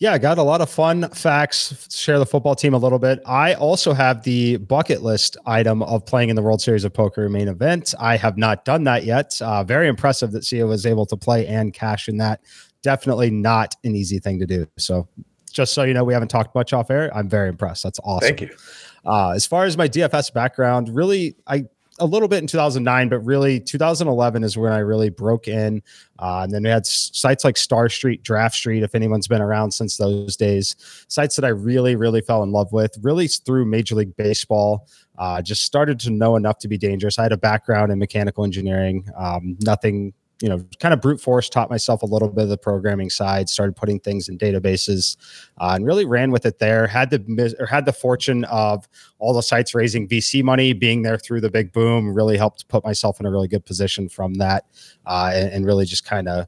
Yeah, 0.00 0.12
I 0.12 0.18
got 0.18 0.38
a 0.38 0.42
lot 0.44 0.60
of 0.60 0.70
fun 0.70 1.08
facts. 1.10 1.88
Share 1.92 2.20
the 2.20 2.26
football 2.26 2.54
team 2.54 2.72
a 2.72 2.78
little 2.78 3.00
bit. 3.00 3.20
I 3.26 3.54
also 3.54 3.92
have 3.92 4.22
the 4.22 4.56
bucket 4.58 5.02
list 5.02 5.36
item 5.44 5.82
of 5.82 6.06
playing 6.06 6.28
in 6.28 6.36
the 6.36 6.42
World 6.42 6.62
Series 6.62 6.84
of 6.84 6.94
Poker 6.94 7.28
main 7.28 7.48
event. 7.48 7.94
I 7.98 8.16
have 8.16 8.38
not 8.38 8.64
done 8.64 8.84
that 8.84 9.04
yet. 9.04 9.40
Uh, 9.42 9.64
very 9.64 9.88
impressive 9.88 10.30
that 10.32 10.44
Sia 10.44 10.64
was 10.66 10.86
able 10.86 11.04
to 11.06 11.16
play 11.16 11.48
and 11.48 11.74
cash 11.74 12.08
in 12.08 12.18
that. 12.18 12.40
Definitely 12.82 13.30
not 13.30 13.74
an 13.82 13.96
easy 13.96 14.20
thing 14.20 14.38
to 14.38 14.46
do. 14.46 14.68
So, 14.78 15.08
just 15.50 15.72
so 15.72 15.82
you 15.82 15.94
know, 15.94 16.04
we 16.04 16.12
haven't 16.12 16.28
talked 16.28 16.54
much 16.54 16.72
off 16.72 16.92
air. 16.92 17.10
I'm 17.16 17.28
very 17.28 17.48
impressed. 17.48 17.82
That's 17.82 17.98
awesome. 18.04 18.36
Thank 18.36 18.42
you. 18.42 18.56
Uh, 19.04 19.30
as 19.30 19.46
far 19.46 19.64
as 19.64 19.76
my 19.76 19.88
DFS 19.88 20.32
background, 20.32 20.94
really, 20.94 21.34
I 21.48 21.64
a 22.00 22.06
little 22.06 22.28
bit 22.28 22.38
in 22.38 22.46
2009, 22.46 23.08
but 23.08 23.18
really 23.20 23.60
2011 23.60 24.44
is 24.44 24.56
when 24.56 24.72
I 24.72 24.78
really 24.78 25.10
broke 25.10 25.48
in. 25.48 25.82
Uh, 26.18 26.40
and 26.44 26.52
then 26.52 26.62
we 26.62 26.68
had 26.68 26.86
sites 26.86 27.44
like 27.44 27.56
Star 27.56 27.88
Street, 27.88 28.22
Draft 28.22 28.54
Street, 28.54 28.82
if 28.82 28.94
anyone's 28.94 29.28
been 29.28 29.42
around 29.42 29.72
since 29.72 29.96
those 29.96 30.36
days, 30.36 30.76
sites 31.08 31.36
that 31.36 31.44
I 31.44 31.48
really, 31.48 31.96
really 31.96 32.20
fell 32.20 32.42
in 32.42 32.52
love 32.52 32.72
with, 32.72 32.96
really 33.02 33.28
through 33.28 33.66
Major 33.66 33.94
League 33.94 34.16
Baseball. 34.16 34.88
Uh, 35.18 35.42
just 35.42 35.62
started 35.62 35.98
to 36.00 36.10
know 36.10 36.36
enough 36.36 36.58
to 36.58 36.68
be 36.68 36.78
dangerous. 36.78 37.18
I 37.18 37.24
had 37.24 37.32
a 37.32 37.38
background 37.38 37.90
in 37.90 37.98
mechanical 37.98 38.44
engineering, 38.44 39.08
um, 39.16 39.56
nothing 39.60 40.12
you 40.40 40.48
know, 40.48 40.64
kind 40.78 40.94
of 40.94 41.00
brute 41.00 41.20
force, 41.20 41.48
taught 41.48 41.68
myself 41.68 42.02
a 42.02 42.06
little 42.06 42.28
bit 42.28 42.44
of 42.44 42.48
the 42.48 42.58
programming 42.58 43.10
side, 43.10 43.48
started 43.48 43.74
putting 43.74 43.98
things 43.98 44.28
in 44.28 44.38
databases, 44.38 45.16
uh, 45.58 45.72
and 45.74 45.84
really 45.84 46.04
ran 46.04 46.30
with 46.30 46.46
it 46.46 46.58
there. 46.58 46.86
Had 46.86 47.10
the 47.10 47.56
or 47.58 47.66
had 47.66 47.84
the 47.84 47.92
fortune 47.92 48.44
of 48.44 48.88
all 49.18 49.32
the 49.32 49.42
sites 49.42 49.74
raising 49.74 50.06
VC 50.08 50.42
money, 50.44 50.72
being 50.72 51.02
there 51.02 51.18
through 51.18 51.40
the 51.40 51.50
big 51.50 51.72
boom, 51.72 52.14
really 52.14 52.36
helped 52.36 52.68
put 52.68 52.84
myself 52.84 53.18
in 53.18 53.26
a 53.26 53.30
really 53.30 53.48
good 53.48 53.64
position 53.64 54.08
from 54.08 54.34
that, 54.34 54.66
uh, 55.06 55.32
and, 55.34 55.52
and, 55.52 55.66
really 55.66 55.84
just 55.84 56.04
kind 56.04 56.28
of 56.28 56.46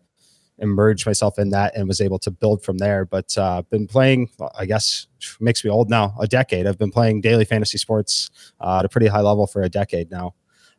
emerged 0.59 1.07
myself 1.07 1.39
in 1.39 1.51
that 1.51 1.75
and 1.77 1.89
was 1.89 2.01
able 2.01 2.19
to 2.19 2.31
build 2.31 2.63
from 2.63 2.79
there. 2.79 3.05
But 3.05 3.37
uh, 3.37 3.63
been 3.71 3.87
playing, 3.87 4.31
I 4.57 4.67
guess, 4.67 5.07
makes 5.41 5.65
me 5.65 5.71
old 5.71 5.91
now. 5.91 6.15
A 6.21 6.27
decade. 6.27 6.67
I've 6.67 6.79
been 6.79 6.93
playing 6.93 7.23
daily 7.23 7.45
fantasy 7.45 7.79
sports 7.79 8.31
uh, 8.61 8.79
at 8.79 8.85
a 8.85 8.89
pretty 8.89 9.09
high 9.09 9.23
level 9.23 9.47
for 9.47 9.63
a 9.63 9.69
decade 9.69 10.11
now. 10.11 10.35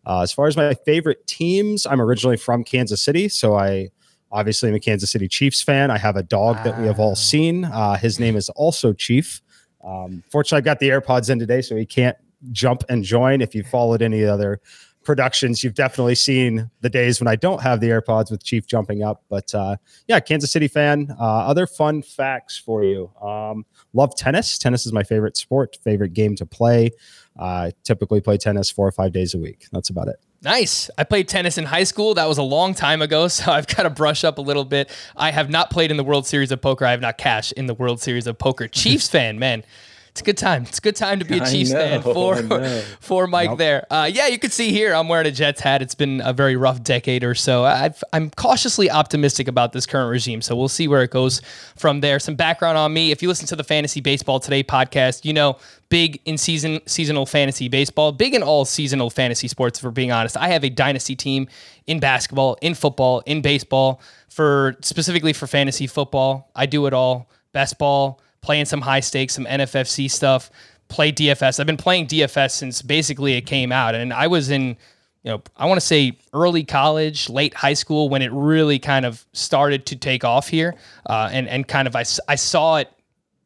Uh, 0.06 0.22
as 0.22 0.32
far 0.32 0.48
as 0.48 0.58
my 0.58 0.74
favorite 0.86 1.26
teams, 1.28 1.86
I'm 1.86 2.02
originally 2.02 2.38
from 2.38 2.64
Kansas 2.64 3.02
City, 3.02 3.30
so 3.30 3.56
I 3.56 3.90
obviously 4.32 4.70
am 4.70 4.76
a 4.76 4.80
Kansas 4.80 5.12
City 5.12 5.28
Chiefs 5.28 5.62
fan. 5.62 5.92
I 5.92 5.98
have 5.98 6.16
a 6.16 6.24
dog 6.24 6.64
that 6.64 6.80
we 6.80 6.88
have 6.88 7.00
all 7.00 7.16
seen. 7.16 7.66
Uh, 7.66 7.98
his 7.98 8.20
name 8.20 8.36
is 8.36 8.50
also 8.50 8.94
Chief. 8.94 9.42
Um, 9.84 10.24
fortunately, 10.32 10.60
I 10.60 10.62
got 10.62 10.80
the 10.80 10.90
AirPods 10.90 11.30
in 11.30 11.40
today, 11.40 11.62
so 11.62 11.76
he 11.76 11.86
can't 11.86 12.18
jump 12.52 12.84
and 12.90 13.04
join. 13.04 13.42
If 13.42 13.54
you 13.54 13.64
followed 13.64 14.02
any 14.02 14.24
other 14.24 14.62
productions, 15.04 15.64
you've 15.64 15.74
definitely 15.74 16.16
seen 16.16 16.70
the 16.82 16.90
days 16.90 17.20
when 17.20 17.28
I 17.28 17.36
don't 17.36 17.62
have 17.62 17.80
the 17.80 17.90
AirPods 17.90 18.32
with 18.32 18.44
Chief 18.44 18.66
jumping 18.68 19.04
up. 19.04 19.24
But 19.30 19.54
uh, 19.54 19.78
yeah, 20.08 20.20
Kansas 20.20 20.52
City 20.52 20.68
fan. 20.68 21.16
Uh, 21.20 21.24
other 21.24 21.68
fun 21.68 22.02
facts 22.02 22.58
for 22.58 22.84
you. 22.84 23.12
Um, 23.22 23.66
love 23.94 24.16
tennis. 24.16 24.58
Tennis 24.58 24.86
is 24.86 24.94
my 24.94 25.04
favorite 25.04 25.38
sport, 25.38 25.78
favorite 25.84 26.14
game 26.14 26.36
to 26.36 26.46
play. 26.46 26.92
I 27.40 27.72
typically 27.84 28.22
play 28.22 28.38
tennis 28.38 28.70
four 28.70 28.88
or 28.88 28.92
five 28.92 29.12
days 29.14 29.34
a 29.34 29.38
week. 29.38 29.68
That's 29.72 29.90
about 29.90 30.08
it. 30.08 30.18
Nice. 30.44 30.90
I 30.98 31.04
played 31.04 31.28
tennis 31.28 31.58
in 31.58 31.66
high 31.66 31.84
school. 31.84 32.16
That 32.16 32.28
was 32.28 32.38
a 32.38 32.44
long 32.44 32.74
time 32.74 33.02
ago, 33.02 33.28
so 33.30 33.52
I've 33.52 33.68
got 33.68 33.84
to 33.84 33.90
brush 33.90 34.24
up 34.24 34.38
a 34.38 34.42
little 34.42 34.66
bit. 34.66 34.90
I 35.16 35.32
have 35.32 35.50
not 35.50 35.70
played 35.70 35.92
in 35.92 35.98
the 35.98 36.04
World 36.04 36.26
Series 36.26 36.52
of 36.52 36.62
Poker. 36.62 36.86
I 36.86 36.92
have 36.92 37.02
not 37.02 37.18
cashed 37.18 37.54
in 37.54 37.68
the 37.68 37.74
World 37.74 38.02
Series 38.02 38.28
of 38.28 38.38
Poker. 38.38 38.68
Chiefs 38.72 39.08
fan, 39.08 39.40
man 39.40 39.64
it's 40.12 40.20
a 40.20 40.24
good 40.26 40.38
time. 40.38 40.64
It's 40.64 40.78
a 40.78 40.82
good 40.82 40.98
time 40.98 41.20
to 41.20 41.26
be 41.26 41.38
a 41.38 41.46
Chiefs 41.46 41.72
know, 41.72 41.80
fan 41.80 42.02
for 42.02 42.82
for 43.00 43.28
Mike 43.28 43.58
there. 43.58 43.88
Uh, 43.90 44.10
yeah, 44.12 44.28
you 44.28 44.38
can 44.38 44.52
see 44.52 44.72
here 44.72 44.94
I'm 44.94 45.08
wearing 45.08 45.26
a 45.26 45.32
Jets 45.32 45.62
hat. 45.62 45.82
It's 45.82 45.96
been 45.96 46.22
a 46.26 46.34
very 46.34 46.58
rough 46.58 46.84
decade 46.84 47.24
or 47.24 47.34
so. 47.34 47.64
i 47.64 47.94
am 48.12 48.30
cautiously 48.32 48.92
optimistic 48.92 49.48
about 49.48 49.72
this 49.72 49.86
current 49.86 50.12
regime, 50.12 50.42
so 50.42 50.54
we'll 50.54 50.68
see 50.68 50.90
where 50.90 51.02
it 51.02 51.12
goes 51.12 51.42
from 51.78 52.02
there. 52.02 52.20
Some 52.20 52.36
background 52.36 52.78
on 52.78 52.92
me: 52.92 53.12
if 53.12 53.22
you 53.22 53.30
listen 53.30 53.48
to 53.48 53.56
the 53.56 53.64
Fantasy 53.64 54.02
Baseball 54.02 54.42
Today 54.42 54.64
podcast, 54.64 55.24
you 55.24 55.32
know 55.32 55.58
big 55.88 56.22
in 56.26 56.38
season 56.38 56.82
seasonal 56.88 57.26
fantasy 57.26 57.70
baseball, 57.70 58.12
big 58.12 58.34
in 58.36 58.44
all 58.44 58.66
seasonal 58.66 59.10
fantasy 59.10 59.48
sports. 59.48 59.80
For 59.80 59.92
being 59.92 60.12
honest, 60.12 60.36
I 60.36 60.50
have 60.50 60.66
a 60.66 60.70
dynasty 60.70 61.16
team 61.16 61.48
in 61.88 62.02
basketball, 62.02 62.58
in 62.62 62.74
football, 62.74 63.22
in 63.26 63.42
baseball. 63.42 64.02
For 64.28 64.76
specifically 64.82 65.32
for 65.32 65.48
fantasy 65.48 65.88
football, 65.88 66.52
I 66.54 66.66
do 66.66 66.86
it 66.86 66.94
all. 66.94 67.30
Best 67.54 67.78
ball 67.78 68.20
playing 68.42 68.66
some 68.66 68.82
high 68.82 69.00
stakes, 69.00 69.36
some 69.36 69.46
NFFC 69.46 70.10
stuff, 70.10 70.50
play 70.88 71.12
DFS. 71.12 71.60
I've 71.60 71.68
been 71.68 71.78
playing 71.78 72.08
DFS 72.08 72.52
since 72.52 72.82
basically 72.82 73.34
it 73.34 73.42
came 73.42 73.72
out. 73.72 73.96
And 73.96 74.12
I 74.12 74.28
was 74.28 74.50
in, 74.50 74.78
you 75.24 75.32
know, 75.32 75.42
I 75.56 75.66
want 75.66 75.80
to 75.80 75.86
say 75.86 76.18
early 76.34 76.64
college, 76.64 77.30
late 77.30 77.54
high 77.54 77.74
school 77.74 78.10
when 78.10 78.22
it 78.22 78.32
really 78.32 78.80
kind 78.80 79.06
of 79.06 79.26
started 79.34 79.86
to 79.88 79.96
take 79.96 80.24
off 80.24 80.48
here. 80.48 80.76
Uh, 81.06 81.30
and, 81.32 81.48
and 81.48 81.68
kind 81.68 81.88
of 81.88 81.96
I, 81.96 82.04
I 82.28 82.36
saw 82.36 82.78
it 82.78 82.90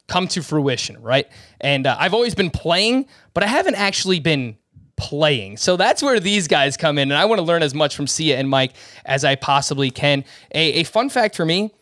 come 0.07 0.27
to 0.29 0.41
fruition, 0.41 1.01
right? 1.01 1.27
And 1.61 1.87
uh, 1.87 1.95
I've 1.99 2.13
always 2.13 2.35
been 2.35 2.51
playing, 2.51 3.07
but 3.33 3.43
I 3.43 3.47
haven't 3.47 3.75
actually 3.75 4.19
been 4.19 4.57
playing. 4.97 5.57
So 5.57 5.77
that's 5.77 6.01
where 6.01 6.19
these 6.19 6.47
guys 6.47 6.77
come 6.77 6.97
in. 6.97 7.11
And 7.11 7.17
I 7.17 7.25
want 7.25 7.39
to 7.39 7.43
learn 7.43 7.63
as 7.63 7.73
much 7.73 7.95
from 7.95 8.07
Sia 8.07 8.37
and 8.37 8.49
Mike 8.49 8.73
as 9.05 9.25
I 9.25 9.35
possibly 9.35 9.91
can. 9.91 10.23
A, 10.53 10.73
a 10.73 10.83
fun 10.83 11.09
fact 11.09 11.35
for 11.35 11.45
me 11.45 11.73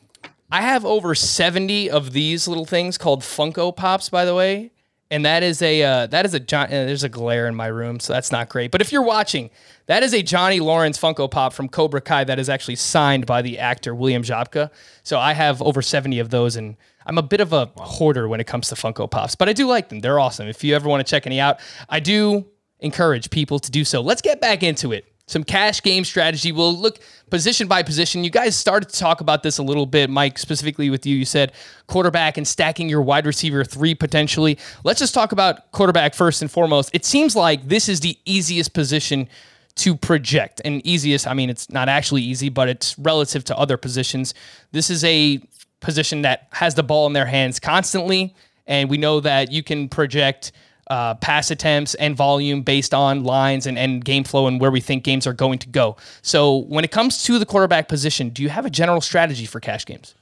I 0.54 0.62
have 0.62 0.86
over 0.86 1.16
70 1.16 1.90
of 1.90 2.14
these 2.14 2.48
little 2.48 2.66
things 2.66 2.96
called 3.00 3.22
Funko 3.22 3.76
Pops, 3.76 4.10
by 4.10 4.24
the 4.24 4.36
way. 4.36 4.70
And 5.10 5.26
that 5.26 5.42
is 5.42 5.64
a 5.64 5.82
uh, 5.82 6.08
that 6.08 6.26
is 6.26 6.36
a 6.36 6.40
John. 6.40 6.68
Uh, 6.68 6.86
there's 6.86 7.04
a 7.04 7.10
glare 7.10 7.48
in 7.48 7.56
my 7.56 7.66
room, 7.68 8.00
so 8.00 8.14
that's 8.14 8.32
not 8.32 8.50
great. 8.50 8.70
But 8.70 8.80
if 8.80 8.92
you're 8.92 9.04
watching, 9.04 9.50
that 9.88 10.04
is 10.04 10.14
a 10.14 10.22
Johnny 10.22 10.60
Lawrence 10.60 11.00
Funko 11.00 11.30
Pop 11.30 11.54
from 11.54 11.70
Cobra 11.70 12.02
Kai 12.02 12.24
that 12.26 12.38
is 12.38 12.50
actually 12.50 12.76
signed 12.76 13.26
by 13.26 13.42
the 13.42 13.58
actor 13.58 13.96
William 13.96 14.22
Zabka. 14.22 14.70
So 15.02 15.20
I 15.20 15.34
have 15.34 15.60
over 15.64 15.82
70 15.82 16.20
of 16.20 16.30
those, 16.30 16.56
and 16.56 16.78
I'm 17.08 17.18
a 17.18 17.24
bit 17.24 17.42
of 17.42 17.52
a 17.52 17.72
hoarder 17.78 18.28
when 18.28 18.40
it 18.40 18.46
comes 18.46 18.70
to 18.70 18.76
Funko 18.76 19.10
Pops, 19.10 19.34
but 19.36 19.50
I 19.50 19.54
do 19.54 19.66
like 19.66 19.90
them. 19.90 20.02
They're 20.02 20.20
awesome. 20.20 20.48
If 20.48 20.64
you 20.64 20.76
ever 20.76 20.88
want 20.88 21.06
to 21.06 21.10
check 21.10 21.26
any 21.26 21.40
out, 21.40 21.60
I 21.90 22.00
do 22.00 22.46
encourage 22.80 23.32
people 23.32 23.58
to 23.58 23.72
do 23.72 23.84
so. 23.84 24.02
Let's 24.02 24.22
get 24.22 24.40
back 24.40 24.62
into 24.62 24.92
it 24.92 25.13
some 25.28 25.44
cash 25.44 25.82
game 25.82 26.04
strategy. 26.04 26.52
We'll 26.52 26.76
look 26.76 27.00
position 27.30 27.68
by 27.68 27.82
position. 27.82 28.24
You 28.24 28.30
guys 28.30 28.56
started 28.56 28.90
to 28.90 29.00
talk 29.00 29.22
about 29.22 29.42
this 29.42 29.58
a 29.58 29.64
little 29.64 29.86
bit, 29.86 30.10
Mike, 30.10 30.38
specifically 30.38 30.90
with 30.90 31.06
you. 31.06 31.16
You 31.16 31.26
said 31.26 31.54
quarterback 31.88 32.38
and 32.38 32.48
stacking 32.48 32.90
your 32.90 33.02
wide 33.02 33.26
receiver 33.26 33.64
three 33.64 33.96
potentially. 33.96 34.58
Let's 34.84 35.00
just 35.00 35.14
talk 35.14 35.32
about 35.32 35.72
quarterback 35.72 36.14
first 36.14 36.42
and 36.42 36.52
foremost. 36.52 36.90
It 36.94 37.06
seems 37.06 37.36
like 37.36 37.68
this 37.68 37.88
is 37.88 38.02
the 38.02 38.18
easiest 38.26 38.74
position 38.74 39.30
to 39.76 39.96
project. 39.96 40.62
And 40.64 40.86
easiest, 40.86 41.26
I 41.26 41.34
mean, 41.34 41.50
it's 41.50 41.70
not 41.70 41.90
actually 41.90 42.22
easy, 42.22 42.50
but 42.50 42.70
it's 42.70 42.98
relative 43.00 43.44
to 43.46 43.58
other 43.58 43.78
positions. 43.78 44.34
This 44.72 44.90
is 44.90 45.04
a 45.04 45.42
position 45.80 46.22
that 46.22 46.48
has 46.52 46.76
the 46.76 46.84
ball 46.84 47.08
in 47.08 47.14
their 47.14 47.26
hands 47.26 47.60
constantly. 47.60 48.36
And 48.68 48.90
we 48.90 48.98
know 48.98 49.20
that 49.22 49.52
you 49.52 49.64
can 49.64 49.90
project 49.90 50.52
uh, 50.90 51.16
pass 51.16 51.52
attempts 51.52 51.96
and 51.96 52.16
volume 52.16 52.62
based 52.62 52.94
on 52.94 53.24
lines 53.24 53.66
and, 53.66 53.78
and 53.78 54.04
game 54.04 54.24
flow 54.24 54.48
and 54.48 54.60
where 54.60 54.72
we 54.72 54.82
think 54.82 55.04
games 55.04 55.26
are 55.26 55.34
going 55.34 55.60
to 55.60 55.70
go. 55.70 55.96
So, 56.22 56.58
when 56.58 56.84
it 56.84 56.92
comes 56.92 57.24
to 57.24 57.40
the 57.40 57.46
quarterback 57.46 57.88
position, 57.88 58.30
do 58.30 58.44
you 58.44 58.50
have 58.50 58.66
a 58.66 58.70
general 58.70 59.02
strategy 59.02 59.46
for 59.46 59.60
cash 59.60 59.86
games? 59.86 60.16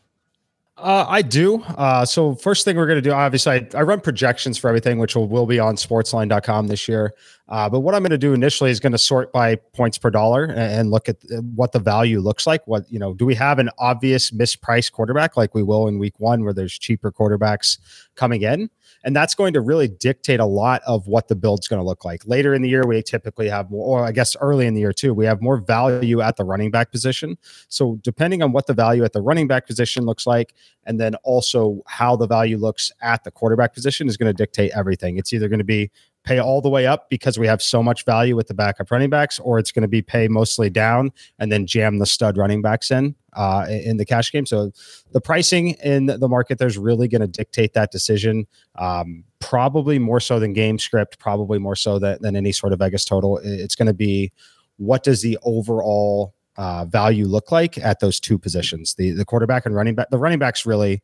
Uh, 0.81 1.05
I 1.07 1.21
do. 1.21 1.61
Uh, 1.61 2.03
so 2.05 2.33
first 2.33 2.65
thing 2.65 2.75
we're 2.75 2.87
going 2.87 2.97
to 2.97 3.07
do, 3.07 3.11
obviously, 3.11 3.51
I, 3.51 3.67
I, 3.77 3.81
run 3.83 4.01
projections 4.01 4.57
for 4.57 4.67
everything, 4.67 4.97
which 4.97 5.15
will, 5.15 5.27
will 5.27 5.45
be 5.45 5.59
on 5.59 5.75
sportsline.com 5.75 6.67
this 6.67 6.87
year. 6.87 7.13
Uh, 7.47 7.69
but 7.69 7.81
what 7.81 7.93
I'm 7.93 8.01
going 8.01 8.09
to 8.09 8.17
do 8.17 8.33
initially 8.33 8.71
is 8.71 8.79
going 8.79 8.93
to 8.93 8.97
sort 8.97 9.31
by 9.31 9.57
points 9.57 9.99
per 9.99 10.09
dollar 10.09 10.45
and, 10.45 10.57
and, 10.57 10.89
look 10.89 11.07
at 11.07 11.17
what 11.53 11.71
the 11.71 11.79
value 11.79 12.19
looks 12.19 12.47
like. 12.47 12.65
What, 12.65 12.91
you 12.91 12.97
know, 12.97 13.13
do 13.13 13.27
we 13.27 13.35
have 13.35 13.59
an 13.59 13.69
obvious 13.77 14.31
mispriced 14.31 14.91
quarterback 14.91 15.37
like 15.37 15.53
we 15.53 15.61
will 15.61 15.87
in 15.87 15.99
week 15.99 16.19
one 16.19 16.43
where 16.43 16.53
there's 16.53 16.77
cheaper 16.79 17.11
quarterbacks 17.11 17.77
coming 18.15 18.41
in? 18.41 18.71
And 19.03 19.15
that's 19.15 19.35
going 19.35 19.53
to 19.53 19.61
really 19.61 19.87
dictate 19.87 20.39
a 20.39 20.45
lot 20.45 20.81
of 20.85 21.07
what 21.07 21.27
the 21.27 21.35
build's 21.35 21.67
going 21.67 21.81
to 21.81 21.85
look 21.85 22.05
like. 22.05 22.25
Later 22.25 22.53
in 22.53 22.61
the 22.61 22.69
year, 22.69 22.85
we 22.85 23.01
typically 23.01 23.49
have 23.49 23.69
more, 23.71 23.99
or 23.99 24.05
I 24.05 24.11
guess 24.11 24.35
early 24.39 24.67
in 24.67 24.73
the 24.73 24.81
year 24.81 24.93
too, 24.93 25.13
we 25.13 25.25
have 25.25 25.41
more 25.41 25.57
value 25.57 26.21
at 26.21 26.37
the 26.37 26.43
running 26.43 26.71
back 26.71 26.91
position. 26.91 27.37
So 27.67 27.99
depending 28.03 28.41
on 28.41 28.51
what 28.51 28.67
the 28.67 28.73
value 28.73 29.03
at 29.03 29.13
the 29.13 29.21
running 29.21 29.47
back 29.47 29.67
position 29.67 30.05
looks 30.05 30.27
like 30.27 30.53
and 30.85 30.99
then 30.99 31.15
also 31.23 31.81
how 31.87 32.15
the 32.15 32.27
value 32.27 32.57
looks 32.57 32.91
at 33.01 33.23
the 33.23 33.31
quarterback 33.31 33.73
position 33.73 34.07
is 34.07 34.17
going 34.17 34.29
to 34.29 34.33
dictate 34.33 34.71
everything. 34.75 35.17
It's 35.17 35.33
either 35.33 35.47
going 35.47 35.59
to 35.59 35.65
be 35.65 35.91
pay 36.23 36.39
all 36.39 36.61
the 36.61 36.69
way 36.69 36.85
up 36.85 37.09
because 37.09 37.39
we 37.39 37.47
have 37.47 37.61
so 37.61 37.81
much 37.81 38.05
value 38.05 38.35
with 38.35 38.47
the 38.47 38.53
backup 38.53 38.91
running 38.91 39.09
backs, 39.09 39.39
or 39.39 39.57
it's 39.57 39.71
going 39.71 39.81
to 39.81 39.87
be 39.87 40.01
pay 40.01 40.27
mostly 40.27 40.69
down 40.69 41.11
and 41.39 41.51
then 41.51 41.65
jam 41.65 41.97
the 41.97 42.05
stud 42.05 42.37
running 42.37 42.61
backs 42.61 42.91
in 42.91 43.15
uh, 43.33 43.65
in 43.69 43.97
the 43.97 44.05
cash 44.05 44.31
game. 44.31 44.45
So 44.45 44.71
the 45.11 45.21
pricing 45.21 45.69
in 45.83 46.07
the 46.07 46.27
market 46.27 46.57
there's 46.57 46.77
really 46.77 47.07
going 47.07 47.21
to 47.21 47.27
dictate 47.27 47.73
that 47.73 47.91
decision. 47.91 48.47
Um, 48.77 49.23
probably 49.39 49.99
more 49.99 50.19
so 50.19 50.39
than 50.39 50.53
game 50.53 50.79
script, 50.79 51.19
probably 51.19 51.59
more 51.59 51.75
so 51.75 51.99
that, 51.99 52.21
than 52.21 52.35
any 52.35 52.51
sort 52.51 52.73
of 52.73 52.79
Vegas 52.79 53.05
total. 53.05 53.39
It's 53.43 53.75
going 53.75 53.87
to 53.87 53.93
be 53.93 54.31
what 54.77 55.03
does 55.03 55.21
the 55.21 55.37
overall 55.43 56.33
uh, 56.57 56.85
value 56.85 57.25
look 57.25 57.51
like 57.51 57.77
at 57.77 57.99
those 57.99 58.19
two 58.19 58.37
positions, 58.37 58.95
the 58.95 59.11
the 59.11 59.25
quarterback 59.25 59.65
and 59.65 59.75
running 59.75 59.95
back. 59.95 60.09
The 60.09 60.17
running 60.17 60.39
backs 60.39 60.65
really 60.65 61.01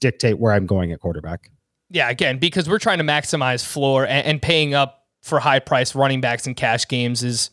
dictate 0.00 0.38
where 0.38 0.52
I'm 0.52 0.66
going 0.66 0.92
at 0.92 1.00
quarterback. 1.00 1.50
Yeah, 1.90 2.08
again, 2.10 2.38
because 2.38 2.68
we're 2.68 2.78
trying 2.78 2.98
to 2.98 3.04
maximize 3.04 3.64
floor 3.64 4.04
and, 4.04 4.26
and 4.26 4.42
paying 4.42 4.74
up 4.74 5.04
for 5.22 5.40
high 5.40 5.58
price 5.58 5.94
running 5.94 6.20
backs 6.20 6.46
in 6.46 6.54
cash 6.54 6.86
games 6.86 7.22
is 7.22 7.50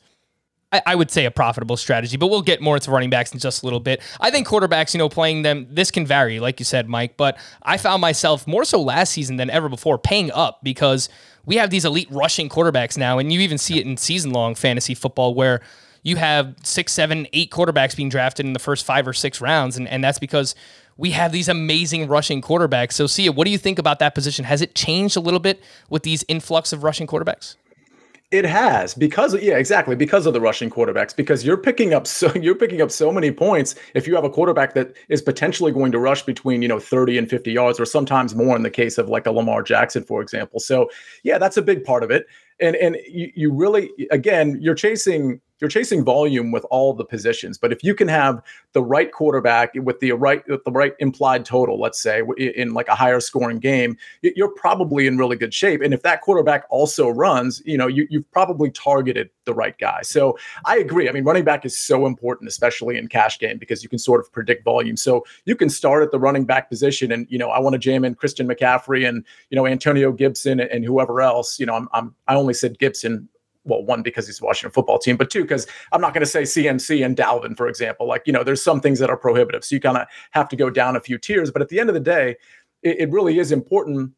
I, 0.71 0.95
would 0.95 1.11
say 1.11 1.25
a 1.25 1.31
profitable 1.31 1.75
strategy, 1.75 2.15
but 2.15 2.27
we'll 2.27 2.41
get 2.41 2.61
more 2.61 2.75
into 2.75 2.91
running 2.91 3.09
backs 3.09 3.33
in 3.33 3.39
just 3.39 3.61
a 3.61 3.65
little 3.65 3.81
bit. 3.81 4.01
I 4.21 4.31
think 4.31 4.47
quarterbacks, 4.47 4.93
you 4.93 4.99
know, 4.99 5.09
playing 5.09 5.41
them, 5.41 5.67
this 5.69 5.91
can 5.91 6.05
vary, 6.05 6.39
like 6.39 6.59
you 6.59 6.65
said, 6.65 6.87
Mike, 6.87 7.17
but 7.17 7.37
I 7.63 7.77
found 7.77 7.99
myself 7.99 8.47
more 8.47 8.63
so 8.63 8.81
last 8.81 9.11
season 9.11 9.35
than 9.35 9.49
ever 9.49 9.67
before 9.67 9.97
paying 9.97 10.31
up 10.31 10.59
because 10.63 11.09
we 11.45 11.57
have 11.57 11.71
these 11.71 11.83
elite 11.83 12.07
rushing 12.09 12.47
quarterbacks 12.47 12.97
now, 12.97 13.19
and 13.19 13.33
you 13.33 13.41
even 13.41 13.57
see 13.57 13.79
it 13.79 13.85
in 13.85 13.97
season 13.97 14.31
long 14.31 14.55
fantasy 14.55 14.95
football 14.95 15.33
where 15.33 15.61
you 16.03 16.15
have 16.15 16.55
six, 16.63 16.93
seven, 16.93 17.27
eight 17.33 17.51
quarterbacks 17.51 17.95
being 17.95 18.09
drafted 18.09 18.45
in 18.45 18.53
the 18.53 18.59
first 18.59 18.85
five 18.85 19.07
or 19.07 19.13
six 19.13 19.41
rounds, 19.41 19.75
and, 19.75 19.87
and 19.89 20.03
that's 20.03 20.19
because 20.19 20.55
we 20.97 21.11
have 21.11 21.31
these 21.31 21.49
amazing 21.49 22.07
rushing 22.07 22.41
quarterbacks. 22.41 22.93
So, 22.93 23.07
Sia, 23.07 23.31
what 23.31 23.45
do 23.45 23.51
you 23.51 23.57
think 23.57 23.79
about 23.79 23.99
that 23.99 24.15
position? 24.15 24.45
Has 24.45 24.61
it 24.61 24.75
changed 24.75 25.17
a 25.17 25.19
little 25.19 25.39
bit 25.39 25.61
with 25.89 26.03
these 26.03 26.23
influx 26.27 26.71
of 26.71 26.83
rushing 26.83 27.07
quarterbacks? 27.07 27.55
It 28.31 28.45
has 28.45 28.93
because 28.93 29.35
yeah, 29.41 29.57
exactly 29.57 29.93
because 29.93 30.25
of 30.25 30.33
the 30.33 30.39
rushing 30.39 30.69
quarterbacks. 30.69 31.13
Because 31.13 31.43
you're 31.43 31.57
picking 31.57 31.93
up 31.93 32.07
so 32.07 32.33
you're 32.35 32.55
picking 32.55 32.81
up 32.81 32.89
so 32.89 33.11
many 33.11 33.29
points 33.29 33.75
if 33.93 34.07
you 34.07 34.15
have 34.15 34.23
a 34.23 34.29
quarterback 34.29 34.73
that 34.75 34.95
is 35.09 35.21
potentially 35.21 35.73
going 35.73 35.91
to 35.91 35.99
rush 35.99 36.23
between 36.23 36.61
you 36.61 36.67
know 36.69 36.79
30 36.79 37.17
and 37.17 37.29
50 37.29 37.51
yards, 37.51 37.79
or 37.79 37.85
sometimes 37.85 38.33
more 38.33 38.55
in 38.55 38.63
the 38.63 38.69
case 38.69 38.97
of 38.97 39.09
like 39.09 39.25
a 39.25 39.31
Lamar 39.31 39.63
Jackson, 39.63 40.03
for 40.03 40.21
example. 40.21 40.61
So 40.61 40.89
yeah, 41.23 41.37
that's 41.37 41.57
a 41.57 41.61
big 41.61 41.83
part 41.83 42.03
of 42.03 42.11
it. 42.11 42.25
And 42.61 42.77
and 42.77 42.97
you, 43.05 43.31
you 43.35 43.53
really 43.53 43.91
again 44.11 44.57
you're 44.61 44.75
chasing 44.75 45.41
you're 45.61 45.69
chasing 45.69 46.03
volume 46.03 46.51
with 46.51 46.65
all 46.71 46.93
the 46.93 47.05
positions. 47.05 47.57
But 47.57 47.71
if 47.71 47.83
you 47.83 47.93
can 47.93 48.07
have 48.07 48.41
the 48.73 48.81
right 48.81 49.11
quarterback 49.11 49.71
with 49.75 49.99
the 49.99 50.11
right 50.13 50.43
with 50.49 50.63
the 50.65 50.71
right 50.71 50.93
implied 50.99 51.45
total, 51.45 51.79
let's 51.79 52.01
say 52.01 52.23
in 52.37 52.73
like 52.73 52.87
a 52.87 52.95
higher 52.95 53.19
scoring 53.19 53.59
game, 53.59 53.95
you're 54.23 54.49
probably 54.49 55.05
in 55.05 55.17
really 55.17 55.37
good 55.37 55.53
shape. 55.53 55.81
And 55.81 55.93
if 55.93 56.01
that 56.01 56.21
quarterback 56.21 56.65
also 56.69 57.09
runs, 57.09 57.61
you 57.63 57.77
know, 57.77 57.87
you, 57.87 58.07
you've 58.09 58.29
probably 58.31 58.71
targeted 58.71 59.29
the 59.45 59.53
right 59.53 59.77
guy. 59.77 60.01
So 60.01 60.37
I 60.65 60.77
agree. 60.77 61.07
I 61.07 61.11
mean, 61.11 61.23
running 61.23 61.43
back 61.43 61.63
is 61.65 61.77
so 61.77 62.05
important, 62.05 62.47
especially 62.47 62.97
in 62.97 63.07
cash 63.07 63.37
game, 63.37 63.57
because 63.57 63.83
you 63.83 63.89
can 63.89 63.99
sort 63.99 64.19
of 64.19 64.31
predict 64.31 64.63
volume. 64.65 64.97
So 64.97 65.23
you 65.45 65.55
can 65.55 65.69
start 65.69 66.03
at 66.03 66.11
the 66.11 66.19
running 66.19 66.45
back 66.45 66.69
position, 66.69 67.11
and 67.11 67.27
you 67.29 67.37
know, 67.37 67.49
I 67.49 67.59
want 67.59 67.73
to 67.73 67.79
jam 67.79 68.03
in 68.03 68.15
Christian 68.15 68.47
McCaffrey 68.47 69.07
and 69.07 69.23
you 69.51 69.55
know 69.55 69.67
Antonio 69.67 70.11
Gibson 70.11 70.59
and 70.59 70.83
whoever 70.83 71.21
else. 71.21 71.59
You 71.59 71.67
know, 71.67 71.75
I'm, 71.75 71.87
I'm 71.93 72.15
I 72.27 72.35
only 72.35 72.55
said 72.55 72.79
Gibson 72.79 73.29
well, 73.63 73.83
one 73.83 74.01
because 74.01 74.27
he's 74.27 74.39
the 74.39 74.45
Washington 74.45 74.71
football 74.71 74.97
team, 74.97 75.17
but 75.17 75.29
two 75.29 75.43
because 75.43 75.67
I'm 75.91 76.01
not 76.01 76.13
going 76.13 76.21
to 76.21 76.29
say 76.29 76.43
CMC 76.43 77.05
and 77.05 77.15
Dalvin, 77.15 77.55
for 77.55 77.67
example. 77.67 78.07
Like 78.07 78.23
you 78.25 78.33
know, 78.33 78.43
there's 78.43 78.63
some 78.63 78.81
things 78.81 78.99
that 78.99 79.09
are 79.09 79.17
prohibitive, 79.17 79.63
so 79.63 79.75
you 79.75 79.79
kind 79.79 79.97
of 79.97 80.07
have 80.31 80.49
to 80.49 80.55
go 80.55 80.69
down 80.69 80.95
a 80.95 81.01
few 81.01 81.17
tiers. 81.17 81.51
But 81.51 81.61
at 81.61 81.69
the 81.69 81.79
end 81.79 81.89
of 81.89 81.93
the 81.93 81.99
day, 81.99 82.37
it, 82.83 83.01
it 83.01 83.11
really 83.11 83.39
is 83.39 83.51
important 83.51 84.11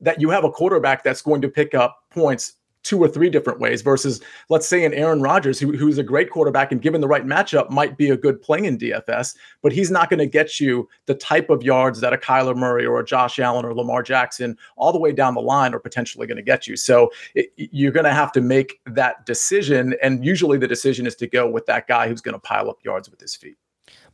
that 0.00 0.20
you 0.20 0.30
have 0.30 0.44
a 0.44 0.50
quarterback 0.50 1.02
that's 1.02 1.22
going 1.22 1.40
to 1.42 1.48
pick 1.48 1.74
up 1.74 1.98
points 2.10 2.54
two 2.86 3.02
or 3.02 3.08
three 3.08 3.28
different 3.28 3.58
ways 3.58 3.82
versus 3.82 4.20
let's 4.48 4.66
say 4.66 4.84
an 4.84 4.94
Aaron 4.94 5.20
Rodgers 5.20 5.58
who, 5.58 5.76
who's 5.76 5.98
a 5.98 6.04
great 6.04 6.30
quarterback 6.30 6.70
and 6.70 6.80
given 6.80 7.00
the 7.00 7.08
right 7.08 7.26
matchup 7.26 7.68
might 7.68 7.96
be 7.96 8.10
a 8.10 8.16
good 8.16 8.40
play 8.40 8.64
in 8.64 8.78
DFS, 8.78 9.36
but 9.60 9.72
he's 9.72 9.90
not 9.90 10.08
going 10.08 10.20
to 10.20 10.26
get 10.26 10.60
you 10.60 10.88
the 11.06 11.14
type 11.14 11.50
of 11.50 11.64
yards 11.64 12.00
that 12.00 12.12
a 12.12 12.16
Kyler 12.16 12.54
Murray 12.54 12.86
or 12.86 13.00
a 13.00 13.04
Josh 13.04 13.40
Allen 13.40 13.64
or 13.64 13.74
Lamar 13.74 14.04
Jackson 14.04 14.56
all 14.76 14.92
the 14.92 15.00
way 15.00 15.10
down 15.10 15.34
the 15.34 15.40
line 15.40 15.74
are 15.74 15.80
potentially 15.80 16.28
going 16.28 16.36
to 16.36 16.44
get 16.44 16.68
you. 16.68 16.76
So 16.76 17.10
it, 17.34 17.52
you're 17.56 17.90
going 17.90 18.04
to 18.04 18.14
have 18.14 18.30
to 18.32 18.40
make 18.40 18.80
that 18.86 19.26
decision. 19.26 19.96
And 20.00 20.24
usually 20.24 20.56
the 20.56 20.68
decision 20.68 21.06
is 21.06 21.16
to 21.16 21.26
go 21.26 21.50
with 21.50 21.66
that 21.66 21.88
guy 21.88 22.06
who's 22.06 22.20
going 22.20 22.34
to 22.34 22.38
pile 22.38 22.70
up 22.70 22.78
yards 22.84 23.10
with 23.10 23.20
his 23.20 23.34
feet. 23.34 23.56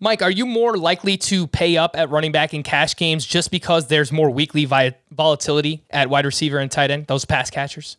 Mike, 0.00 0.22
are 0.22 0.30
you 0.30 0.46
more 0.46 0.78
likely 0.78 1.16
to 1.16 1.46
pay 1.46 1.76
up 1.76 1.94
at 1.94 2.08
running 2.08 2.32
back 2.32 2.54
in 2.54 2.62
cash 2.62 2.96
games 2.96 3.26
just 3.26 3.50
because 3.50 3.88
there's 3.88 4.11
more 4.11 4.30
weekly 4.30 4.64
vi- 4.64 4.96
volatility 5.11 5.85
at 5.90 6.08
wide 6.08 6.24
receiver 6.24 6.58
and 6.58 6.70
tight 6.70 6.90
end, 6.90 7.06
those 7.06 7.26
pass 7.26 7.50
catchers? 7.50 7.98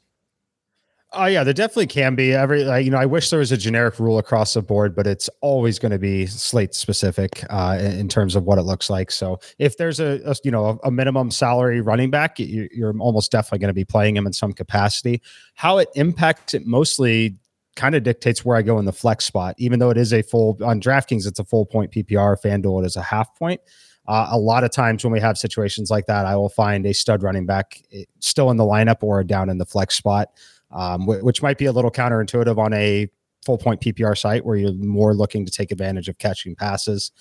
Oh 1.15 1.25
yeah, 1.27 1.43
there 1.43 1.53
definitely 1.53 1.87
can 1.87 2.15
be. 2.15 2.33
Every 2.33 2.61
you 2.83 2.89
know, 2.89 2.97
I 2.97 3.05
wish 3.05 3.29
there 3.29 3.39
was 3.39 3.51
a 3.51 3.57
generic 3.57 3.99
rule 3.99 4.17
across 4.17 4.55
the 4.55 4.63
board, 4.63 4.95
but 4.95 5.05
it's 5.05 5.29
always 5.41 5.77
going 5.77 5.91
to 5.91 5.99
be 5.99 6.25
slate 6.25 6.73
specific 6.73 7.43
uh, 7.51 7.77
in, 7.79 8.07
terms 8.07 8.35
of 8.35 8.45
what 8.45 8.57
it 8.57 8.63
looks 8.63 8.89
like. 8.89 9.11
So 9.11 9.39
if 9.59 9.77
there's 9.77 9.99
a, 9.99 10.21
a 10.25 10.35
you 10.43 10.49
know 10.49 10.79
a, 10.83 10.87
a, 10.87 10.91
minimum 10.91 11.29
salary 11.29 11.81
running 11.81 12.09
back, 12.09 12.39
you, 12.39 12.67
you're 12.73 12.97
almost 12.97 13.31
definitely 13.31 13.59
going 13.59 13.69
to 13.69 13.75
be 13.75 13.85
playing 13.85 14.17
him 14.17 14.25
in 14.25 14.33
some 14.33 14.53
capacity. 14.53 15.21
How 15.53 15.77
it 15.77 15.89
impacts 15.95 16.55
it 16.55 16.65
mostly 16.65 17.37
kind 17.75 17.93
of 17.93 18.01
dictates 18.01 18.43
where 18.43 18.57
I 18.57 18.63
go 18.63 18.79
in 18.79 18.85
the 18.85 18.93
flex 18.93 19.25
spot. 19.25 19.53
Even 19.59 19.77
though 19.77 19.91
it 19.91 19.97
is 19.97 20.13
a 20.13 20.23
full 20.23 20.57
on 20.63 20.81
DraftKings, 20.81 21.27
it's 21.27 21.39
a 21.39 21.45
full 21.45 21.67
point 21.67 21.91
PPR. 21.91 22.41
FanDuel 22.41 22.83
it 22.83 22.87
is 22.87 22.95
a 22.95 23.03
half 23.03 23.35
point. 23.35 23.61
Uh, 24.07 24.27
a 24.31 24.37
lot 24.37 24.63
of 24.63 24.71
times 24.71 25.03
when 25.03 25.13
we 25.13 25.19
have 25.19 25.37
situations 25.37 25.89
like 25.89 26.07
that, 26.07 26.25
I 26.25 26.35
will 26.35 26.49
find 26.49 26.85
a 26.85 26.93
stud 26.93 27.23
running 27.23 27.45
back 27.45 27.81
eh, 27.93 28.03
still 28.19 28.49
in 28.49 28.57
the 28.57 28.63
lineup 28.63 29.01
or 29.01 29.23
down 29.23 29.49
in 29.49 29.59
the 29.59 29.65
flex 29.65 29.95
spot 29.95 30.29
um, 30.73 31.05
which 31.05 31.41
might 31.41 31.57
be 31.57 31.65
a 31.65 31.71
little 31.71 31.91
counterintuitive 31.91 32.57
on 32.57 32.73
a 32.73 33.07
full 33.45 33.57
point 33.57 33.81
PPR 33.81 34.17
site 34.17 34.45
where 34.45 34.55
you're 34.55 34.73
more 34.73 35.13
looking 35.13 35.45
to 35.45 35.51
take 35.51 35.71
advantage 35.71 36.09
of 36.09 36.17
catching 36.17 36.55
passes. 36.55 37.11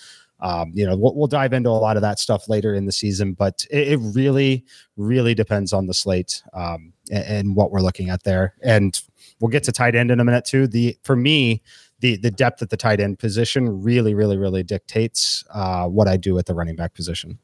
Um, 0.40 0.72
you 0.74 0.84
know, 0.84 0.96
we'll, 0.96 1.14
we'll, 1.14 1.28
dive 1.28 1.52
into 1.52 1.68
a 1.68 1.70
lot 1.70 1.94
of 1.94 2.02
that 2.02 2.18
stuff 2.18 2.48
later 2.48 2.74
in 2.74 2.84
the 2.84 2.90
season, 2.90 3.32
but 3.32 3.64
it, 3.70 3.92
it 3.92 4.00
really, 4.02 4.64
really 4.96 5.34
depends 5.34 5.72
on 5.72 5.86
the 5.86 5.94
slate 5.94 6.42
um, 6.52 6.92
and, 7.12 7.24
and, 7.24 7.56
what 7.56 7.70
we're 7.70 7.80
looking 7.80 8.10
at 8.10 8.24
there. 8.24 8.54
And 8.60 9.00
we'll 9.38 9.50
get 9.50 9.62
to 9.64 9.72
tight 9.72 9.94
end 9.94 10.10
in 10.10 10.18
a 10.18 10.24
minute 10.24 10.44
too. 10.44 10.66
The 10.66 10.96
for 11.04 11.14
me, 11.14 11.62
the 12.00 12.16
the 12.16 12.32
depth 12.32 12.60
at 12.60 12.70
the 12.70 12.76
tight 12.76 12.98
end 12.98 13.20
position 13.20 13.82
really, 13.82 14.14
really, 14.14 14.36
really 14.36 14.64
dictates 14.64 15.44
uh, 15.50 15.86
what 15.86 16.08
I 16.08 16.16
do 16.16 16.36
at 16.38 16.46
the 16.46 16.54
running 16.54 16.74
back 16.74 16.94
position. 16.94 17.38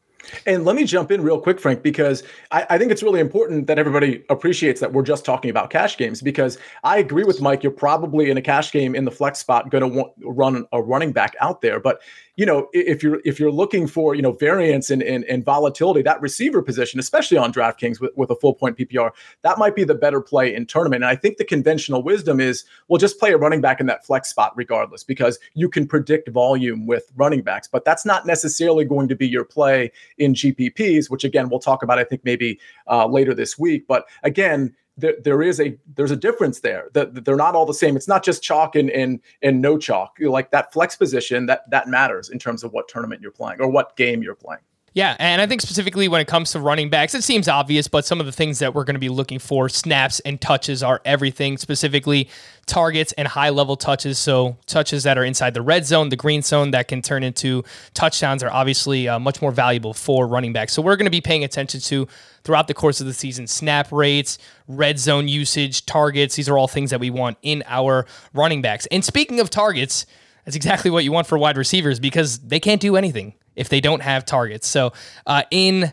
And 0.47 0.65
let 0.65 0.77
me 0.77 0.85
jump 0.85 1.11
in 1.11 1.23
real 1.23 1.41
quick, 1.41 1.61
Frank, 1.61 1.83
because 1.83 2.23
I, 2.51 2.67
I, 2.71 2.79
think 2.79 2.93
it's 2.93 3.03
really 3.03 3.21
important 3.21 3.67
that 3.67 3.79
everybody 3.79 4.25
appreciates 4.29 4.81
that 4.81 4.93
we're 4.93 5.03
just 5.03 5.25
talking 5.25 5.51
about 5.51 5.71
cash 5.71 5.97
games. 5.97 6.21
Because 6.23 6.59
I 6.85 6.99
agree 6.99 7.25
with 7.25 7.41
Mike, 7.41 7.63
you're 7.63 7.73
probably 7.73 8.31
in 8.31 8.37
a 8.37 8.43
cash 8.43 8.73
game 8.73 8.95
in 8.95 9.05
the 9.05 9.11
flex 9.11 9.39
spot 9.39 9.71
going 9.71 9.93
to 9.93 10.13
run 10.25 10.67
a 10.73 10.83
running 10.83 11.13
back 11.13 11.35
out 11.41 11.61
there. 11.61 11.81
But 11.81 12.01
you 12.39 12.47
know, 12.47 12.69
if 12.73 13.03
you're 13.03 13.21
if 13.25 13.41
you're 13.41 13.51
looking 13.51 13.89
for 13.89 14.15
you 14.15 14.23
know 14.23 14.31
variance 14.31 14.91
and 14.91 15.03
and, 15.03 15.25
and 15.25 15.45
volatility, 15.45 16.03
that 16.03 16.21
receiver 16.21 16.63
position, 16.63 17.01
especially 17.01 17.37
on 17.37 17.53
DraftKings 17.53 18.01
with, 18.01 18.13
with 18.17 18.31
a 18.31 18.37
full 18.37 18.55
point 18.55 18.79
PPR, 18.79 19.11
that 19.43 19.59
might 19.59 19.75
be 19.75 19.83
the 19.83 19.97
better 19.97 20.21
play 20.21 20.55
in 20.55 20.65
tournament. 20.65 21.03
And 21.03 21.11
I 21.11 21.17
think 21.17 21.39
the 21.39 21.45
conventional 21.45 22.01
wisdom 22.01 22.39
is, 22.39 22.65
well, 22.87 22.99
just 22.99 23.19
play 23.19 23.33
a 23.33 23.37
running 23.37 23.61
back 23.61 23.81
in 23.81 23.87
that 23.87 24.07
flex 24.07 24.31
spot 24.31 24.53
regardless, 24.55 25.03
because 25.03 25.41
you 25.55 25.69
can 25.69 25.85
predict 25.85 26.29
volume 26.29 26.87
with 26.87 27.11
running 27.17 27.43
backs. 27.43 27.67
But 27.67 27.85
that's 27.85 28.07
not 28.07 28.25
necessarily 28.25 28.85
going 28.85 29.09
to 29.09 29.17
be 29.17 29.27
your 29.27 29.45
play 29.45 29.91
in 30.17 30.33
GPPs, 30.33 31.11
which 31.11 31.25
again 31.25 31.49
we'll 31.49 31.59
talk 31.59 31.83
about. 31.83 31.99
I 31.99 32.05
think 32.05 32.25
maybe 32.25 32.61
uh, 32.87 33.09
later 33.09 33.35
this 33.35 33.59
week. 33.59 33.89
But 33.89 34.05
again, 34.23 34.77
there, 34.99 35.15
there 35.23 35.43
is 35.43 35.61
a 35.61 35.79
there's 35.95 36.11
a 36.11 36.17
difference 36.17 36.61
there. 36.61 36.91
That 36.93 37.25
they're 37.25 37.37
not 37.37 37.55
all 37.55 37.65
the 37.65 37.73
same. 37.73 37.97
It's 37.97 38.09
not 38.09 38.25
just 38.25 38.43
chalk 38.43 38.77
and 38.77 38.91
and 38.91 39.21
and 39.43 39.63
no 39.63 39.79
chalk. 39.79 40.17
Like 40.21 40.51
that 40.51 40.73
flex 40.73 40.97
position 40.97 41.47
that 41.47 41.71
that 41.71 41.89
matters 41.89 42.29
in 42.29 42.39
terms 42.39 42.65
of 42.65 42.73
what 42.73 42.89
tournament 42.89 43.23
you're 43.23 43.31
playing 43.31 43.61
or 43.61 43.69
what 43.69 43.97
game 43.97 44.23
you're 44.23 44.35
playing 44.35 44.61
yeah, 44.99 45.15
and 45.21 45.41
I 45.41 45.47
think 45.47 45.61
specifically 45.61 46.09
when 46.09 46.21
it 46.21 46.27
comes 46.27 46.51
to 46.51 46.61
running 46.61 46.91
backs, 46.91 47.15
it 47.15 47.23
seems 47.23 47.47
obvious, 47.47 47.87
but 47.87 48.05
some 48.05 48.19
of 48.19 48.27
the 48.27 48.33
things 48.33 48.59
that 48.59 48.75
we're 48.75 48.83
going 48.83 48.97
to 48.97 49.01
be 49.01 49.09
looking 49.09 49.39
for, 49.39 49.69
snaps 49.69 50.19
and 50.19 50.41
touches, 50.41 50.83
are 50.83 51.01
everything, 51.05 51.57
specifically 51.57 52.29
targets 52.67 53.13
and 53.13 53.29
high 53.29 53.51
level 53.51 53.77
touches. 53.77 54.19
So, 54.19 54.57
touches 54.67 55.05
that 55.05 55.17
are 55.17 55.23
inside 55.23 55.55
the 55.55 55.63
red 55.63 55.87
zone, 55.87 56.09
the 56.09 56.17
green 56.17 56.43
zone 56.43 56.73
that 56.73 56.89
can 56.89 57.01
turn 57.01 57.23
into 57.23 57.63
touchdowns 57.95 58.43
are 58.43 58.51
obviously 58.51 59.07
uh, 59.07 59.21
much 59.21 59.41
more 59.41 59.53
valuable 59.53 59.95
for 59.95 60.27
running 60.27 60.53
backs. 60.53 60.73
So, 60.73 60.83
we're 60.83 60.97
going 60.97 61.07
to 61.07 61.13
be 61.13 61.21
paying 61.21 61.45
attention 61.45 61.79
to 61.83 62.09
throughout 62.43 62.67
the 62.67 62.75
course 62.75 63.01
of 63.01 63.07
the 63.07 63.15
season 63.15 63.47
snap 63.47 63.93
rates, 63.93 64.37
red 64.67 64.99
zone 64.99 65.29
usage, 65.29 65.87
targets. 65.87 66.35
These 66.35 66.49
are 66.49 66.59
all 66.59 66.67
things 66.67 66.91
that 66.91 66.99
we 66.99 67.11
want 67.11 67.39
in 67.43 67.63
our 67.69 68.05
running 68.35 68.63
backs. 68.63 68.87
And 68.87 69.05
speaking 69.05 69.39
of 69.39 69.49
targets, 69.49 70.07
that's 70.45 70.57
exactly 70.57 70.91
what 70.91 71.05
you 71.05 71.13
want 71.13 71.29
for 71.29 71.39
wide 71.39 71.57
receivers 71.57 72.01
because 72.01 72.41
they 72.41 72.59
can't 72.59 72.81
do 72.81 72.97
anything 72.97 73.35
if 73.59 73.69
they 73.69 73.81
don't 73.81 74.03
have 74.03 74.25
targets. 74.25 74.67
So 74.67 74.93
uh, 75.27 75.43
in 75.51 75.93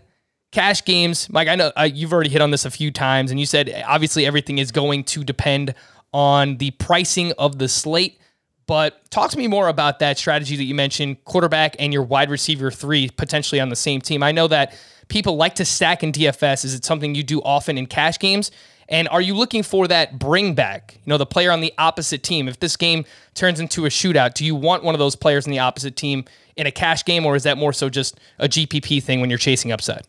cash 0.51 0.85
games, 0.85 1.29
Mike, 1.29 1.47
I 1.47 1.55
know 1.55 1.71
uh, 1.75 1.89
you've 1.91 2.13
already 2.13 2.29
hit 2.29 2.41
on 2.41 2.51
this 2.51 2.63
a 2.65 2.71
few 2.71 2.91
times, 2.91 3.31
and 3.31 3.39
you 3.39 3.45
said 3.45 3.83
obviously 3.85 4.25
everything 4.25 4.57
is 4.57 4.71
going 4.71 5.03
to 5.05 5.23
depend 5.23 5.75
on 6.13 6.57
the 6.57 6.71
pricing 6.71 7.33
of 7.37 7.59
the 7.59 7.67
slate. 7.67 8.19
But 8.67 9.09
talk 9.11 9.29
to 9.31 9.37
me 9.37 9.47
more 9.47 9.67
about 9.67 9.99
that 9.99 10.17
strategy 10.17 10.55
that 10.55 10.63
you 10.63 10.73
mentioned 10.73 11.23
quarterback 11.25 11.75
and 11.77 11.93
your 11.93 12.03
wide 12.03 12.29
receiver 12.29 12.71
three 12.71 13.09
potentially 13.09 13.59
on 13.59 13.69
the 13.69 13.75
same 13.75 14.01
team. 14.01 14.23
I 14.23 14.31
know 14.31 14.47
that 14.47 14.75
people 15.07 15.35
like 15.35 15.55
to 15.55 15.65
stack 15.65 16.03
in 16.03 16.11
DFS. 16.11 16.65
Is 16.65 16.73
it 16.73 16.85
something 16.85 17.13
you 17.13 17.23
do 17.23 17.41
often 17.41 17.77
in 17.77 17.85
cash 17.85 18.17
games? 18.17 18.49
And 18.87 19.07
are 19.09 19.21
you 19.21 19.35
looking 19.35 19.63
for 19.63 19.87
that 19.87 20.19
bring 20.19 20.53
back? 20.53 20.99
You 21.03 21.09
know, 21.09 21.17
the 21.17 21.25
player 21.25 21.51
on 21.51 21.61
the 21.61 21.73
opposite 21.77 22.23
team. 22.23 22.47
If 22.47 22.59
this 22.59 22.75
game 22.75 23.05
turns 23.33 23.59
into 23.59 23.85
a 23.85 23.89
shootout, 23.89 24.35
do 24.35 24.45
you 24.45 24.55
want 24.55 24.83
one 24.83 24.95
of 24.95 24.99
those 24.99 25.15
players 25.15 25.45
in 25.45 25.51
the 25.51 25.59
opposite 25.59 25.95
team 25.95 26.25
in 26.57 26.67
a 26.67 26.71
cash 26.71 27.03
game, 27.05 27.25
or 27.25 27.35
is 27.35 27.43
that 27.43 27.57
more 27.57 27.73
so 27.73 27.89
just 27.89 28.19
a 28.39 28.47
GPP 28.47 29.03
thing 29.03 29.21
when 29.21 29.29
you're 29.29 29.39
chasing 29.39 29.71
upside? 29.71 30.05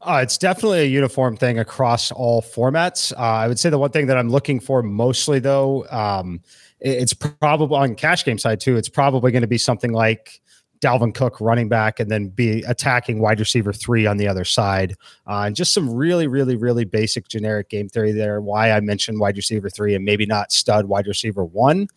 Uh, 0.00 0.20
it's 0.22 0.38
definitely 0.38 0.80
a 0.80 0.86
uniform 0.86 1.36
thing 1.36 1.58
across 1.58 2.12
all 2.12 2.40
formats. 2.40 3.12
Uh, 3.12 3.20
I 3.20 3.48
would 3.48 3.58
say 3.58 3.68
the 3.68 3.78
one 3.78 3.90
thing 3.90 4.06
that 4.06 4.16
I'm 4.16 4.30
looking 4.30 4.60
for 4.60 4.82
mostly, 4.82 5.40
though, 5.40 5.86
um, 5.90 6.40
it's 6.80 7.12
probably 7.12 7.76
on 7.76 7.94
cash 7.96 8.24
game 8.24 8.38
side 8.38 8.60
too. 8.60 8.76
It's 8.76 8.88
probably 8.88 9.32
going 9.32 9.42
to 9.42 9.48
be 9.48 9.58
something 9.58 9.92
like 9.92 10.40
Dalvin 10.80 11.12
Cook 11.12 11.40
running 11.40 11.68
back 11.68 11.98
and 11.98 12.10
then 12.10 12.28
be 12.28 12.62
attacking 12.62 13.20
wide 13.20 13.40
receiver 13.40 13.72
three 13.72 14.06
on 14.06 14.16
the 14.16 14.28
other 14.28 14.44
side. 14.44 14.94
Uh, 15.26 15.42
and 15.46 15.56
just 15.56 15.74
some 15.74 15.92
really, 15.92 16.26
really, 16.26 16.54
really 16.54 16.84
basic 16.84 17.26
generic 17.28 17.68
game 17.68 17.88
theory 17.88 18.12
there. 18.12 18.40
Why 18.40 18.70
I 18.70 18.80
mentioned 18.80 19.18
wide 19.18 19.36
receiver 19.36 19.68
three 19.68 19.94
and 19.94 20.04
maybe 20.04 20.26
not 20.26 20.52
stud 20.52 20.86
wide 20.86 21.06
receiver 21.06 21.44
one. 21.44 21.88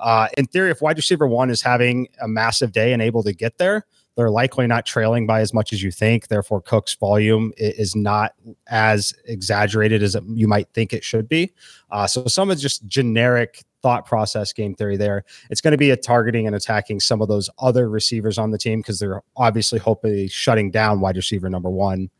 Uh, 0.00 0.28
in 0.36 0.46
theory, 0.46 0.70
if 0.70 0.80
wide 0.80 0.96
receiver 0.96 1.26
one 1.26 1.50
is 1.50 1.62
having 1.62 2.08
a 2.20 2.28
massive 2.28 2.72
day 2.72 2.92
and 2.92 3.02
able 3.02 3.22
to 3.22 3.32
get 3.32 3.58
there, 3.58 3.84
they're 4.16 4.30
likely 4.30 4.66
not 4.66 4.84
trailing 4.84 5.26
by 5.26 5.40
as 5.40 5.54
much 5.54 5.72
as 5.72 5.82
you 5.82 5.90
think. 5.90 6.28
Therefore, 6.28 6.60
Cook's 6.60 6.94
volume 6.94 7.52
is 7.56 7.94
not 7.94 8.34
as 8.66 9.14
exaggerated 9.26 10.02
as 10.02 10.16
you 10.26 10.48
might 10.48 10.68
think 10.74 10.92
it 10.92 11.04
should 11.04 11.28
be. 11.28 11.52
Uh, 11.90 12.06
so 12.06 12.26
some 12.26 12.50
of 12.50 12.58
just 12.58 12.86
generic 12.86 13.62
thought 13.82 14.04
process 14.04 14.52
game 14.52 14.74
theory 14.74 14.96
there. 14.96 15.24
It's 15.48 15.60
going 15.60 15.72
to 15.72 15.78
be 15.78 15.90
a 15.90 15.96
targeting 15.96 16.46
and 16.46 16.54
attacking 16.54 17.00
some 17.00 17.22
of 17.22 17.28
those 17.28 17.48
other 17.58 17.88
receivers 17.88 18.36
on 18.36 18.50
the 18.50 18.58
team 18.58 18.80
because 18.80 18.98
they're 18.98 19.22
obviously 19.36 19.78
hopefully 19.78 20.28
shutting 20.28 20.70
down 20.70 21.00
wide 21.00 21.16
receiver 21.16 21.48
number 21.48 21.70
one. 21.70 22.10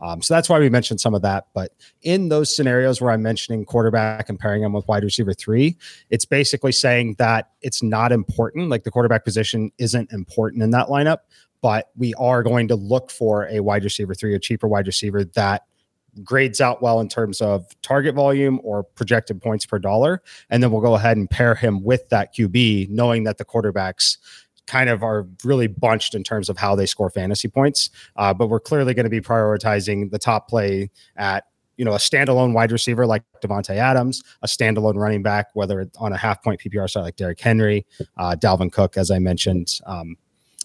Um, 0.00 0.22
so 0.22 0.34
that's 0.34 0.48
why 0.48 0.58
we 0.58 0.70
mentioned 0.70 1.00
some 1.00 1.14
of 1.14 1.22
that. 1.22 1.46
But 1.54 1.72
in 2.02 2.28
those 2.28 2.54
scenarios 2.54 3.00
where 3.00 3.12
I'm 3.12 3.22
mentioning 3.22 3.64
quarterback 3.64 4.28
and 4.28 4.38
pairing 4.38 4.62
them 4.62 4.72
with 4.72 4.86
wide 4.88 5.04
receiver 5.04 5.32
three, 5.32 5.76
it's 6.10 6.24
basically 6.24 6.72
saying 6.72 7.16
that 7.18 7.50
it's 7.60 7.82
not 7.82 8.12
important. 8.12 8.70
Like 8.70 8.84
the 8.84 8.90
quarterback 8.90 9.24
position 9.24 9.70
isn't 9.78 10.12
important 10.12 10.62
in 10.62 10.70
that 10.70 10.88
lineup, 10.88 11.18
but 11.60 11.90
we 11.96 12.14
are 12.14 12.42
going 12.42 12.68
to 12.68 12.76
look 12.76 13.10
for 13.10 13.46
a 13.48 13.60
wide 13.60 13.84
receiver 13.84 14.14
three, 14.14 14.34
a 14.34 14.38
cheaper 14.38 14.66
wide 14.66 14.86
receiver 14.86 15.24
that 15.24 15.64
grades 16.24 16.60
out 16.60 16.82
well 16.82 17.00
in 17.00 17.08
terms 17.08 17.40
of 17.40 17.66
target 17.82 18.14
volume 18.14 18.60
or 18.64 18.82
projected 18.82 19.40
points 19.40 19.64
per 19.64 19.78
dollar. 19.78 20.22
And 20.48 20.62
then 20.62 20.70
we'll 20.70 20.80
go 20.80 20.94
ahead 20.94 21.16
and 21.16 21.30
pair 21.30 21.54
him 21.54 21.82
with 21.84 22.08
that 22.08 22.34
QB, 22.34 22.90
knowing 22.90 23.24
that 23.24 23.38
the 23.38 23.44
quarterbacks 23.44 24.16
kind 24.70 24.88
of 24.88 25.02
are 25.02 25.26
really 25.44 25.66
bunched 25.66 26.14
in 26.14 26.22
terms 26.22 26.48
of 26.48 26.56
how 26.56 26.76
they 26.76 26.86
score 26.86 27.10
fantasy 27.10 27.48
points. 27.48 27.90
Uh, 28.14 28.32
but 28.32 28.46
we're 28.46 28.60
clearly 28.60 28.94
going 28.94 29.04
to 29.04 29.10
be 29.10 29.20
prioritizing 29.20 30.10
the 30.10 30.18
top 30.18 30.48
play 30.48 30.88
at 31.16 31.44
you 31.76 31.84
know 31.84 31.92
a 31.92 31.98
standalone 31.98 32.52
wide 32.52 32.70
receiver 32.70 33.04
like 33.04 33.24
Davante 33.42 33.76
Adams, 33.76 34.22
a 34.42 34.46
standalone 34.46 34.94
running 34.94 35.22
back, 35.22 35.48
whether 35.54 35.80
it's 35.80 35.98
on 35.98 36.12
a 36.12 36.16
half 36.16 36.42
point 36.42 36.60
PPR 36.60 36.88
side 36.88 37.02
like 37.02 37.16
Derrick 37.16 37.40
Henry, 37.40 37.84
uh, 38.16 38.36
Dalvin 38.38 38.70
Cook, 38.70 38.96
as 38.96 39.10
I 39.10 39.18
mentioned. 39.18 39.80
Um, 39.86 40.16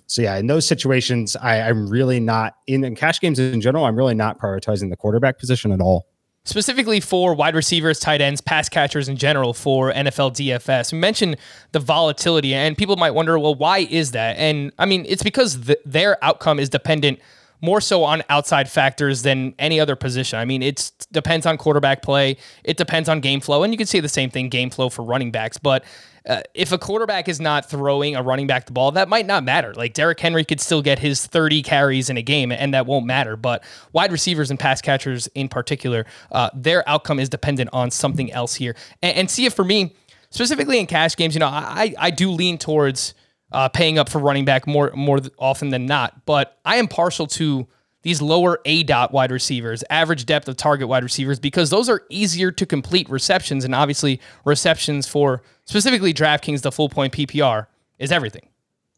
so 0.07 0.21
yeah, 0.21 0.35
in 0.37 0.45
those 0.45 0.67
situations, 0.67 1.35
I, 1.35 1.61
I'm 1.61 1.89
really 1.89 2.19
not 2.19 2.57
in, 2.67 2.83
in 2.83 2.95
cash 2.95 3.19
games 3.19 3.39
in 3.39 3.59
general. 3.59 3.85
I'm 3.85 3.95
really 3.95 4.13
not 4.13 4.37
prioritizing 4.39 4.91
the 4.91 4.95
quarterback 4.95 5.39
position 5.39 5.71
at 5.71 5.81
all 5.81 6.05
specifically 6.45 6.99
for 6.99 7.33
wide 7.33 7.55
receivers, 7.55 7.99
tight 7.99 8.21
ends, 8.21 8.39
pass 8.39 8.69
catchers 8.69 9.09
in 9.09 9.17
general 9.17 9.53
for 9.53 9.91
NFL 9.91 10.33
DFS. 10.33 10.93
We 10.93 10.99
mentioned 10.99 11.37
the 11.73 11.79
volatility, 11.79 12.53
and 12.53 12.77
people 12.77 12.95
might 12.95 13.11
wonder, 13.11 13.37
well, 13.37 13.55
why 13.55 13.79
is 13.79 14.11
that? 14.11 14.37
And 14.37 14.71
I 14.79 14.85
mean, 14.85 15.05
it's 15.07 15.23
because 15.23 15.61
the, 15.61 15.79
their 15.85 16.23
outcome 16.23 16.59
is 16.59 16.69
dependent 16.69 17.19
more 17.61 17.81
so 17.81 18.03
on 18.03 18.21
outside 18.29 18.69
factors 18.69 19.23
than 19.23 19.55
any 19.57 19.79
other 19.79 19.95
position. 19.95 20.37
I 20.37 20.45
mean, 20.45 20.61
it 20.61 20.91
depends 21.11 21.45
on 21.45 21.57
quarterback 21.57 22.01
play, 22.01 22.37
it 22.63 22.77
depends 22.77 23.09
on 23.09 23.21
game 23.21 23.41
flow, 23.41 23.63
and 23.63 23.73
you 23.73 23.77
can 23.77 23.87
say 23.87 23.99
the 23.99 24.09
same 24.09 24.29
thing 24.29 24.49
game 24.49 24.69
flow 24.69 24.89
for 24.89 25.03
running 25.03 25.31
backs, 25.31 25.57
but 25.57 25.83
uh, 26.27 26.41
if 26.53 26.71
a 26.71 26.77
quarterback 26.77 27.29
is 27.29 27.39
not 27.39 27.69
throwing 27.69 28.15
a 28.15 28.23
running 28.23 28.47
back 28.47 28.65
the 28.65 28.71
ball, 28.71 28.91
that 28.91 29.07
might 29.07 29.25
not 29.25 29.43
matter. 29.43 29.73
Like 29.73 29.93
Derrick 29.93 30.19
Henry 30.19 30.43
could 30.43 30.59
still 30.59 30.81
get 30.81 30.99
his 30.99 31.25
30 31.25 31.61
carries 31.61 32.09
in 32.09 32.17
a 32.17 32.21
game, 32.21 32.51
and 32.51 32.73
that 32.73 32.85
won't 32.85 33.05
matter. 33.05 33.35
But 33.35 33.63
wide 33.93 34.11
receivers 34.11 34.49
and 34.49 34.59
pass 34.59 34.81
catchers 34.81 35.27
in 35.35 35.49
particular, 35.49 36.05
uh, 36.31 36.49
their 36.53 36.87
outcome 36.89 37.19
is 37.19 37.29
dependent 37.29 37.69
on 37.73 37.91
something 37.91 38.31
else 38.31 38.55
here. 38.55 38.75
And, 39.03 39.17
and 39.17 39.31
see 39.31 39.45
it 39.45 39.53
for 39.53 39.63
me, 39.63 39.95
specifically 40.31 40.79
in 40.79 40.87
cash 40.87 41.15
games, 41.15 41.35
you 41.35 41.39
know, 41.39 41.47
I, 41.47 41.93
I 41.97 42.09
do 42.09 42.31
lean 42.31 42.57
towards 42.57 43.13
uh, 43.51 43.69
paying 43.69 43.99
up 43.99 44.09
for 44.09 44.19
running 44.19 44.45
back 44.45 44.67
more 44.67 44.91
more 44.95 45.19
often 45.37 45.69
than 45.69 45.85
not, 45.85 46.25
but 46.25 46.57
I 46.65 46.77
am 46.77 46.87
partial 46.87 47.27
to 47.27 47.67
these 48.05 48.21
lower 48.21 48.61
aDOT 48.65 49.11
wide 49.11 49.31
receivers, 49.31 49.83
average 49.89 50.27
depth 50.27 50.47
of 50.47 50.55
target 50.55 50.87
wide 50.87 51.03
receivers, 51.03 51.39
because 51.39 51.71
those 51.71 51.89
are 51.89 52.03
easier 52.09 52.51
to 52.51 52.63
complete 52.63 53.09
receptions. 53.09 53.65
And 53.65 53.73
obviously, 53.73 54.21
receptions 54.45 55.07
for 55.07 55.41
specifically 55.65 56.13
DraftKings, 56.13 56.61
the 56.61 56.71
full 56.71 56.87
point 56.87 57.13
PPR, 57.13 57.65
is 57.97 58.11
everything. 58.11 58.47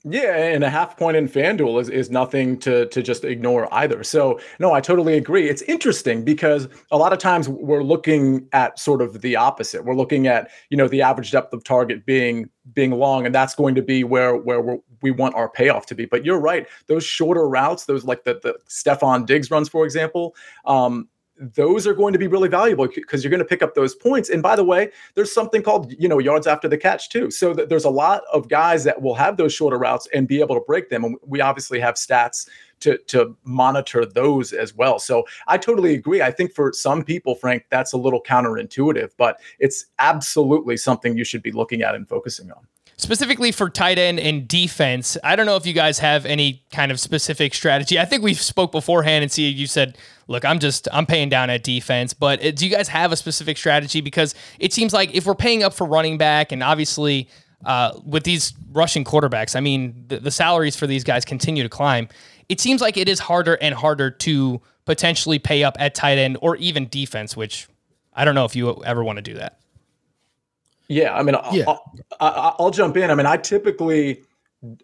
Yeah, 0.04 0.36
and 0.36 0.64
a 0.64 0.70
half 0.70 0.98
point 0.98 1.18
in 1.18 1.28
FanDuel 1.28 1.82
is, 1.82 1.90
is 1.90 2.10
nothing 2.12 2.60
to 2.60 2.86
to 2.88 3.02
just 3.02 3.24
ignore 3.24 3.74
either. 3.74 4.04
So 4.04 4.40
no, 4.60 4.74
I 4.74 4.82
totally 4.82 5.18
agree. 5.18 5.50
It's 5.50 5.62
interesting 5.64 6.24
because 6.24 6.68
a 6.92 6.98
lot 6.98 7.14
of 7.14 7.20
times 7.20 7.50
we're 7.50 7.84
looking 7.84 8.48
at 8.52 8.78
sort 8.78 9.02
of 9.02 9.22
the 9.22 9.36
opposite. 9.36 9.86
We're 9.86 9.96
looking 9.96 10.28
at 10.28 10.52
you 10.70 10.78
know 10.78 10.88
the 10.88 11.02
average 11.02 11.32
depth 11.32 11.54
of 11.54 11.64
target 11.64 12.06
being 12.06 12.50
being 12.74 12.92
long, 12.92 13.26
and 13.26 13.34
that's 13.34 13.56
going 13.56 13.76
to 13.76 13.82
be 13.82 14.04
where 14.04 14.36
where 14.36 14.62
we 14.62 14.78
we 15.02 15.12
want 15.12 15.36
our 15.36 15.50
payoff 15.50 15.86
to 15.88 15.96
be. 15.96 16.06
But 16.06 16.26
you're 16.26 16.40
right; 16.40 16.68
those 16.88 17.04
shorter 17.04 17.48
routes, 17.48 17.86
those 17.86 18.04
like 18.04 18.24
the 18.24 18.40
the 18.42 18.56
Stefon 18.68 19.26
Diggs 19.26 19.52
runs, 19.52 19.70
for 19.70 19.86
example, 19.86 20.36
um, 20.66 21.08
those 21.40 21.86
are 21.86 21.94
going 21.94 22.14
to 22.14 22.20
be 22.20 22.28
really 22.28 22.50
valuable 22.50 22.88
because 22.88 23.24
you're 23.24 23.30
going 23.30 23.40
to 23.40 23.46
pick 23.46 23.62
up 23.62 23.76
those 23.76 23.96
points. 23.96 24.30
And 24.30 24.42
by 24.42 24.56
the 24.56 24.64
way, 24.64 24.92
there's 25.16 25.32
something 25.32 25.62
called, 25.62 25.94
you 25.98 26.08
know, 26.08 26.20
yards 26.20 26.48
after 26.48 26.68
the 26.68 26.78
catch 26.78 27.10
too. 27.10 27.30
So 27.32 27.54
th- 27.54 27.70
there's 27.70 27.86
a 27.86 27.90
lot 27.90 28.24
of 28.32 28.50
guys 28.50 28.84
that 28.86 29.02
will 29.02 29.16
have 29.16 29.38
those 29.38 29.54
shorter 29.54 29.78
routes 29.78 30.08
and 30.14 30.28
be 30.28 30.40
able 30.40 30.56
to 30.56 30.62
break 30.62 30.90
them. 30.90 31.04
And 31.04 31.16
we 31.26 31.42
obviously 31.42 31.80
have 31.80 31.96
stats 31.96 32.48
to 32.80 32.98
to 33.08 33.36
monitor 33.44 34.06
those 34.06 34.54
as 34.54 34.76
well. 34.76 35.00
So 35.00 35.26
I 35.48 35.58
totally 35.58 35.96
agree. 35.96 36.22
I 36.22 36.32
think 36.32 36.54
for 36.54 36.72
some 36.74 37.04
people, 37.04 37.36
Frank, 37.36 37.66
that's 37.70 37.94
a 37.94 37.98
little 37.98 38.22
counterintuitive, 38.22 39.12
but 39.18 39.40
it's 39.60 39.86
absolutely 40.00 40.78
something 40.78 41.18
you 41.18 41.24
should 41.24 41.44
be 41.44 41.52
looking 41.52 41.82
at 41.82 41.96
and 41.96 42.08
focusing 42.08 42.52
on 42.52 42.68
specifically 42.98 43.52
for 43.52 43.70
tight 43.70 44.00
end 44.00 44.20
and 44.20 44.48
defense. 44.48 45.18
I 45.24 45.36
don't 45.36 45.46
know 45.46 45.56
if 45.56 45.66
you 45.66 45.74
guys 45.74 46.00
have 46.00 46.26
any 46.26 46.64
kind 46.72 46.92
of 46.92 47.00
specific 47.00 47.54
strategy. 47.54 48.00
I 48.00 48.06
think 48.06 48.24
we 48.24 48.34
spoke 48.34 48.72
beforehand 48.72 49.24
and 49.24 49.32
see 49.32 49.48
you 49.48 49.68
said, 49.68 49.98
"Look, 50.28 50.44
I'm 50.44 50.60
just 50.60 50.88
I'm 50.92 51.06
paying 51.06 51.30
down 51.30 51.50
at 51.50 51.64
defense." 51.64 52.14
But 52.14 52.44
uh, 52.44 52.52
do 52.52 52.68
you 52.68 52.76
guys 52.76 52.88
have 52.90 53.12
a 53.12 53.16
specific 53.16 53.58
strategy? 53.58 54.02
Because 54.02 54.34
it 54.60 54.74
seems 54.74 54.94
like 54.94 55.14
if 55.14 55.26
we're 55.26 55.36
paying 55.36 55.64
up 55.64 55.74
for 55.74 55.86
running 55.86 56.18
back, 56.18 56.52
and 56.52 56.64
obviously 56.64 57.30
uh, 57.66 58.00
with 58.06 58.24
these 58.24 58.54
rushing 58.72 59.04
quarterbacks, 59.04 59.56
I 59.56 59.60
mean 59.60 60.06
the, 60.08 60.20
the 60.20 60.32
salaries 60.32 60.76
for 60.76 60.88
these 60.88 61.04
guys 61.04 61.24
continue 61.24 61.64
to 61.64 61.70
climb. 61.70 62.10
It 62.50 62.60
seems 62.60 62.82
like 62.82 62.98
it 62.98 63.08
is 63.08 63.20
harder 63.20 63.56
and 63.62 63.76
harder 63.76 64.10
to 64.10 64.62
potentially 64.86 65.38
pay 65.38 65.64
up 65.64 65.76
at 65.80 65.94
tight 65.94 66.18
end 66.18 66.38
or 66.42 66.56
even 66.56 66.88
defense, 66.88 67.36
which 67.36 67.68
I 68.14 68.26
don't 68.26 68.36
know 68.36 68.46
if 68.46 68.56
you 68.56 68.84
ever 68.84 69.04
want 69.04 69.18
to 69.18 69.22
do 69.22 69.36
that. 69.36 69.60
Yeah, 70.90 71.14
I 71.14 71.24
mean, 71.24 71.36
yeah. 71.52 71.66
I'll, 71.68 71.94
I'll, 72.20 72.56
I'll, 72.60 72.72
jump 72.72 72.96
in. 72.96 73.12
I 73.12 73.16
mean, 73.16 73.26
I 73.26 73.36
typically, 73.36 74.24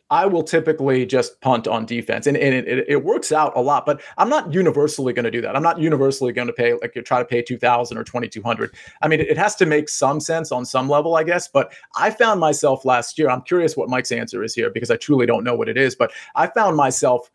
I 0.10 0.26
will 0.26 0.44
typically 0.44 1.06
just 1.06 1.40
punt 1.40 1.66
on 1.66 1.86
defense, 1.86 2.28
and, 2.28 2.36
and 2.36 2.54
it, 2.54 2.86
it 2.90 3.04
works 3.04 3.32
out 3.32 3.54
a 3.56 3.62
lot. 3.62 3.86
But 3.86 4.02
I'm 4.18 4.28
not 4.28 4.54
universally 4.54 5.14
going 5.14 5.24
to 5.24 5.32
do 5.32 5.40
that. 5.42 5.56
I'm 5.56 5.64
not 5.64 5.80
universally 5.80 6.34
going 6.34 6.48
to 6.48 6.54
pay 6.54 6.74
like 6.74 6.94
you 6.96 7.02
try 7.02 7.20
to 7.20 7.26
pay 7.26 7.42
two 7.42 7.58
thousand 7.58 7.98
or 7.98 8.04
twenty 8.04 8.28
two 8.28 8.42
hundred. 8.42 8.76
I 9.02 9.08
mean, 9.08 9.22
it 9.22 9.38
has 9.38 9.56
to 9.56 9.66
make 9.66 9.88
some 9.88 10.20
sense 10.20 10.52
on 10.52 10.66
some 10.66 10.90
level, 10.90 11.16
I 11.16 11.24
guess. 11.24 11.48
But 11.48 11.74
I 11.96 12.10
found 12.10 12.42
myself 12.42 12.84
last 12.84 13.18
year. 13.18 13.30
I'm 13.30 13.42
curious 13.42 13.78
what 13.78 13.90
Mike's 13.90 14.12
answer 14.12 14.44
is 14.44 14.54
here 14.54 14.70
because 14.70 14.92
I 14.92 14.98
truly 14.98 15.26
don't 15.26 15.46
know 15.46 15.56
what 15.56 15.70
it 15.70 15.78
is. 15.78 15.96
But 15.96 16.12
I 16.36 16.48
found 16.48 16.76
myself 16.76 17.32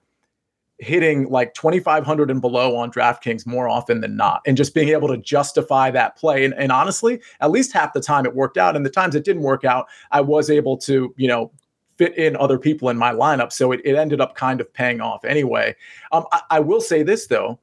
hitting 0.79 1.29
like 1.29 1.55
2500 1.55 2.31
and 2.31 2.41
below 2.41 2.77
on 2.77 2.91
DraftKings 2.91 3.47
more 3.47 3.69
often 3.69 4.01
than 4.01 4.17
not 4.17 4.43
and 4.47 4.57
just 4.57 4.75
being 4.75 4.91
able 4.91 5.09
to 5.09 5.17
justify 5.17 5.91
that 5.91 6.17
play. 6.17 6.45
And, 6.45 6.55
and 6.55 6.71
honestly 6.71 7.21
at 7.41 7.51
least 7.51 7.73
half 7.73 7.93
the 7.93 8.01
time 8.01 8.25
it 8.25 8.35
worked 8.35 8.57
out. 8.57 8.77
And 8.77 8.87
the 8.87 8.91
times 8.91 9.15
it 9.15 9.25
didn't 9.25 9.43
work 9.43 9.65
out 9.65 9.89
I 10.13 10.21
was 10.21 10.51
able 10.51 10.77
to 10.79 11.13
you 11.17 11.29
know 11.29 11.51
fit 11.97 12.17
in 12.17 12.37
other 12.37 12.59
people 12.59 12.89
in 12.91 12.97
my 12.97 13.13
lineup. 13.13 13.53
So 13.53 13.73
it, 13.73 13.81
it 13.85 13.97
ended 13.97 14.21
up 14.21 14.37
kind 14.37 14.61
of 14.61 14.73
paying 14.73 15.01
off 15.01 15.25
anyway. 15.25 15.75
Um, 16.13 16.25
I, 16.33 16.43
I 16.51 16.61
will 16.61 16.81
say 16.81 17.03
this 17.03 17.27
though. 17.27 17.59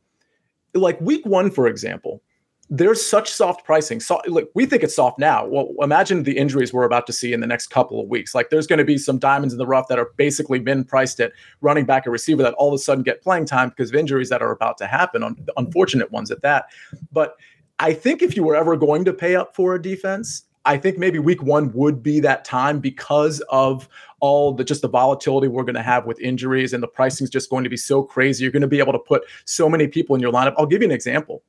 Like 0.73 0.99
week 0.99 1.25
one 1.25 1.51
for 1.51 1.67
example 1.67 2.21
there's 2.69 3.05
such 3.05 3.31
soft 3.31 3.63
pricing. 3.63 3.99
So 3.99 4.19
look, 4.25 4.49
we 4.55 4.65
think 4.65 4.83
it's 4.83 4.95
soft 4.95 5.19
now. 5.19 5.45
Well, 5.45 5.71
imagine 5.81 6.23
the 6.23 6.35
injuries 6.35 6.73
we're 6.73 6.85
about 6.85 7.05
to 7.07 7.13
see 7.13 7.31
in 7.31 7.39
the 7.39 7.47
next 7.47 7.67
couple 7.67 8.01
of 8.01 8.07
weeks. 8.07 8.33
Like 8.33 8.49
there's 8.49 8.65
going 8.65 8.79
to 8.79 8.85
be 8.85 8.97
some 8.97 9.19
diamonds 9.19 9.53
in 9.53 9.59
the 9.59 9.67
rough 9.67 9.87
that 9.89 9.99
are 9.99 10.09
basically 10.17 10.59
been 10.59 10.83
priced 10.83 11.19
at 11.19 11.31
running 11.61 11.85
back 11.85 12.07
or 12.07 12.11
receiver 12.11 12.41
that 12.41 12.55
all 12.55 12.69
of 12.69 12.73
a 12.73 12.79
sudden 12.79 13.03
get 13.03 13.21
playing 13.21 13.45
time 13.45 13.69
because 13.69 13.89
of 13.89 13.95
injuries 13.95 14.29
that 14.29 14.41
are 14.41 14.51
about 14.51 14.77
to 14.79 14.87
happen, 14.87 15.21
on 15.21 15.35
unfortunate 15.57 16.11
ones 16.11 16.31
at 16.31 16.41
that. 16.41 16.65
But 17.11 17.35
I 17.79 17.93
think 17.93 18.21
if 18.21 18.35
you 18.35 18.43
were 18.43 18.55
ever 18.55 18.75
going 18.75 19.05
to 19.05 19.13
pay 19.13 19.35
up 19.35 19.55
for 19.55 19.75
a 19.75 19.81
defense, 19.81 20.43
I 20.65 20.77
think 20.77 20.97
maybe 20.97 21.19
week 21.19 21.43
one 21.43 21.71
would 21.73 22.01
be 22.01 22.19
that 22.21 22.45
time 22.45 22.79
because 22.79 23.41
of 23.49 23.87
all 24.19 24.53
the 24.53 24.63
just 24.63 24.81
the 24.81 24.89
volatility 24.89 25.47
we're 25.47 25.63
going 25.63 25.75
to 25.75 25.83
have 25.83 26.07
with 26.07 26.19
injuries 26.19 26.73
and 26.73 26.81
the 26.81 26.87
pricing 26.87 27.25
is 27.25 27.29
just 27.29 27.51
going 27.51 27.63
to 27.63 27.69
be 27.69 27.77
so 27.77 28.01
crazy. 28.01 28.43
You're 28.43 28.51
going 28.51 28.61
to 28.61 28.67
be 28.67 28.79
able 28.79 28.93
to 28.93 28.99
put 28.99 29.23
so 29.45 29.69
many 29.69 29.87
people 29.87 30.15
in 30.15 30.21
your 30.21 30.31
lineup. 30.31 30.55
I'll 30.57 30.65
give 30.65 30.81
you 30.81 30.87
an 30.87 30.91
example. 30.91 31.43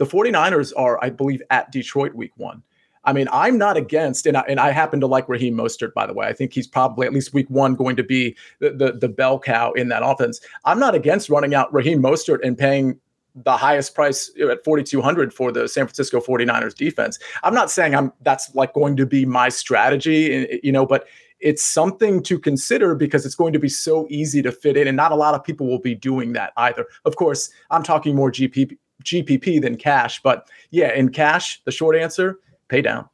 The 0.00 0.06
49ers 0.06 0.72
are, 0.78 0.98
I 1.04 1.10
believe, 1.10 1.42
at 1.50 1.70
Detroit 1.70 2.14
week 2.14 2.32
one. 2.38 2.62
I 3.04 3.12
mean, 3.12 3.28
I'm 3.30 3.58
not 3.58 3.76
against, 3.76 4.24
and 4.24 4.34
I, 4.34 4.40
and 4.48 4.58
I 4.58 4.70
happen 4.70 4.98
to 5.00 5.06
like 5.06 5.28
Raheem 5.28 5.54
Mostert, 5.54 5.92
by 5.92 6.06
the 6.06 6.14
way. 6.14 6.26
I 6.26 6.32
think 6.32 6.54
he's 6.54 6.66
probably 6.66 7.06
at 7.06 7.12
least 7.12 7.34
week 7.34 7.50
one 7.50 7.74
going 7.74 7.96
to 7.96 8.02
be 8.02 8.34
the, 8.60 8.70
the, 8.70 8.92
the 8.92 9.10
bell 9.10 9.38
cow 9.38 9.72
in 9.72 9.90
that 9.90 10.02
offense. 10.02 10.40
I'm 10.64 10.78
not 10.78 10.94
against 10.94 11.28
running 11.28 11.54
out 11.54 11.70
Raheem 11.70 12.02
Mostert 12.02 12.38
and 12.42 12.56
paying 12.56 12.98
the 13.34 13.58
highest 13.58 13.94
price 13.94 14.30
at 14.40 14.64
4200 14.64 15.34
for 15.34 15.52
the 15.52 15.68
San 15.68 15.84
Francisco 15.84 16.18
49ers 16.18 16.74
defense. 16.74 17.18
I'm 17.42 17.54
not 17.54 17.70
saying 17.70 17.94
I'm 17.94 18.10
that's 18.22 18.54
like 18.54 18.72
going 18.72 18.96
to 18.96 19.04
be 19.04 19.26
my 19.26 19.50
strategy, 19.50 20.32
eh, 20.32 20.46
eh, 20.50 20.56
you 20.62 20.72
know, 20.72 20.86
but 20.86 21.08
it's 21.40 21.62
something 21.62 22.22
to 22.22 22.38
consider 22.38 22.94
because 22.94 23.26
it's 23.26 23.34
going 23.34 23.52
to 23.52 23.58
be 23.58 23.68
so 23.68 24.06
easy 24.08 24.40
to 24.40 24.50
fit 24.50 24.78
in 24.78 24.88
and 24.88 24.96
not 24.96 25.12
a 25.12 25.14
lot 25.14 25.34
of 25.34 25.44
people 25.44 25.66
will 25.66 25.78
be 25.78 25.94
doing 25.94 26.32
that 26.32 26.54
either. 26.56 26.86
Of 27.04 27.16
course, 27.16 27.50
I'm 27.70 27.82
talking 27.82 28.16
more 28.16 28.32
GPP 28.32 28.78
GPP 29.04 29.60
than 29.60 29.76
cash, 29.76 30.20
but 30.22 30.48
yeah, 30.70 30.92
in 30.94 31.10
cash, 31.10 31.60
the 31.64 31.72
short 31.72 31.96
answer, 31.96 32.38
pay 32.68 32.82
down. 32.82 33.08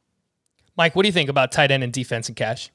Mike, 0.77 0.95
what 0.95 1.03
do 1.03 1.07
you 1.07 1.13
think 1.13 1.29
about 1.29 1.51
tight 1.51 1.71
end 1.71 1.83
and 1.83 1.91
defense 1.91 2.27
and 2.27 2.35
cash? 2.35 2.71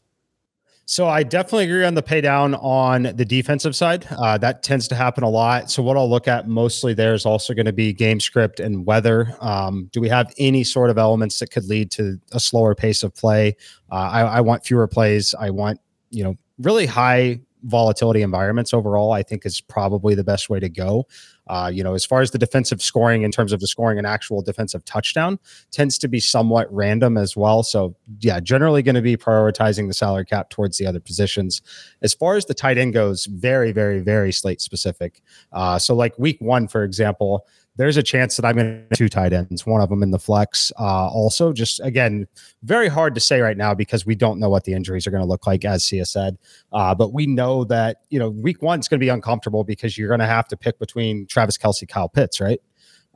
So 0.85 1.09
I 1.09 1.23
definitely 1.23 1.65
agree 1.65 1.85
on 1.85 1.95
the 1.95 2.03
pay 2.03 2.21
down 2.21 2.55
on 2.57 3.05
the 3.05 3.25
defensive 3.25 3.77
side. 3.77 4.07
Uh, 4.11 4.37
that 4.39 4.65
tends 4.65 4.89
to 4.89 4.97
happen 4.97 5.23
a 5.23 5.29
lot. 5.29 5.71
So 5.71 5.83
what 5.83 5.97
I'll 5.97 6.11
look 6.11 6.27
at 6.27 6.49
mostly 6.49 6.93
there 6.93 7.15
is 7.15 7.25
also 7.25 7.55
going 7.55 7.67
to 7.67 7.73
be 7.73 7.93
game 7.93 8.19
script 8.19 8.59
and 8.59 8.85
weather. 8.85 9.35
Um, 9.41 9.89
do 9.93 10.01
we 10.01 10.09
have 10.09 10.33
any 10.39 10.65
sort 10.65 10.91
of 10.91 10.99
elements 10.99 11.39
that 11.39 11.53
could 11.53 11.65
lead 11.67 11.93
to 11.93 12.19
a 12.33 12.41
slower 12.41 12.75
pace 12.75 13.05
of 13.05 13.15
play? 13.15 13.57
Uh, 13.91 13.95
I, 13.95 14.21
I 14.23 14.41
want 14.41 14.67
fewer 14.67 14.89
plays. 14.89 15.35
I 15.39 15.51
want 15.51 15.81
you 16.11 16.25
know 16.25 16.37
really 16.59 16.87
high 16.87 17.41
volatility 17.63 18.23
environments 18.23 18.75
overall, 18.75 19.13
I 19.13 19.23
think 19.23 19.47
is 19.47 19.61
probably 19.61 20.15
the 20.15 20.25
best 20.25 20.51
way 20.51 20.61
to 20.61 20.69
go. 20.69 21.07
Uh, 21.49 21.71
you 21.73 21.83
know, 21.83 21.95
as 21.95 22.05
far 22.05 22.21
as 22.21 22.31
the 22.31 22.39
defensive 22.39 22.81
scoring 22.81 23.23
in 23.23 23.33
terms 23.33 23.53
of 23.53 23.61
the 23.61 23.67
scoring 23.67 23.99
an 23.99 24.07
actual 24.07 24.43
defensive 24.43 24.85
touchdown 24.85 25.39
tends 25.71 25.99
to 25.99 26.09
be 26.09 26.21
somewhat 26.21 26.73
random 26.73 27.17
as 27.17 27.37
well. 27.37 27.63
So 27.63 27.97
yeah, 28.21 28.39
generally 28.39 28.83
going 28.83 28.95
to 28.95 29.03
be 29.03 29.17
prioritizing 29.17 29.89
the 29.89 29.95
salary 29.95 30.25
cap 30.25 30.51
towards 30.51 30.79
the 30.79 30.87
other 30.87 31.01
positions. 31.01 31.61
As 32.01 32.15
far 32.15 32.37
as 32.37 32.47
the 32.47 32.55
tight 32.55 32.79
end 32.79 32.93
goes, 32.93 33.27
very, 33.27 33.73
very, 33.73 34.01
very 34.01 34.33
slate 34.33 34.61
specific. 34.61 35.21
Uh, 35.53 35.79
so 35.79 35.95
like 35.95 36.19
week 36.19 36.41
one, 36.41 36.69
for 36.69 36.85
example, 36.85 37.47
there's 37.77 37.97
a 37.97 38.03
chance 38.03 38.37
that 38.37 38.45
I'm 38.45 38.57
going 38.57 38.87
to 38.91 38.97
two 38.97 39.09
tight 39.09 39.33
ends, 39.33 39.65
one 39.65 39.81
of 39.81 39.89
them 39.89 40.03
in 40.03 40.11
the 40.11 40.19
flex. 40.19 40.73
Uh, 40.79 41.09
also, 41.09 41.53
just 41.53 41.81
again, 41.81 42.27
very 42.63 42.89
hard 42.89 43.15
to 43.15 43.21
say 43.21 43.41
right 43.41 43.57
now 43.57 43.75
because 43.75 44.05
we 44.05 44.15
don't 44.15 44.39
know 44.39 44.51
what 44.51 44.65
the 44.65 44.75
injuries 44.75 45.07
are 45.07 45.11
going 45.11 45.23
to 45.23 45.29
look 45.29 45.47
like, 45.47 45.65
as 45.65 45.85
Sia 45.85 46.05
said. 46.05 46.37
Uh, 46.73 46.95
but 46.95 47.15
we 47.15 47.27
know 47.27 47.65
that 47.65 47.99
you 48.11 48.19
know 48.19 48.29
week 48.29 48.61
one 48.61 48.79
is 48.81 48.89
going 48.89 49.01
to 49.01 49.05
be 49.05 49.09
uncomfortable 49.09 49.65
because 49.65 49.97
you're 49.97 50.09
going 50.09 50.21
to 50.21 50.27
have 50.27 50.47
to 50.49 50.57
pick 50.57 50.79
between 50.79 51.27
Travis 51.27 51.57
Kelce, 51.57 51.89
Kyle 51.89 52.09
Pitts, 52.09 52.41
right? 52.41 52.61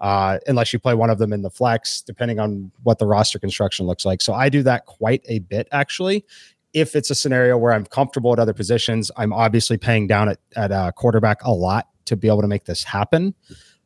Uh, 0.00 0.38
unless 0.46 0.72
you 0.72 0.78
play 0.78 0.94
one 0.94 1.10
of 1.10 1.18
them 1.18 1.32
in 1.32 1.42
the 1.42 1.50
flex, 1.50 2.02
depending 2.02 2.38
on 2.38 2.70
what 2.82 2.98
the 2.98 3.06
roster 3.06 3.38
construction 3.38 3.86
looks 3.86 4.04
like. 4.04 4.20
So 4.20 4.34
I 4.34 4.48
do 4.48 4.62
that 4.62 4.86
quite 4.86 5.22
a 5.26 5.38
bit 5.40 5.68
actually. 5.72 6.24
If 6.74 6.94
it's 6.94 7.08
a 7.08 7.14
scenario 7.14 7.56
where 7.56 7.72
I'm 7.72 7.86
comfortable 7.86 8.32
at 8.34 8.38
other 8.38 8.52
positions, 8.52 9.10
I'm 9.16 9.32
obviously 9.32 9.78
paying 9.78 10.06
down 10.06 10.28
at, 10.28 10.38
at 10.54 10.70
uh, 10.70 10.92
quarterback 10.92 11.42
a 11.44 11.50
lot 11.50 11.88
to 12.04 12.16
be 12.16 12.28
able 12.28 12.42
to 12.42 12.48
make 12.48 12.64
this 12.64 12.84
happen. 12.84 13.34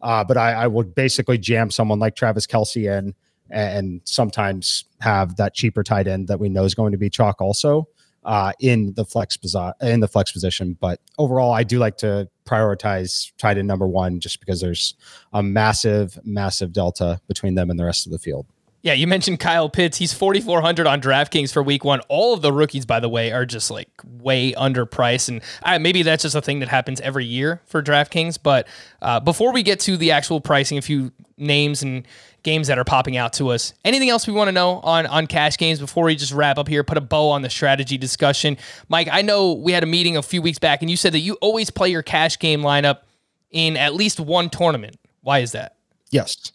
Uh, 0.02 0.24
but 0.24 0.36
I, 0.36 0.52
I 0.52 0.66
will 0.66 0.84
basically 0.84 1.38
jam 1.38 1.70
someone 1.70 1.98
like 1.98 2.16
Travis 2.16 2.46
Kelce 2.46 2.98
in 2.98 3.14
and 3.50 4.00
sometimes 4.04 4.84
have 5.00 5.36
that 5.36 5.54
cheaper 5.54 5.82
tight 5.82 6.06
end 6.06 6.28
that 6.28 6.38
we 6.38 6.48
know 6.48 6.64
is 6.64 6.74
going 6.74 6.92
to 6.92 6.98
be 6.98 7.10
chalk 7.10 7.40
also 7.40 7.88
uh, 8.24 8.52
in 8.60 8.92
the 8.94 9.04
flex 9.04 9.36
in 9.80 10.00
the 10.00 10.08
flex 10.08 10.32
position. 10.32 10.76
But 10.80 11.00
overall, 11.18 11.52
I 11.52 11.64
do 11.64 11.78
like 11.78 11.96
to 11.98 12.28
prioritize 12.44 13.32
tight 13.38 13.58
end 13.58 13.68
number 13.68 13.88
one 13.88 14.20
just 14.20 14.40
because 14.40 14.60
there's 14.60 14.94
a 15.32 15.42
massive, 15.42 16.18
massive 16.24 16.72
delta 16.72 17.20
between 17.28 17.54
them 17.54 17.70
and 17.70 17.78
the 17.78 17.84
rest 17.84 18.06
of 18.06 18.12
the 18.12 18.18
field. 18.18 18.46
Yeah, 18.82 18.94
you 18.94 19.06
mentioned 19.06 19.40
Kyle 19.40 19.68
Pitts. 19.68 19.98
He's 19.98 20.14
4,400 20.14 20.86
on 20.86 21.02
DraftKings 21.02 21.52
for 21.52 21.62
week 21.62 21.84
one. 21.84 22.00
All 22.08 22.32
of 22.32 22.40
the 22.40 22.52
rookies, 22.52 22.86
by 22.86 22.98
the 22.98 23.10
way, 23.10 23.30
are 23.30 23.44
just 23.44 23.70
like 23.70 23.90
way 24.04 24.52
underpriced. 24.52 25.28
And 25.28 25.42
uh, 25.62 25.78
maybe 25.78 26.02
that's 26.02 26.22
just 26.22 26.34
a 26.34 26.40
thing 26.40 26.60
that 26.60 26.68
happens 26.68 27.00
every 27.02 27.26
year 27.26 27.60
for 27.66 27.82
DraftKings. 27.82 28.38
But 28.42 28.66
uh, 29.02 29.20
before 29.20 29.52
we 29.52 29.62
get 29.62 29.80
to 29.80 29.98
the 29.98 30.12
actual 30.12 30.40
pricing, 30.40 30.78
a 30.78 30.82
few 30.82 31.12
names 31.36 31.82
and 31.82 32.06
games 32.42 32.68
that 32.68 32.78
are 32.78 32.84
popping 32.84 33.16
out 33.16 33.32
to 33.34 33.48
us. 33.48 33.74
Anything 33.84 34.08
else 34.08 34.26
we 34.26 34.32
want 34.32 34.48
to 34.48 34.52
know 34.52 34.80
on, 34.80 35.06
on 35.06 35.26
cash 35.26 35.56
games 35.58 35.78
before 35.78 36.04
we 36.04 36.16
just 36.16 36.32
wrap 36.32 36.58
up 36.58 36.68
here, 36.68 36.84
put 36.84 36.96
a 36.96 37.02
bow 37.02 37.30
on 37.30 37.42
the 37.42 37.50
strategy 37.50 37.98
discussion? 37.98 38.56
Mike, 38.88 39.08
I 39.10 39.22
know 39.22 39.52
we 39.52 39.72
had 39.72 39.82
a 39.82 39.86
meeting 39.86 40.16
a 40.16 40.22
few 40.22 40.40
weeks 40.40 40.58
back 40.58 40.80
and 40.80 40.90
you 40.90 40.96
said 40.96 41.12
that 41.12 41.20
you 41.20 41.34
always 41.40 41.70
play 41.70 41.90
your 41.90 42.02
cash 42.02 42.38
game 42.38 42.62
lineup 42.62 43.00
in 43.50 43.76
at 43.76 43.94
least 43.94 44.20
one 44.20 44.48
tournament. 44.48 44.96
Why 45.22 45.40
is 45.40 45.52
that? 45.52 45.76
Yes. 46.10 46.52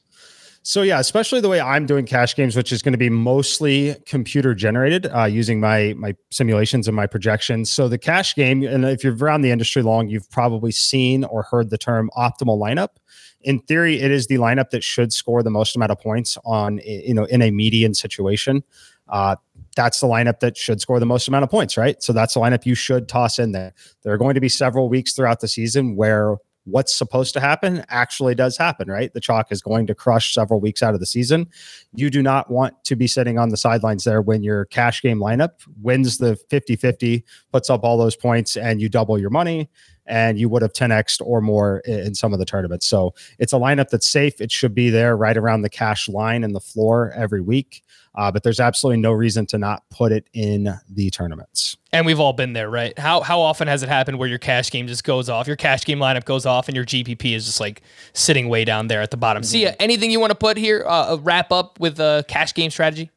So 0.68 0.82
yeah, 0.82 1.00
especially 1.00 1.42
the 1.42 1.48
way 1.48 1.62
I'm 1.62 1.86
doing 1.86 2.08
cash 2.08 2.36
games, 2.36 2.56
which 2.56 2.72
is 2.72 2.82
going 2.82 2.94
to 2.94 2.98
be 2.98 3.12
mostly 3.12 3.96
computer 4.08 4.56
generated 4.56 5.06
uh, 5.16 5.26
using 5.26 5.60
my 5.60 5.94
my 5.96 6.16
simulations 6.32 6.88
and 6.88 6.96
my 6.96 7.06
projections. 7.06 7.72
So 7.72 7.88
the 7.88 8.00
cash 8.00 8.34
game, 8.34 8.64
and 8.64 8.84
if 8.84 9.04
you're 9.04 9.16
around 9.16 9.42
the 9.42 9.52
industry 9.52 9.84
long, 9.84 10.10
you've 10.10 10.28
probably 10.32 10.72
seen 10.72 11.24
or 11.24 11.44
heard 11.44 11.70
the 11.70 11.78
term 11.78 12.10
optimal 12.18 12.58
lineup. 12.58 12.96
In 13.42 13.60
theory, 13.60 14.02
it 14.02 14.10
is 14.10 14.26
the 14.26 14.38
lineup 14.38 14.72
that 14.72 14.84
should 14.84 15.14
score 15.14 15.44
the 15.44 15.52
most 15.52 15.76
amount 15.76 15.92
of 15.92 16.00
points 16.00 16.36
on 16.46 16.82
you 16.84 17.14
know 17.14 17.26
in 17.26 17.44
a 17.44 17.52
median 17.52 17.94
situation. 17.94 18.64
Uh, 19.08 19.36
that's 19.76 20.00
the 20.00 20.08
lineup 20.08 20.40
that 20.40 20.58
should 20.58 20.82
score 20.82 21.00
the 21.00 21.06
most 21.06 21.28
amount 21.28 21.44
of 21.44 21.52
points, 21.52 21.78
right? 21.78 22.02
So 22.02 22.12
that's 22.12 22.34
the 22.34 22.40
lineup 22.40 22.66
you 22.66 22.74
should 22.74 23.08
toss 23.08 23.38
in 23.38 23.52
there. 23.52 23.76
There 24.02 24.12
are 24.14 24.18
going 24.18 24.34
to 24.34 24.42
be 24.42 24.50
several 24.50 24.90
weeks 24.90 25.14
throughout 25.14 25.42
the 25.42 25.48
season 25.48 25.96
where 25.96 26.38
what's 26.66 26.94
supposed 26.94 27.34
to 27.34 27.40
happen 27.40 27.86
actually 27.90 28.36
does 28.36 28.58
happen, 28.58 28.90
right? 28.90 29.14
The 29.14 29.22
chalk 29.22 29.52
is 29.52 29.62
going 29.62 29.88
to 29.88 29.96
crush 29.96 30.34
several 30.34 30.60
weeks 30.60 30.84
out 30.84 30.94
of 30.94 31.00
the 31.00 31.06
season. 31.06 31.48
You 31.94 32.10
do 32.10 32.22
not 32.22 32.52
want 32.52 32.84
to 32.86 32.96
be 32.96 33.08
sitting 33.08 33.38
on 33.38 33.50
the 33.50 33.58
sidelines 33.58 34.04
there 34.04 34.22
when 34.22 34.44
your 34.44 34.66
cash 34.66 35.02
game 35.02 35.20
lineup 35.20 35.52
wins 35.82 36.18
the 36.18 36.36
50 36.50 36.76
50, 36.76 37.24
puts 37.52 37.70
up 37.70 37.84
all 37.84 37.98
those 37.98 38.16
points, 38.16 38.58
and 38.58 38.82
you 38.82 38.90
double 38.90 39.18
your 39.18 39.30
money 39.30 39.70
and 40.06 40.40
you 40.40 40.50
would 40.50 40.62
have 40.62 40.74
10x 40.74 41.22
or 41.24 41.42
more 41.42 41.80
in 41.80 42.16
some 42.16 42.34
of 42.34 42.40
the 42.40 42.46
tournaments. 42.46 42.88
So 42.88 43.14
it's 43.40 43.54
a 43.54 43.58
lineup 43.58 43.90
that's 43.90 44.08
safe. 44.08 44.40
It 44.40 44.52
should 44.52 44.76
be 44.76 44.90
there 44.90 45.18
right 45.18 45.38
around 45.38 45.62
the 45.62 45.70
cash 45.70 46.08
line 46.08 46.44
and 46.44 46.56
the 46.56 46.60
floor 46.60 47.12
every 47.16 47.42
week. 47.42 47.84
Uh, 48.16 48.32
but 48.32 48.44
there's 48.44 48.62
absolutely 48.62 49.02
no 49.02 49.12
reason 49.12 49.46
to 49.46 49.58
not 49.58 49.84
put 49.90 50.12
it 50.12 50.30
in 50.34 50.74
the 50.90 51.10
tournaments. 51.10 51.76
And 51.92 52.06
we've 52.06 52.20
all 52.20 52.34
been 52.34 52.54
there, 52.54 52.70
right? 52.70 52.98
How 52.98 53.22
how 53.22 53.42
often 53.42 53.68
has 53.68 53.84
it 53.84 53.90
happened 53.90 54.20
where 54.20 54.30
your 54.30 54.38
cash 54.38 54.72
game 54.72 54.88
just 54.88 55.04
goes 55.04 55.30
off, 55.30 55.48
your 55.48 55.56
cash 55.58 55.84
game 55.84 56.00
lineup 56.00 56.24
goes 56.24 56.46
off, 56.46 56.68
and 56.68 56.76
your 56.76 56.86
GPP 56.86 57.36
is 57.36 57.46
just 57.46 57.60
like 57.60 57.82
sitting 58.14 58.48
way 58.48 58.64
down 58.64 58.88
there 58.88 59.02
at 59.02 59.12
the 59.12 59.18
bottom? 59.18 59.44
Mm-hmm. 59.44 59.48
See, 59.48 59.70
anything 59.80 60.12
you 60.12 60.20
want 60.20 60.32
to 60.32 60.38
put 60.38 60.56
here? 60.56 60.86
Uh, 60.88 61.18
wrap 61.22 61.52
up 61.52 61.80
with 61.80 62.00
a 62.00 62.24
cash 62.28 62.54
game 62.54 62.72
strategy. 62.72 63.12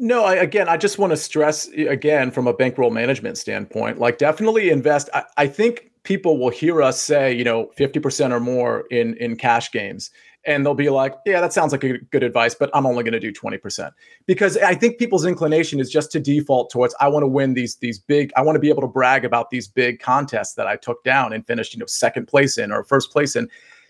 No, 0.00 0.24
I, 0.24 0.36
again, 0.36 0.68
I 0.68 0.76
just 0.76 0.98
want 0.98 1.10
to 1.10 1.16
stress 1.16 1.66
again 1.68 2.30
from 2.30 2.46
a 2.46 2.52
bankroll 2.52 2.90
management 2.90 3.36
standpoint, 3.36 3.98
like 3.98 4.18
definitely 4.18 4.70
invest. 4.70 5.08
I, 5.12 5.24
I 5.36 5.46
think 5.48 5.90
people 6.08 6.38
will 6.38 6.48
hear 6.48 6.82
us 6.82 6.98
say, 6.98 7.30
you 7.30 7.44
know, 7.44 7.70
50% 7.78 8.32
or 8.32 8.40
more 8.40 8.86
in 8.90 9.14
in 9.18 9.36
cash 9.36 9.70
games 9.70 10.10
and 10.48 10.64
they'll 10.64 10.74
be 10.74 10.88
like, 10.88 11.14
yeah, 11.26 11.42
that 11.42 11.52
sounds 11.52 11.72
like 11.72 11.84
a 11.84 11.98
good 11.98 12.22
advice, 12.22 12.54
but 12.54 12.70
I'm 12.72 12.86
only 12.86 13.04
going 13.04 13.12
to 13.12 13.20
do 13.20 13.32
20%. 13.32 13.90
Because 14.24 14.56
I 14.56 14.74
think 14.74 14.98
people's 14.98 15.26
inclination 15.26 15.78
is 15.78 15.90
just 15.90 16.10
to 16.12 16.20
default 16.20 16.70
towards 16.70 16.94
I 17.00 17.08
want 17.08 17.24
to 17.24 17.28
win 17.28 17.52
these 17.52 17.76
these 17.76 17.98
big 17.98 18.32
I 18.34 18.40
want 18.40 18.56
to 18.56 18.60
be 18.60 18.70
able 18.70 18.80
to 18.80 18.88
brag 18.88 19.26
about 19.26 19.50
these 19.50 19.68
big 19.68 20.00
contests 20.00 20.54
that 20.54 20.66
I 20.66 20.76
took 20.76 21.04
down 21.04 21.34
and 21.34 21.46
finished, 21.46 21.74
you 21.74 21.78
know, 21.78 21.86
second 21.86 22.26
place 22.26 22.56
in 22.56 22.72
or 22.72 22.82
first 22.84 23.12
place 23.12 23.36
in. 23.36 23.48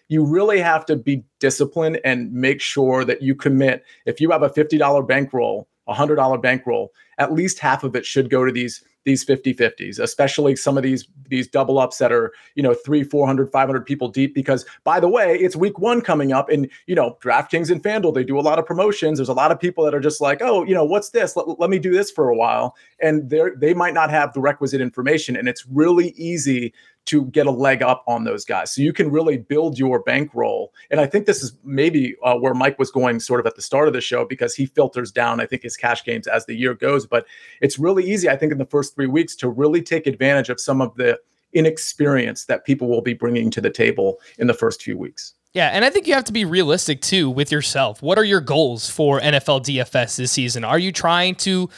You 0.08 0.24
really 0.24 0.58
have 0.58 0.84
to 0.86 0.96
be 0.96 1.22
disciplined 1.38 2.00
and 2.02 2.32
make 2.32 2.60
sure 2.60 3.04
that 3.04 3.22
you 3.22 3.36
commit. 3.36 3.84
If 4.06 4.20
you 4.20 4.30
have 4.30 4.42
a 4.42 4.48
$50 4.48 5.06
bankroll, 5.06 5.68
a 5.86 5.94
$100 5.94 6.42
bankroll, 6.42 6.92
at 7.18 7.34
least 7.34 7.58
half 7.58 7.84
of 7.84 7.94
it 7.94 8.06
should 8.06 8.30
go 8.30 8.44
to 8.44 8.50
these 8.50 8.82
these 9.09 9.24
50 9.24 9.54
50s 9.54 9.98
especially 9.98 10.54
some 10.54 10.76
of 10.76 10.82
these 10.82 11.09
these 11.28 11.48
double 11.48 11.78
ups 11.78 11.96
that 11.96 12.12
are 12.12 12.30
you 12.56 12.62
know 12.62 12.74
three 12.74 13.02
400 13.02 13.50
500 13.50 13.86
people 13.86 14.09
deep 14.09 14.34
because 14.34 14.66
by 14.84 15.00
the 15.00 15.09
way 15.09 15.34
it's 15.38 15.56
week 15.56 15.78
one 15.78 16.02
coming 16.02 16.30
up 16.30 16.50
and 16.50 16.70
you 16.86 16.94
know 16.94 17.16
draftkings 17.22 17.70
and 17.70 17.82
fanduel 17.82 18.12
they 18.12 18.22
do 18.24 18.38
a 18.38 18.42
lot 18.42 18.59
of 18.59 18.66
promotions. 18.66 19.18
There's 19.18 19.30
a 19.30 19.34
lot 19.34 19.50
of 19.50 19.59
people 19.59 19.82
that 19.84 19.94
are 19.94 20.00
just 20.00 20.20
like 20.20 20.42
oh 20.42 20.64
you 20.64 20.74
know 20.74 20.84
what's 20.84 21.11
this? 21.11 21.36
Let, 21.36 21.59
let 21.59 21.70
me 21.70 21.78
do 21.78 21.90
this 21.90 22.11
for 22.11 22.28
a 22.28 22.36
while. 22.36 22.76
And 23.00 23.30
they 23.30 23.40
they 23.56 23.72
might 23.72 23.94
not 23.94 24.11
have 24.11 24.34
the 24.34 24.40
requisite 24.40 24.82
information 24.82 25.36
and 25.36 25.48
it's 25.48 25.64
really 25.66 26.11
easy 26.11 26.74
to 27.09 27.24
get 27.26 27.46
a 27.46 27.50
leg 27.50 27.82
up 27.82 28.04
on 28.06 28.24
those 28.24 28.44
guys. 28.44 28.72
So 28.72 28.82
you 28.82 28.92
can 28.92 29.11
really 29.11 29.38
build 29.38 29.78
your 29.78 30.00
bankroll. 30.00 30.72
And 30.90 31.00
I 31.00 31.06
think 31.06 31.26
this 31.26 31.42
is 31.42 31.52
maybe 31.64 32.16
uh, 32.22 32.36
where 32.36 32.54
Mike 32.54 32.78
was 32.78 32.90
going 32.90 33.20
sort 33.20 33.40
of 33.40 33.46
at 33.46 33.56
the 33.56 33.62
start 33.62 33.88
of 33.88 33.94
the 33.94 34.00
show 34.00 34.24
because 34.24 34.54
he 34.54 34.66
filters 34.66 35.11
down, 35.11 35.40
I 35.40 35.46
think, 35.46 35.62
his 35.62 35.76
cash 35.76 36.04
games 36.04 36.26
as 36.26 36.46
the 36.46 36.54
year 36.54 36.74
goes. 36.74 37.06
But 37.06 37.26
it's 37.61 37.78
really 37.78 38.04
easy, 38.04 38.28
I 38.28 38.36
think, 38.36 38.52
in 38.52 38.59
the 38.59 38.66
first 38.66 38.94
three 38.94 39.06
weeks 39.06 39.34
to 39.36 39.48
really 39.48 39.82
take 39.82 40.06
advantage 40.06 40.48
of 40.50 40.61
some 40.61 40.80
of 40.80 40.94
the 40.96 41.18
inexperience 41.54 42.44
that 42.44 42.66
people 42.66 42.88
will 42.88 43.00
be 43.00 43.14
bringing 43.14 43.50
to 43.50 43.61
the 43.61 43.70
table 43.70 44.18
in 44.38 44.46
the 44.46 44.54
first 44.54 44.82
few 44.82 44.98
weeks. 44.98 45.34
Yeah, 45.54 45.68
and 45.68 45.84
I 45.84 45.90
think 45.90 46.06
you 46.06 46.14
have 46.14 46.24
to 46.24 46.32
be 46.32 46.44
realistic 46.44 47.00
too 47.00 47.30
with 47.30 47.50
yourself. 47.50 48.02
What 48.02 48.18
are 48.18 48.24
your 48.24 48.40
goals 48.40 48.90
for 48.90 49.18
NFL 49.18 49.62
DFS 49.62 50.16
this 50.16 50.30
season? 50.30 50.62
Are 50.62 50.78
you 50.78 50.92
trying 50.92 51.36
to 51.36 51.70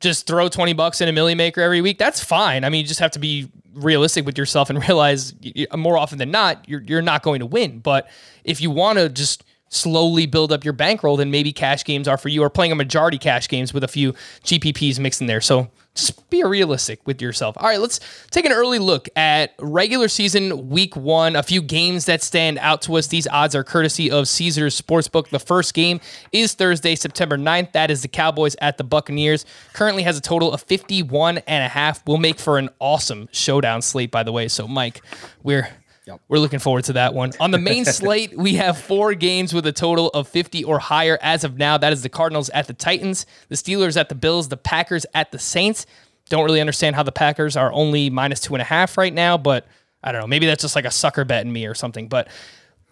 just 0.00 0.26
throw 0.26 0.48
20 0.48 0.72
bucks 0.74 1.00
in 1.00 1.08
a 1.08 1.12
million 1.12 1.38
maker 1.38 1.60
every 1.60 1.80
week? 1.80 1.98
That's 1.98 2.22
fine. 2.22 2.64
I 2.64 2.68
mean, 2.68 2.82
you 2.82 2.86
just 2.86 3.00
have 3.00 3.10
to 3.12 3.18
be 3.18 3.50
realistic 3.74 4.26
with 4.26 4.38
yourself 4.38 4.70
and 4.70 4.78
realize 4.88 5.34
more 5.76 5.96
often 5.96 6.18
than 6.18 6.30
not, 6.30 6.68
you're, 6.68 6.82
you're 6.82 7.02
not 7.02 7.22
going 7.22 7.40
to 7.40 7.46
win. 7.46 7.78
But 7.80 8.08
if 8.44 8.60
you 8.60 8.70
want 8.70 8.98
to 8.98 9.08
just 9.08 9.44
slowly 9.70 10.26
build 10.26 10.52
up 10.52 10.64
your 10.64 10.72
bankroll, 10.72 11.16
then 11.16 11.30
maybe 11.30 11.52
cash 11.52 11.84
games 11.84 12.08
are 12.08 12.16
for 12.16 12.28
you 12.28 12.42
or 12.42 12.50
playing 12.50 12.72
a 12.72 12.74
majority 12.74 13.18
cash 13.18 13.48
games 13.48 13.74
with 13.74 13.84
a 13.84 13.88
few 13.88 14.12
GPPs 14.44 14.98
mixed 14.98 15.20
in 15.20 15.26
there. 15.26 15.40
So 15.40 15.70
just 15.98 16.30
be 16.30 16.42
realistic 16.44 17.06
with 17.06 17.20
yourself. 17.20 17.56
All 17.58 17.68
right, 17.68 17.80
let's 17.80 18.00
take 18.30 18.44
an 18.44 18.52
early 18.52 18.78
look 18.78 19.08
at 19.16 19.54
regular 19.58 20.08
season 20.08 20.68
week 20.68 20.96
one. 20.96 21.36
A 21.36 21.42
few 21.42 21.60
games 21.60 22.06
that 22.06 22.22
stand 22.22 22.58
out 22.58 22.82
to 22.82 22.96
us. 22.96 23.08
These 23.08 23.26
odds 23.28 23.54
are 23.54 23.64
courtesy 23.64 24.10
of 24.10 24.28
Caesars 24.28 24.80
Sportsbook. 24.80 25.28
The 25.28 25.38
first 25.38 25.74
game 25.74 26.00
is 26.32 26.54
Thursday, 26.54 26.94
September 26.94 27.36
9th. 27.36 27.72
That 27.72 27.90
is 27.90 28.02
the 28.02 28.08
Cowboys 28.08 28.56
at 28.60 28.78
the 28.78 28.84
Buccaneers. 28.84 29.44
Currently 29.72 30.02
has 30.04 30.16
a 30.16 30.20
total 30.20 30.52
of 30.52 30.62
51 30.62 31.38
and 31.38 31.64
a 31.64 31.68
half. 31.68 32.06
Will 32.06 32.18
make 32.18 32.38
for 32.38 32.58
an 32.58 32.70
awesome 32.78 33.28
showdown 33.32 33.82
slate, 33.82 34.10
by 34.10 34.22
the 34.22 34.32
way. 34.32 34.48
So, 34.48 34.68
Mike, 34.68 35.02
we're 35.42 35.68
Yep. 36.08 36.22
We're 36.28 36.38
looking 36.38 36.58
forward 36.58 36.84
to 36.84 36.94
that 36.94 37.12
one. 37.12 37.32
On 37.38 37.50
the 37.50 37.58
main 37.58 37.84
slate, 37.84 38.34
we 38.36 38.54
have 38.54 38.78
four 38.80 39.12
games 39.12 39.52
with 39.52 39.66
a 39.66 39.72
total 39.72 40.08
of 40.08 40.26
50 40.26 40.64
or 40.64 40.78
higher 40.78 41.18
as 41.20 41.44
of 41.44 41.58
now. 41.58 41.76
That 41.76 41.92
is 41.92 42.02
the 42.02 42.08
Cardinals 42.08 42.48
at 42.50 42.66
the 42.66 42.72
Titans, 42.72 43.26
the 43.50 43.56
Steelers 43.56 43.98
at 43.98 44.08
the 44.08 44.14
Bills, 44.14 44.48
the 44.48 44.56
Packers 44.56 45.04
at 45.12 45.32
the 45.32 45.38
Saints. 45.38 45.84
Don't 46.30 46.46
really 46.46 46.62
understand 46.62 46.96
how 46.96 47.02
the 47.02 47.12
Packers 47.12 47.58
are 47.58 47.70
only 47.72 48.08
minus 48.08 48.40
two 48.40 48.54
and 48.54 48.62
a 48.62 48.64
half 48.64 48.96
right 48.96 49.12
now, 49.12 49.36
but 49.36 49.66
I 50.02 50.10
don't 50.10 50.22
know. 50.22 50.26
Maybe 50.26 50.46
that's 50.46 50.62
just 50.62 50.74
like 50.74 50.86
a 50.86 50.90
sucker 50.90 51.26
bet 51.26 51.44
in 51.44 51.52
me 51.52 51.66
or 51.66 51.74
something. 51.74 52.08
But 52.08 52.28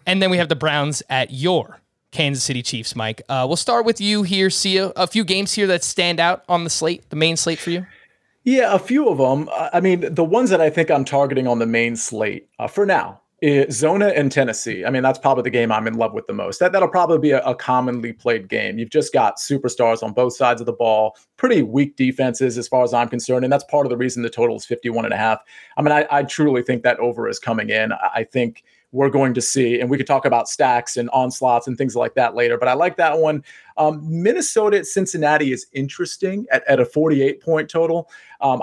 and 0.05 0.21
then 0.21 0.29
we 0.29 0.37
have 0.37 0.49
the 0.49 0.55
Browns 0.55 1.01
at 1.09 1.31
your 1.31 1.81
Kansas 2.11 2.43
City 2.43 2.61
Chiefs, 2.61 2.95
Mike. 2.95 3.23
Uh, 3.27 3.45
we'll 3.47 3.57
start 3.57 3.83
with 3.83 3.99
you 3.99 4.21
here. 4.21 4.51
See 4.51 4.77
a, 4.77 4.89
a 4.89 5.07
few 5.07 5.23
games 5.23 5.53
here 5.53 5.65
that 5.67 5.83
stand 5.83 6.19
out 6.19 6.43
on 6.47 6.63
the 6.63 6.69
slate, 6.69 7.09
the 7.09 7.15
main 7.15 7.35
slate 7.35 7.57
for 7.57 7.71
you. 7.71 7.87
Yeah, 8.47 8.73
a 8.73 8.79
few 8.79 9.09
of 9.09 9.17
them. 9.17 9.49
I 9.73 9.81
mean, 9.81 10.05
the 10.15 10.23
ones 10.23 10.51
that 10.51 10.61
I 10.61 10.69
think 10.69 10.89
I'm 10.89 11.03
targeting 11.03 11.47
on 11.47 11.59
the 11.59 11.65
main 11.65 11.97
slate 11.97 12.47
uh, 12.59 12.67
for 12.69 12.85
now 12.85 13.19
Zona 13.69 14.07
and 14.07 14.31
Tennessee. 14.31 14.85
I 14.85 14.89
mean, 14.89 15.03
that's 15.03 15.19
probably 15.19 15.43
the 15.43 15.49
game 15.49 15.69
I'm 15.69 15.85
in 15.85 15.95
love 15.95 16.13
with 16.13 16.27
the 16.27 16.33
most. 16.33 16.61
That 16.61 16.71
that'll 16.71 16.87
probably 16.87 17.19
be 17.19 17.31
a, 17.31 17.43
a, 17.43 17.53
commonly 17.53 18.13
played 18.13 18.47
game. 18.47 18.79
You've 18.79 18.89
just 18.89 19.11
got 19.11 19.35
superstars 19.37 20.01
on 20.01 20.13
both 20.13 20.33
sides 20.33 20.61
of 20.61 20.65
the 20.65 20.71
ball, 20.71 21.17
pretty 21.35 21.61
weak 21.61 21.97
defenses 21.97 22.57
as 22.57 22.69
far 22.69 22.85
as 22.85 22.93
I'm 22.93 23.09
concerned, 23.09 23.43
and 23.43 23.51
that's 23.51 23.65
part 23.65 23.85
of 23.85 23.89
the 23.89 23.97
reason 23.97 24.23
the 24.23 24.29
total 24.29 24.55
is 24.55 24.65
51 24.65 25.03
and 25.03 25.13
a 25.13 25.17
half. 25.17 25.43
I 25.75 25.81
mean, 25.81 25.91
I, 25.91 26.07
I 26.09 26.23
truly 26.23 26.63
think 26.63 26.83
that 26.83 26.97
over 26.99 27.27
is 27.27 27.39
coming 27.39 27.69
in. 27.69 27.91
I, 27.91 28.09
I 28.15 28.23
think 28.23 28.63
we're 28.91 29.09
going 29.09 29.33
to 29.33 29.41
see. 29.41 29.79
And 29.79 29.89
we 29.89 29.97
could 29.97 30.07
talk 30.07 30.25
about 30.25 30.47
stacks 30.47 30.97
and 30.97 31.09
onslaughts 31.09 31.67
and 31.67 31.77
things 31.77 31.95
like 31.95 32.15
that 32.15 32.35
later. 32.35 32.57
But 32.57 32.69
I 32.69 32.73
like 32.73 32.97
that 32.97 33.19
one. 33.19 33.43
Um, 33.75 34.01
Minnesota 34.03 34.77
at 34.77 34.85
Cincinnati 34.85 35.51
is 35.51 35.67
interesting 35.73 36.45
at, 36.51 36.67
at 36.67 36.79
a 36.79 36.85
48 36.85 37.41
point 37.41 37.69
total. 37.69 38.09
Um, 38.41 38.61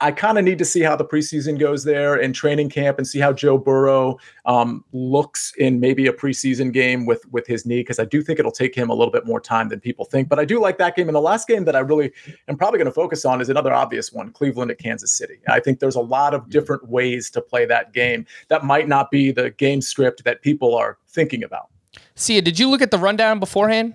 I 0.00 0.10
kind 0.10 0.36
of 0.36 0.44
need 0.44 0.58
to 0.58 0.64
see 0.64 0.82
how 0.82 0.94
the 0.94 1.06
preseason 1.06 1.58
goes 1.58 1.84
there 1.84 2.16
in 2.16 2.34
training 2.34 2.68
camp 2.68 2.98
and 2.98 3.06
see 3.06 3.18
how 3.18 3.32
Joe 3.32 3.56
Burrow 3.56 4.18
um, 4.44 4.84
looks 4.92 5.54
in 5.56 5.80
maybe 5.80 6.06
a 6.06 6.12
preseason 6.12 6.70
game 6.70 7.06
with 7.06 7.24
with 7.32 7.46
his 7.46 7.64
knee 7.64 7.80
because 7.80 7.98
I 7.98 8.04
do 8.04 8.20
think 8.20 8.38
it'll 8.38 8.52
take 8.52 8.74
him 8.74 8.90
a 8.90 8.94
little 8.94 9.10
bit 9.10 9.24
more 9.24 9.40
time 9.40 9.70
than 9.70 9.80
people 9.80 10.04
think. 10.04 10.28
But 10.28 10.38
I 10.38 10.44
do 10.44 10.60
like 10.60 10.76
that 10.78 10.96
game. 10.96 11.08
And 11.08 11.16
the 11.16 11.20
last 11.22 11.48
game 11.48 11.64
that 11.64 11.74
I 11.74 11.78
really 11.78 12.12
am 12.48 12.58
probably 12.58 12.78
going 12.78 12.86
to 12.86 12.92
focus 12.92 13.24
on 13.24 13.40
is 13.40 13.48
another 13.48 13.72
obvious 13.72 14.12
one: 14.12 14.32
Cleveland 14.32 14.70
at 14.70 14.78
Kansas 14.78 15.16
City. 15.16 15.38
I 15.48 15.60
think 15.60 15.80
there's 15.80 15.96
a 15.96 16.00
lot 16.00 16.34
of 16.34 16.50
different 16.50 16.86
ways 16.88 17.30
to 17.30 17.40
play 17.40 17.64
that 17.64 17.94
game 17.94 18.26
that 18.48 18.64
might 18.64 18.88
not 18.88 19.10
be 19.10 19.30
the 19.30 19.50
game 19.50 19.80
script 19.80 20.24
that 20.24 20.42
people 20.42 20.74
are 20.74 20.98
thinking 21.08 21.42
about. 21.42 21.68
Sia, 22.14 22.42
did 22.42 22.58
you 22.58 22.68
look 22.68 22.82
at 22.82 22.90
the 22.90 22.98
rundown 22.98 23.40
beforehand? 23.40 23.94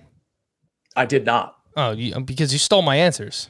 I 0.96 1.06
did 1.06 1.24
not. 1.24 1.58
Oh, 1.76 1.92
you, 1.92 2.20
because 2.20 2.52
you 2.52 2.58
stole 2.58 2.82
my 2.82 2.96
answers. 2.96 3.48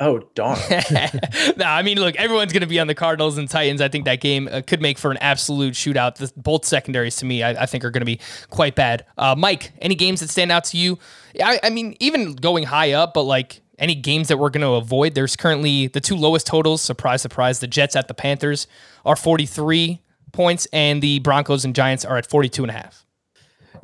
Oh 0.00 0.28
darn! 0.34 0.58
no, 1.56 1.66
I 1.66 1.82
mean, 1.82 2.00
look, 2.00 2.16
everyone's 2.16 2.52
going 2.52 2.62
to 2.62 2.66
be 2.66 2.80
on 2.80 2.88
the 2.88 2.96
Cardinals 2.96 3.38
and 3.38 3.48
Titans. 3.48 3.80
I 3.80 3.88
think 3.88 4.06
that 4.06 4.20
game 4.20 4.48
uh, 4.50 4.60
could 4.66 4.82
make 4.82 4.98
for 4.98 5.12
an 5.12 5.18
absolute 5.18 5.74
shootout. 5.74 6.16
The, 6.16 6.32
both 6.36 6.64
secondaries, 6.64 7.14
to 7.16 7.24
me, 7.24 7.44
I, 7.44 7.62
I 7.62 7.66
think 7.66 7.84
are 7.84 7.90
going 7.90 8.00
to 8.00 8.06
be 8.06 8.18
quite 8.50 8.74
bad. 8.74 9.06
Uh, 9.16 9.36
Mike, 9.38 9.72
any 9.80 9.94
games 9.94 10.18
that 10.20 10.30
stand 10.30 10.50
out 10.50 10.64
to 10.64 10.76
you? 10.76 10.98
I, 11.40 11.60
I 11.62 11.70
mean, 11.70 11.96
even 12.00 12.34
going 12.34 12.64
high 12.64 12.92
up, 12.92 13.14
but 13.14 13.22
like 13.22 13.62
any 13.78 13.94
games 13.94 14.28
that 14.28 14.38
we're 14.38 14.50
going 14.50 14.62
to 14.62 14.74
avoid. 14.74 15.14
There's 15.14 15.36
currently 15.36 15.88
the 15.88 16.00
two 16.00 16.16
lowest 16.16 16.46
totals. 16.46 16.82
Surprise, 16.82 17.22
surprise. 17.22 17.60
The 17.60 17.66
Jets 17.66 17.96
at 17.96 18.08
the 18.08 18.14
Panthers 18.14 18.66
are 19.04 19.16
43 19.16 20.00
points, 20.32 20.66
and 20.72 21.02
the 21.02 21.20
Broncos 21.20 21.64
and 21.64 21.74
Giants 21.74 22.04
are 22.04 22.16
at 22.16 22.26
42 22.26 22.64
and 22.64 22.70
a 22.70 22.74
half. 22.74 23.03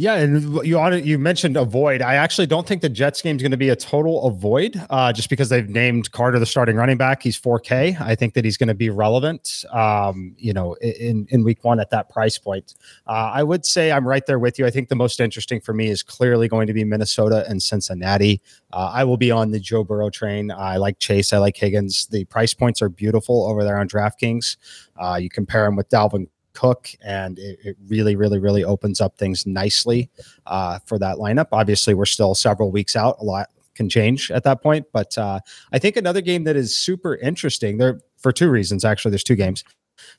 Yeah, 0.01 0.15
and 0.15 0.67
you 0.67 0.95
you 0.95 1.19
mentioned 1.19 1.59
avoid. 1.59 2.01
I 2.01 2.15
actually 2.15 2.47
don't 2.47 2.67
think 2.67 2.81
the 2.81 2.89
Jets 2.89 3.21
game 3.21 3.37
is 3.37 3.43
going 3.43 3.51
to 3.51 3.59
be 3.59 3.69
a 3.69 3.77
total 3.77 4.27
avoid, 4.27 4.83
uh, 4.89 5.13
just 5.13 5.29
because 5.29 5.51
they've 5.51 5.69
named 5.69 6.11
Carter 6.13 6.39
the 6.39 6.47
starting 6.47 6.77
running 6.77 6.97
back. 6.97 7.23
He's 7.23 7.39
4K. 7.39 8.01
I 8.01 8.15
think 8.15 8.33
that 8.33 8.43
he's 8.43 8.57
going 8.57 8.69
to 8.69 8.75
be 8.75 8.89
relevant. 8.89 9.63
Um, 9.71 10.35
you 10.39 10.55
know, 10.55 10.73
in 10.77 11.27
in 11.29 11.45
week 11.45 11.65
one 11.65 11.79
at 11.81 11.91
that 11.91 12.09
price 12.09 12.39
point. 12.39 12.77
Uh, 13.07 13.31
I 13.35 13.43
would 13.43 13.67
say 13.67 13.93
I'm 13.93 14.09
right 14.09 14.25
there 14.25 14.39
with 14.39 14.59
you. 14.59 14.65
I 14.65 14.71
think 14.71 14.89
the 14.89 14.97
most 14.97 15.21
interesting 15.21 15.61
for 15.61 15.75
me 15.75 15.89
is 15.89 16.03
clearly 16.03 16.49
going 16.49 16.67
to 16.67 16.73
be 16.73 16.83
Minnesota 16.83 17.45
and 17.47 17.63
Cincinnati. 17.63 18.41
Uh, 18.73 18.91
I 18.95 19.05
will 19.05 19.19
be 19.19 19.31
on 19.31 19.51
the 19.51 19.61
Joe 19.61 19.85
Burrow 19.85 20.09
train. 20.09 20.51
I 20.51 20.79
like 20.79 20.99
Chase. 20.99 21.35
I 21.35 21.37
like 21.37 21.59
Higgins. 21.59 22.07
The 22.07 22.25
price 22.25 22.55
points 22.55 22.81
are 22.81 22.89
beautiful 22.89 23.45
over 23.45 23.65
there 23.65 23.77
on 23.77 23.87
DraftKings. 23.87 24.57
Uh, 24.99 25.19
you 25.21 25.29
compare 25.29 25.65
them 25.65 25.77
with 25.77 25.91
Dalvin 25.91 26.29
Cook, 26.53 26.91
and 27.05 27.39
it, 27.39 27.59
it, 27.65 27.77
really, 27.89 28.17
really, 28.17 28.39
really 28.39 28.65
opens 28.65 29.01
up 29.01 29.17
things 29.17 29.47
nicely 29.47 30.11
uh, 30.47 30.79
for 30.87 30.99
that 30.99 31.17
lineup. 31.17 31.49
Obviously, 31.53 31.95
we're 31.95 32.07
still 32.07 32.35
several 32.35 32.71
weeks 32.71 32.97
out. 32.97 33.17
A 33.21 33.25
lot 33.25 33.49
can 33.75 33.89
change 33.89 34.31
at 34.31 34.45
that 34.45 34.63
point, 34.63 34.87
but 34.93 35.17
uh, 35.17 35.41
I 35.73 35.79
think 35.79 35.97
another 35.97 36.21
game 36.21 36.45
that 36.45 36.57
is 36.57 36.77
super 36.77 37.17
interesting 37.17 37.79
there 37.79 38.01
for 38.19 38.33
two 38.33 38.51
reasons. 38.51 38.85
Actually, 38.85 39.13
there's 39.13 39.25
two 39.25 39.37
games. 39.37 39.65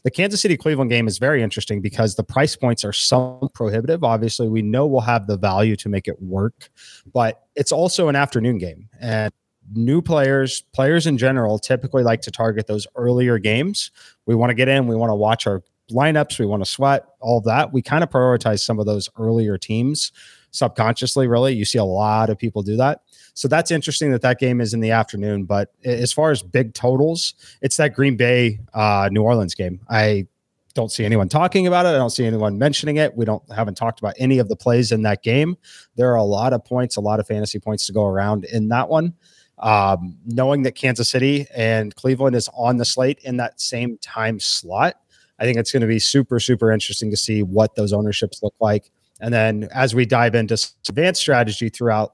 The 0.03 0.11
Kansas 0.11 0.41
City 0.41 0.57
Cleveland 0.57 0.89
game 0.89 1.07
is 1.07 1.17
very 1.17 1.43
interesting 1.43 1.81
because 1.81 2.15
the 2.15 2.23
price 2.23 2.55
points 2.55 2.85
are 2.85 2.93
so 2.93 3.49
prohibitive. 3.53 4.03
Obviously, 4.03 4.49
we 4.49 4.61
know 4.61 4.85
we'll 4.85 5.01
have 5.01 5.27
the 5.27 5.37
value 5.37 5.75
to 5.77 5.89
make 5.89 6.07
it 6.07 6.21
work, 6.21 6.69
but 7.13 7.43
it's 7.55 7.71
also 7.71 8.07
an 8.07 8.15
afternoon 8.15 8.57
game. 8.57 8.89
And 8.99 9.31
new 9.73 10.01
players, 10.01 10.63
players 10.73 11.07
in 11.07 11.17
general, 11.17 11.59
typically 11.59 12.03
like 12.03 12.21
to 12.21 12.31
target 12.31 12.67
those 12.67 12.87
earlier 12.95 13.37
games. 13.37 13.91
We 14.25 14.35
want 14.35 14.49
to 14.49 14.53
get 14.53 14.67
in, 14.67 14.87
we 14.87 14.95
want 14.95 15.09
to 15.09 15.15
watch 15.15 15.47
our 15.47 15.63
lineups, 15.91 16.39
we 16.39 16.45
want 16.45 16.63
to 16.63 16.69
sweat, 16.69 17.05
all 17.19 17.41
that. 17.41 17.71
We 17.71 17.81
kind 17.81 18.03
of 18.03 18.09
prioritize 18.09 18.59
some 18.59 18.79
of 18.79 18.85
those 18.85 19.09
earlier 19.17 19.57
teams 19.57 20.11
subconsciously, 20.51 21.27
really. 21.27 21.53
You 21.53 21.65
see 21.65 21.77
a 21.77 21.83
lot 21.83 22.29
of 22.29 22.37
people 22.37 22.61
do 22.61 22.75
that. 22.77 23.01
So 23.33 23.47
that's 23.47 23.71
interesting 23.71 24.11
that 24.11 24.21
that 24.21 24.39
game 24.39 24.61
is 24.61 24.73
in 24.73 24.81
the 24.81 24.91
afternoon. 24.91 25.45
But 25.45 25.71
as 25.83 26.11
far 26.11 26.31
as 26.31 26.43
big 26.43 26.73
totals, 26.73 27.33
it's 27.61 27.77
that 27.77 27.93
Green 27.93 28.17
Bay, 28.17 28.59
uh, 28.73 29.09
New 29.11 29.23
Orleans 29.23 29.55
game. 29.55 29.79
I 29.89 30.27
don't 30.73 30.91
see 30.91 31.05
anyone 31.05 31.29
talking 31.29 31.67
about 31.67 31.85
it. 31.85 31.89
I 31.89 31.97
don't 31.97 32.11
see 32.11 32.25
anyone 32.25 32.57
mentioning 32.57 32.97
it. 32.97 33.15
We 33.15 33.25
don't 33.25 33.43
haven't 33.51 33.75
talked 33.75 33.99
about 33.99 34.13
any 34.17 34.39
of 34.39 34.47
the 34.47 34.55
plays 34.55 34.91
in 34.91 35.01
that 35.03 35.23
game. 35.23 35.57
There 35.95 36.11
are 36.11 36.17
a 36.17 36.23
lot 36.23 36.53
of 36.53 36.63
points, 36.63 36.95
a 36.95 37.01
lot 37.01 37.19
of 37.19 37.27
fantasy 37.27 37.59
points 37.59 37.85
to 37.87 37.93
go 37.93 38.05
around 38.05 38.45
in 38.45 38.69
that 38.69 38.89
one. 38.89 39.13
Um, 39.59 40.17
knowing 40.25 40.63
that 40.63 40.73
Kansas 40.73 41.07
City 41.07 41.45
and 41.55 41.93
Cleveland 41.95 42.35
is 42.35 42.49
on 42.55 42.77
the 42.77 42.85
slate 42.85 43.19
in 43.23 43.37
that 43.37 43.61
same 43.61 43.97
time 43.99 44.39
slot, 44.39 44.95
I 45.41 45.43
think 45.43 45.57
it's 45.57 45.71
going 45.71 45.81
to 45.81 45.87
be 45.87 45.99
super, 45.99 46.39
super 46.39 46.71
interesting 46.71 47.09
to 47.09 47.17
see 47.17 47.41
what 47.41 47.75
those 47.75 47.93
ownerships 47.93 48.43
look 48.43 48.53
like. 48.61 48.91
And 49.19 49.33
then 49.33 49.67
as 49.73 49.95
we 49.95 50.05
dive 50.05 50.35
into 50.35 50.55
advanced 50.87 51.19
strategy 51.19 51.69
throughout, 51.69 52.13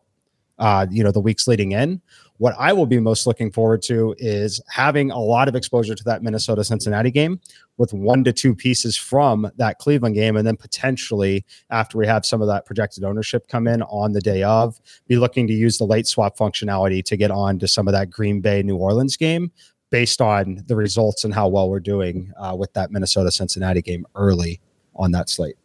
uh, 0.59 0.87
you 0.89 1.03
know, 1.03 1.11
the 1.11 1.19
weeks 1.19 1.45
leading 1.45 1.73
in, 1.73 2.01
what 2.37 2.55
I 2.57 2.71
will 2.71 2.85
be 2.85 2.99
most 2.99 3.27
looking 3.27 3.51
forward 3.51 3.81
to 3.83 4.15
is 4.17 4.61
having 4.69 5.11
a 5.11 5.19
lot 5.19 5.47
of 5.47 5.55
exposure 5.55 5.93
to 5.93 6.03
that 6.05 6.23
Minnesota 6.23 6.63
Cincinnati 6.63 7.11
game 7.11 7.39
with 7.77 7.93
one 7.93 8.23
to 8.23 8.31
two 8.31 8.55
pieces 8.55 8.95
from 8.95 9.51
that 9.57 9.77
Cleveland 9.79 10.15
game. 10.15 10.37
And 10.37 10.47
then 10.47 10.55
potentially, 10.55 11.45
after 11.69 11.97
we 11.97 12.07
have 12.07 12.25
some 12.25 12.41
of 12.41 12.47
that 12.47 12.65
projected 12.65 13.03
ownership 13.03 13.47
come 13.47 13.67
in 13.67 13.81
on 13.83 14.13
the 14.13 14.21
day 14.21 14.43
of, 14.43 14.79
be 15.07 15.17
looking 15.17 15.47
to 15.47 15.53
use 15.53 15.77
the 15.77 15.85
late 15.85 16.07
swap 16.07 16.37
functionality 16.37 17.03
to 17.05 17.17
get 17.17 17.31
on 17.31 17.59
to 17.59 17.67
some 17.67 17.87
of 17.87 17.91
that 17.91 18.09
Green 18.09 18.39
Bay 18.39 18.63
New 18.63 18.77
Orleans 18.77 19.17
game 19.17 19.51
based 19.89 20.21
on 20.21 20.63
the 20.67 20.75
results 20.75 21.23
and 21.23 21.33
how 21.33 21.47
well 21.47 21.69
we're 21.69 21.79
doing 21.79 22.31
uh, 22.37 22.55
with 22.57 22.73
that 22.73 22.91
Minnesota 22.91 23.31
Cincinnati 23.31 23.81
game 23.81 24.05
early 24.15 24.59
on 24.95 25.11
that 25.11 25.29
slate. 25.29 25.55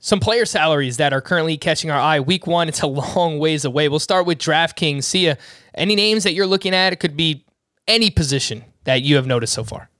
Some 0.00 0.20
player 0.20 0.44
salaries 0.44 0.96
that 0.98 1.12
are 1.12 1.20
currently 1.20 1.56
catching 1.56 1.90
our 1.90 1.98
eye. 1.98 2.20
Week 2.20 2.46
one, 2.46 2.68
it's 2.68 2.82
a 2.82 2.86
long 3.16 3.38
ways 3.38 3.64
away. 3.64 3.88
We'll 3.88 3.98
start 3.98 4.26
with 4.26 4.38
DraftKings. 4.38 5.04
Sia 5.04 5.38
any 5.74 5.96
names 5.96 6.24
that 6.24 6.34
you're 6.34 6.46
looking 6.46 6.74
at? 6.74 6.92
It 6.92 6.96
could 6.96 7.16
be 7.16 7.44
any 7.86 8.10
position 8.10 8.64
that 8.84 9.02
you 9.02 9.16
have 9.16 9.26
noticed 9.26 9.54
so 9.54 9.64
far. 9.64 9.90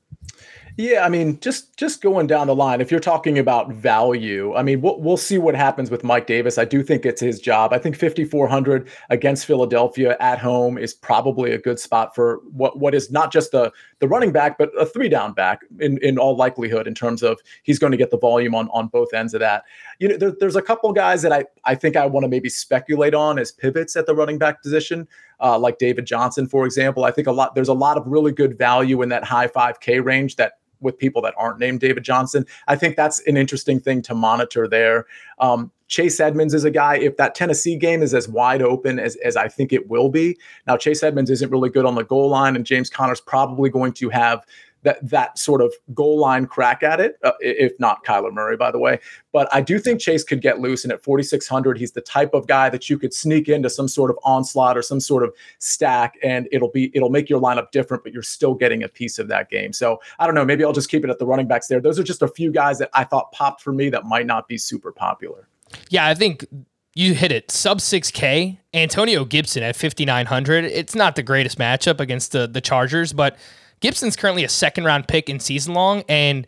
Yeah, 0.81 1.05
I 1.05 1.09
mean, 1.09 1.41
just 1.41 1.77
just 1.77 2.01
going 2.01 2.29
down 2.29 2.47
the 2.47 2.55
line, 2.55 2.81
if 2.81 2.89
you're 2.89 3.01
talking 3.01 3.37
about 3.37 3.73
value, 3.73 4.55
I 4.55 4.63
mean, 4.63 4.81
we'll, 4.81 5.01
we'll 5.01 5.17
see 5.17 5.37
what 5.37 5.57
happens 5.57 5.91
with 5.91 6.05
Mike 6.05 6.29
Davis. 6.29 6.57
I 6.57 6.65
do 6.65 6.85
think 6.85 7.05
it's 7.05 7.21
his 7.21 7.41
job. 7.41 7.73
I 7.73 7.79
think 7.79 7.97
5400 7.97 8.89
against 9.11 9.45
Philadelphia 9.45 10.17
at 10.21 10.39
home 10.39 10.79
is 10.79 10.95
probably 10.95 11.51
a 11.51 11.59
good 11.59 11.81
spot 11.81 12.15
for 12.15 12.41
what 12.53 12.79
what 12.79 12.95
is 12.95 13.11
not 13.11 13.33
just 13.33 13.51
the 13.51 13.73
the 13.99 14.07
running 14.07 14.31
back, 14.31 14.57
but 14.57 14.71
a 14.79 14.87
three 14.87 15.09
down 15.09 15.33
back 15.33 15.63
in 15.81 15.99
in 15.99 16.17
all 16.17 16.37
likelihood 16.37 16.87
in 16.87 16.95
terms 16.95 17.25
of 17.25 17.41
he's 17.65 17.81
going 17.81 17.91
to 17.91 17.99
get 17.99 18.13
the 18.13 18.19
volume 18.19 18.55
on 18.55 18.69
on 18.69 18.87
both 18.87 19.13
ends 19.13 19.35
of 19.35 19.41
that. 19.41 19.65
You 19.99 20.11
know, 20.11 20.17
there, 20.17 20.31
there's 20.39 20.55
a 20.55 20.63
couple 20.63 20.93
guys 20.93 21.23
that 21.23 21.33
I 21.33 21.45
I 21.65 21.75
think 21.75 21.97
I 21.97 22.07
want 22.07 22.23
to 22.23 22.29
maybe 22.29 22.49
speculate 22.49 23.15
on 23.15 23.41
as 23.41 23.51
pivots 23.51 23.97
at 23.97 24.07
the 24.07 24.15
running 24.15 24.39
back 24.39 24.63
position 24.63 25.09
uh, 25.41 25.59
like 25.59 25.79
David 25.79 26.07
Johnson, 26.07 26.47
for 26.47 26.65
example. 26.67 27.05
I 27.05 27.11
think 27.11 27.27
a 27.27 27.33
lot 27.33 27.57
there's 27.57 27.67
a 27.67 27.75
lot 27.75 27.97
of 27.97 28.07
really 28.07 28.31
good 28.31 28.57
value 28.57 29.03
in 29.03 29.09
that 29.09 29.25
high 29.25 29.49
5K 29.49 30.05
range 30.05 30.37
that 30.37 30.53
with 30.81 30.99
people 30.99 31.23
that 31.23 31.35
aren't 31.37 31.59
named 31.59 31.81
David 31.81 32.05
Johnson. 32.05 32.47
I 32.67 32.77
think 32.77 32.97
that's 32.97 33.21
an 33.27 33.37
interesting 33.37 33.81
thing 33.81 34.03
to 34.03 34.15
monitor 34.15 34.69
there. 34.69 35.07
Um, 35.39 35.71
Chase 35.89 36.21
Edmonds 36.21 36.53
is 36.53 36.65
a 36.65 36.71
guy, 36.71 36.97
if 36.97 37.17
that 37.17 37.35
Tennessee 37.35 37.75
game 37.75 38.03
is 38.03 38.13
as 38.13 38.29
wide 38.29 38.61
open 38.61 38.99
as, 38.99 39.17
as 39.25 39.37
I 39.37 39.49
think 39.49 39.73
it 39.73 39.89
will 39.89 40.11
be. 40.11 40.37
Now, 40.67 40.77
Chase 40.77 41.03
Edmonds 41.03 41.31
isn't 41.31 41.51
really 41.51 41.71
good 41.71 41.87
on 41.87 41.95
the 41.95 42.05
goal 42.05 42.29
line, 42.29 42.57
and 42.57 42.67
James 42.67 42.91
Conner's 42.91 43.23
probably 43.23 43.71
going 43.71 43.95
to 43.95 44.11
have 44.11 44.45
that 44.83 45.07
that 45.09 45.39
sort 45.39 45.61
of 45.61 45.73
goal 45.95 46.19
line 46.19 46.47
crack 46.47 46.83
at 46.83 47.01
it, 47.01 47.19
uh, 47.25 47.33
if 47.41 47.73
not 47.79 48.05
Kyler 48.05 48.33
Murray, 48.33 48.57
by 48.57 48.71
the 48.71 48.79
way. 48.79 48.99
But 49.33 49.49
I 49.53 49.61
do 49.61 49.79
think 49.79 50.01
Chase 50.01 50.25
could 50.25 50.41
get 50.41 50.61
loose, 50.61 50.85
and 50.85 50.93
at 50.93 51.03
4600, 51.03 51.79
he's 51.79 51.93
the 51.93 52.01
type 52.01 52.35
of 52.35 52.47
guy 52.47 52.71
that 52.71 52.89
you 52.89 52.99
could 52.99 53.13
sneak 53.13 53.49
into 53.49 53.69
some 53.71 53.89
sort 53.89 54.11
of 54.11 54.19
onslaught 54.25 54.77
or 54.77 54.83
some 54.83 55.01
sort 55.01 55.25
of 55.25 55.33
stack, 55.59 56.15
and 56.23 56.49
it'll 56.53 56.71
be 56.71 56.91
it'll 56.95 57.11
make 57.11 57.29
your 57.29 57.41
lineup 57.41 57.71
different, 57.71 58.03
but 58.05 58.13
you're 58.13 58.23
still 58.23 58.55
getting 58.55 58.83
a 58.83 58.89
piece 58.89 59.19
of 59.19 59.29
that 59.29 59.51
game. 59.51 59.73
So 59.73 60.01
I 60.19 60.27
don't 60.27 60.35
know, 60.35 60.45
maybe 60.45 60.65
I'll 60.65 60.73
just 60.73 60.91
keep 60.91 61.05
it 61.05 61.11
at 61.11 61.19
the 61.19 61.27
running 61.27 61.49
backs 61.49 61.67
there. 61.69 61.81
Those 61.81 61.99
are 61.99 62.05
just 62.05 62.23
a 62.23 62.29
few 62.29 62.53
guys 62.53 62.79
that 62.79 62.91
I 62.95 63.05
thought 63.05 63.33
popped 63.33 63.63
for 63.63 63.73
me 63.73 63.91
that 63.91 64.05
might 64.05 64.27
not 64.27 64.49
be 64.49 64.59
super 64.59 64.93
popular. 64.93 65.49
Yeah, 65.91 66.07
I 66.07 66.15
think 66.15 66.47
you 66.95 67.15
hit 67.15 67.31
it 67.31 67.49
sub 67.51 67.79
6k 67.79 68.59
antonio 68.75 69.25
gibson 69.25 69.63
at 69.63 69.77
5900 69.77 70.65
it's 70.65 70.97
not 70.97 71.15
the 71.15 71.23
greatest 71.23 71.57
matchup 71.57 72.01
against 72.01 72.33
the 72.33 72.49
the 72.49 72.61
chargers 72.61 73.13
but 73.13 73.37
Gibson's 73.81 74.17
currently 74.17 74.45
a 74.45 74.49
second 74.49 74.85
round 74.85 75.09
pick 75.09 75.29
in 75.29 75.41
season 75.41 75.75
long, 75.75 76.03
and 76.09 76.47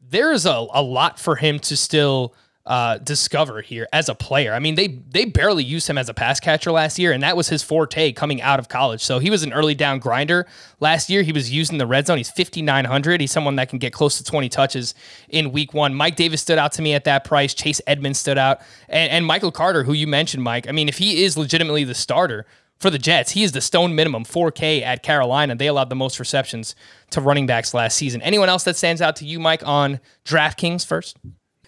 there 0.00 0.32
is 0.32 0.46
a, 0.46 0.66
a 0.72 0.82
lot 0.82 1.18
for 1.18 1.36
him 1.36 1.58
to 1.60 1.76
still 1.76 2.34
uh, 2.64 2.98
discover 2.98 3.60
here 3.60 3.88
as 3.92 4.08
a 4.08 4.14
player. 4.14 4.52
I 4.52 4.60
mean, 4.60 4.76
they 4.76 4.86
they 4.86 5.24
barely 5.24 5.64
used 5.64 5.88
him 5.88 5.98
as 5.98 6.08
a 6.08 6.14
pass 6.14 6.38
catcher 6.38 6.70
last 6.70 6.96
year, 6.98 7.10
and 7.10 7.22
that 7.22 7.36
was 7.36 7.48
his 7.48 7.62
forte 7.62 8.12
coming 8.12 8.40
out 8.40 8.60
of 8.60 8.68
college. 8.68 9.02
So 9.02 9.18
he 9.18 9.30
was 9.30 9.42
an 9.42 9.52
early 9.52 9.74
down 9.74 9.98
grinder 9.98 10.46
last 10.78 11.10
year. 11.10 11.22
He 11.22 11.32
was 11.32 11.50
using 11.50 11.78
the 11.78 11.86
red 11.86 12.06
zone. 12.06 12.18
He's 12.18 12.30
5,900. 12.30 13.20
He's 13.20 13.32
someone 13.32 13.56
that 13.56 13.68
can 13.68 13.80
get 13.80 13.92
close 13.92 14.18
to 14.18 14.24
20 14.24 14.48
touches 14.48 14.94
in 15.28 15.50
week 15.50 15.74
one. 15.74 15.92
Mike 15.94 16.14
Davis 16.14 16.40
stood 16.40 16.58
out 16.58 16.72
to 16.72 16.82
me 16.82 16.94
at 16.94 17.04
that 17.04 17.24
price. 17.24 17.52
Chase 17.52 17.80
Edmonds 17.86 18.20
stood 18.20 18.38
out, 18.38 18.60
and, 18.88 19.10
and 19.10 19.26
Michael 19.26 19.50
Carter, 19.50 19.82
who 19.82 19.92
you 19.92 20.06
mentioned, 20.06 20.44
Mike. 20.44 20.68
I 20.68 20.72
mean, 20.72 20.88
if 20.88 20.98
he 20.98 21.24
is 21.24 21.36
legitimately 21.36 21.82
the 21.82 21.94
starter 21.94 22.46
for 22.82 22.90
the 22.90 22.98
Jets. 22.98 23.30
He 23.30 23.44
is 23.44 23.52
the 23.52 23.60
stone 23.60 23.94
minimum 23.94 24.24
4K 24.24 24.82
at 24.82 25.02
Carolina. 25.02 25.54
They 25.54 25.68
allowed 25.68 25.88
the 25.88 25.94
most 25.94 26.18
receptions 26.18 26.74
to 27.10 27.20
running 27.20 27.46
backs 27.46 27.72
last 27.72 27.96
season. 27.96 28.20
Anyone 28.22 28.48
else 28.48 28.64
that 28.64 28.76
stands 28.76 29.00
out 29.00 29.16
to 29.16 29.24
you, 29.24 29.38
Mike, 29.38 29.66
on 29.66 30.00
DraftKings 30.24 30.84
first? 30.84 31.16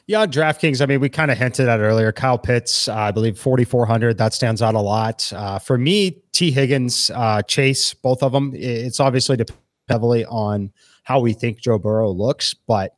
Yeah, 0.06 0.26
DraftKings, 0.26 0.82
I 0.82 0.86
mean, 0.86 1.00
we 1.00 1.08
kind 1.08 1.30
of 1.30 1.38
hinted 1.38 1.66
at 1.66 1.80
earlier. 1.80 2.12
Kyle 2.12 2.36
Pitts, 2.36 2.88
uh, 2.88 2.94
I 2.94 3.10
believe 3.10 3.38
4,400. 3.38 4.18
That 4.18 4.34
stands 4.34 4.60
out 4.60 4.74
a 4.74 4.80
lot. 4.80 5.32
Uh, 5.34 5.58
for 5.58 5.78
me, 5.78 6.22
Tee 6.32 6.50
Higgins, 6.50 7.10
uh, 7.14 7.40
Chase, 7.42 7.94
both 7.94 8.22
of 8.22 8.32
them, 8.32 8.52
it's 8.54 9.00
obviously 9.00 9.38
heavily 9.88 10.26
on 10.26 10.72
how 11.04 11.20
we 11.20 11.32
think 11.32 11.58
Joe 11.58 11.78
Burrow 11.78 12.10
looks. 12.10 12.52
But, 12.52 12.94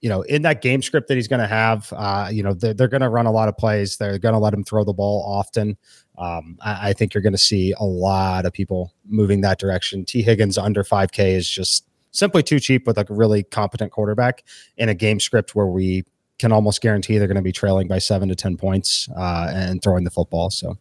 you 0.00 0.08
know, 0.08 0.22
in 0.22 0.42
that 0.42 0.60
game 0.60 0.82
script 0.82 1.06
that 1.06 1.14
he's 1.14 1.28
going 1.28 1.40
to 1.40 1.46
have, 1.46 1.92
uh, 1.92 2.30
you 2.32 2.42
know, 2.42 2.54
they're, 2.54 2.74
they're 2.74 2.88
going 2.88 3.02
to 3.02 3.10
run 3.10 3.26
a 3.26 3.32
lot 3.32 3.48
of 3.48 3.56
plays. 3.56 3.96
They're 3.96 4.18
going 4.18 4.34
to 4.34 4.40
let 4.40 4.52
him 4.52 4.64
throw 4.64 4.82
the 4.82 4.92
ball 4.92 5.22
often. 5.24 5.76
Um, 6.20 6.58
I, 6.60 6.90
I, 6.90 6.92
think 6.92 7.14
you're 7.14 7.22
going 7.22 7.32
to 7.32 7.38
see 7.38 7.72
a 7.78 7.84
lot 7.84 8.44
of 8.44 8.52
people 8.52 8.92
moving 9.06 9.40
that 9.40 9.58
direction. 9.58 10.04
Tee 10.04 10.20
Higgins 10.20 10.58
under 10.58 10.84
5K 10.84 11.34
is 11.34 11.48
just 11.48 11.86
simply 12.10 12.42
too 12.42 12.60
cheap 12.60 12.86
with 12.86 12.98
like 12.98 13.08
a 13.08 13.14
really 13.14 13.42
competent 13.42 13.90
quarterback 13.90 14.44
in 14.76 14.90
a 14.90 14.94
game 14.94 15.18
script 15.18 15.54
where 15.54 15.66
we 15.66 16.04
can 16.38 16.52
almost 16.52 16.82
guarantee 16.82 17.16
they're 17.16 17.26
going 17.26 17.36
to 17.36 17.42
be 17.42 17.52
trailing 17.52 17.88
by 17.88 17.98
seven 17.98 18.28
to 18.28 18.34
10 18.34 18.58
points 18.58 19.08
uh, 19.16 19.50
and 19.54 19.82
throwing 19.82 20.04
the 20.04 20.10
football. 20.10 20.50
So, 20.50 20.76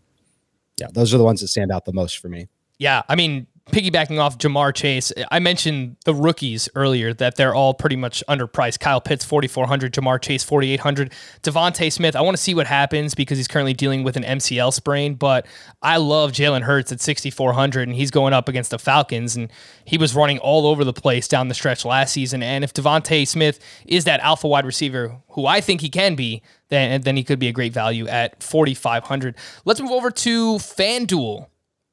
yeah, 0.78 0.88
those 0.94 1.14
are 1.14 1.18
the 1.18 1.24
ones 1.24 1.40
that 1.40 1.48
stand 1.48 1.72
out 1.72 1.86
the 1.86 1.94
most 1.94 2.18
for 2.18 2.28
me. 2.28 2.50
Yeah. 2.78 3.04
I 3.08 3.16
mean, 3.16 3.48
piggybacking 3.72 4.20
off 4.20 4.38
Ja'Marr 4.38 4.74
Chase, 4.74 5.12
I 5.32 5.40
mentioned 5.40 5.96
the 6.06 6.14
rookies 6.14 6.68
earlier 6.76 7.14
that 7.14 7.36
they're 7.36 7.56
all 7.56 7.74
pretty 7.74 7.96
much 7.96 8.24
underpriced. 8.28 8.80
Kyle 8.80 9.02
Pitts, 9.02 9.24
4,400, 9.24 9.94
Ja'Marr 9.94 10.22
Chase, 10.22 10.44
4,800. 10.44 11.12
DeVonta 11.44 11.92
Smith, 11.92 12.16
I 12.16 12.22
want 12.22 12.36
to 12.36 12.42
see 12.42 12.54
what 12.54 12.68
happens 12.68 13.16
because 13.16 13.38
he's 13.38 13.48
currently 13.48 13.74
dealing 13.74 14.04
with 14.04 14.18
an 14.18 14.24
MCL 14.24 14.74
sprain, 14.74 15.16
but 15.16 15.46
I 15.82 15.98
love 15.98 16.32
Jalen 16.32 16.62
Hurts 16.62 16.92
at 16.92 17.02
6,400, 17.02 17.88
and 17.88 17.96
he's 17.96 18.12
going 18.12 18.34
up 18.34 18.50
against 18.50 18.72
the 18.72 18.80
Falcons, 18.80 19.36
and 19.36 19.52
he 19.86 19.98
was 19.98 20.16
running 20.16 20.40
all 20.40 20.68
over 20.68 20.84
the 20.84 20.94
place 20.94 21.28
down 21.28 21.48
the 21.48 21.56
stretch 21.56 21.86
last 21.86 22.14
season. 22.14 22.44
And 22.44 22.64
if 22.64 22.74
DeVonta 22.74 23.28
Smith 23.28 23.60
is 23.86 24.04
that 24.06 24.20
alpha 24.22 24.48
wide 24.48 24.66
receiver, 24.66 25.18
who 25.30 25.46
I 25.46 25.62
think 25.62 25.82
he 25.82 25.90
can 25.90 26.16
be, 26.16 26.42
then, 26.70 27.02
then 27.02 27.18
he 27.18 27.24
could 27.24 27.40
be 27.40 27.48
a 27.48 27.52
great 27.52 27.74
value 27.74 28.08
at 28.08 28.42
4,500. 28.44 29.36
Let's 29.66 29.82
move 29.82 29.92
over 29.92 30.12
to 30.12 30.56
FanDuel. 30.56 31.48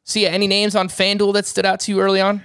Sia 0.07 0.30
any 0.30 0.46
names 0.46 0.76
on 0.76 0.88
FanDuel 0.88 1.34
that 1.34 1.46
stood 1.46 1.66
out 1.66 1.80
to 1.80 1.92
you 1.92 2.00
early 2.00 2.20
on? 2.20 2.40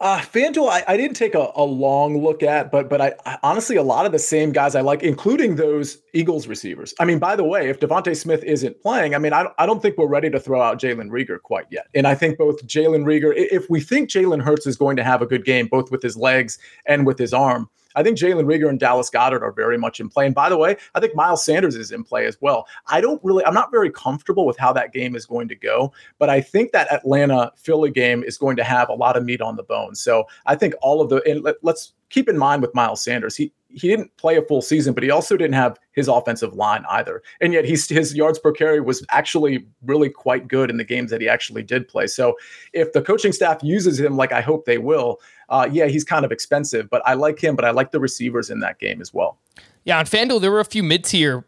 Uh, 0.00 0.18
FanDuel, 0.18 0.70
I, 0.70 0.82
I 0.88 0.96
didn't 0.96 1.16
take 1.16 1.34
a, 1.34 1.50
a 1.56 1.64
long 1.64 2.22
look 2.22 2.42
at, 2.42 2.70
but 2.70 2.88
but 2.88 3.02
I, 3.02 3.12
I, 3.26 3.36
honestly 3.42 3.76
a 3.76 3.82
lot 3.82 4.06
of 4.06 4.12
the 4.12 4.18
same 4.18 4.50
guys 4.50 4.74
I 4.74 4.80
like, 4.80 5.02
including 5.02 5.56
those 5.56 5.98
Eagles 6.14 6.46
receivers. 6.46 6.94
I 6.98 7.04
mean, 7.04 7.18
by 7.18 7.36
the 7.36 7.44
way, 7.44 7.68
if 7.68 7.80
DeVonta 7.80 8.16
Smith 8.16 8.42
isn't 8.44 8.80
playing, 8.80 9.14
I 9.14 9.18
mean, 9.18 9.34
I, 9.34 9.48
I 9.58 9.66
don't 9.66 9.82
think 9.82 9.98
we're 9.98 10.06
ready 10.06 10.30
to 10.30 10.40
throw 10.40 10.62
out 10.62 10.80
Jalen 10.80 11.10
Reagor 11.10 11.42
quite 11.42 11.66
yet. 11.70 11.88
And 11.94 12.06
I 12.06 12.14
think 12.14 12.38
both 12.38 12.66
Jalen 12.66 13.04
Reagor, 13.04 13.34
if 13.36 13.68
we 13.68 13.80
think 13.80 14.08
Jalen 14.08 14.40
Hurts 14.40 14.66
is 14.66 14.76
going 14.76 14.96
to 14.96 15.04
have 15.04 15.20
a 15.20 15.26
good 15.26 15.44
game, 15.44 15.66
both 15.66 15.90
with 15.90 16.02
his 16.02 16.16
legs 16.16 16.58
and 16.86 17.04
with 17.04 17.18
his 17.18 17.34
arm, 17.34 17.68
I 17.94 18.02
think 18.02 18.18
Jalen 18.18 18.44
Reagor 18.44 18.68
and 18.68 18.78
Dallas 18.78 19.10
Goedert 19.10 19.42
are 19.42 19.52
very 19.52 19.78
much 19.78 20.00
in 20.00 20.08
play. 20.08 20.26
And 20.26 20.34
by 20.34 20.48
the 20.48 20.56
way, 20.56 20.76
I 20.94 21.00
think 21.00 21.14
Miles 21.14 21.44
Sanders 21.44 21.76
is 21.76 21.92
in 21.92 22.04
play 22.04 22.26
as 22.26 22.36
well. 22.40 22.66
I 22.86 23.00
don't 23.00 23.22
really, 23.24 23.44
I'm 23.44 23.54
not 23.54 23.70
very 23.70 23.90
comfortable 23.90 24.46
with 24.46 24.58
how 24.58 24.72
that 24.74 24.92
game 24.92 25.14
is 25.16 25.26
going 25.26 25.48
to 25.48 25.56
go, 25.56 25.92
but 26.18 26.30
I 26.30 26.40
think 26.40 26.72
that 26.72 26.92
Atlanta 26.92 27.52
Philly 27.56 27.90
game 27.90 28.22
is 28.22 28.38
going 28.38 28.56
to 28.56 28.64
have 28.64 28.88
a 28.88 28.94
lot 28.94 29.16
of 29.16 29.24
meat 29.24 29.40
on 29.40 29.56
the 29.56 29.62
bone. 29.62 29.94
So 29.94 30.24
I 30.46 30.54
think 30.54 30.74
all 30.82 31.00
of 31.00 31.08
the, 31.08 31.22
and 31.28 31.42
let, 31.42 31.56
let's 31.62 31.92
keep 32.10 32.28
in 32.28 32.36
mind 32.36 32.62
with 32.62 32.74
Miles 32.74 33.02
Sanders, 33.02 33.36
he, 33.36 33.52
he 33.68 33.88
didn't 33.88 34.14
play 34.16 34.36
a 34.36 34.42
full 34.42 34.62
season, 34.62 34.94
but 34.94 35.02
he 35.02 35.10
also 35.10 35.36
didn't 35.36 35.54
have 35.54 35.78
his 35.92 36.08
offensive 36.08 36.54
line 36.54 36.84
either. 36.90 37.22
And 37.40 37.52
yet 37.52 37.64
he's 37.64 37.88
his 37.88 38.14
yards 38.14 38.38
per 38.38 38.52
carry 38.52 38.80
was 38.80 39.04
actually 39.10 39.66
really 39.84 40.10
quite 40.10 40.48
good 40.48 40.70
in 40.70 40.76
the 40.76 40.84
games 40.84 41.10
that 41.12 41.20
he 41.20 41.28
actually 41.28 41.62
did 41.62 41.86
play. 41.86 42.08
So 42.08 42.36
if 42.72 42.92
the 42.92 43.02
coaching 43.02 43.32
staff 43.32 43.62
uses 43.62 44.00
him 44.00 44.16
like 44.16 44.32
I 44.32 44.40
hope 44.40 44.64
they 44.64 44.78
will, 44.78 45.20
uh, 45.50 45.68
yeah, 45.70 45.86
he's 45.86 46.04
kind 46.04 46.24
of 46.24 46.32
expensive, 46.32 46.88
but 46.88 47.02
I 47.04 47.14
like 47.14 47.42
him, 47.42 47.56
but 47.56 47.64
I 47.64 47.70
like 47.70 47.90
the 47.90 48.00
receivers 48.00 48.50
in 48.50 48.60
that 48.60 48.78
game 48.78 49.00
as 49.00 49.12
well. 49.12 49.36
Yeah, 49.84 49.98
on 49.98 50.06
FanDuel, 50.06 50.40
there 50.40 50.50
were 50.50 50.60
a 50.60 50.64
few 50.64 50.82
mid 50.82 51.04
tier 51.04 51.44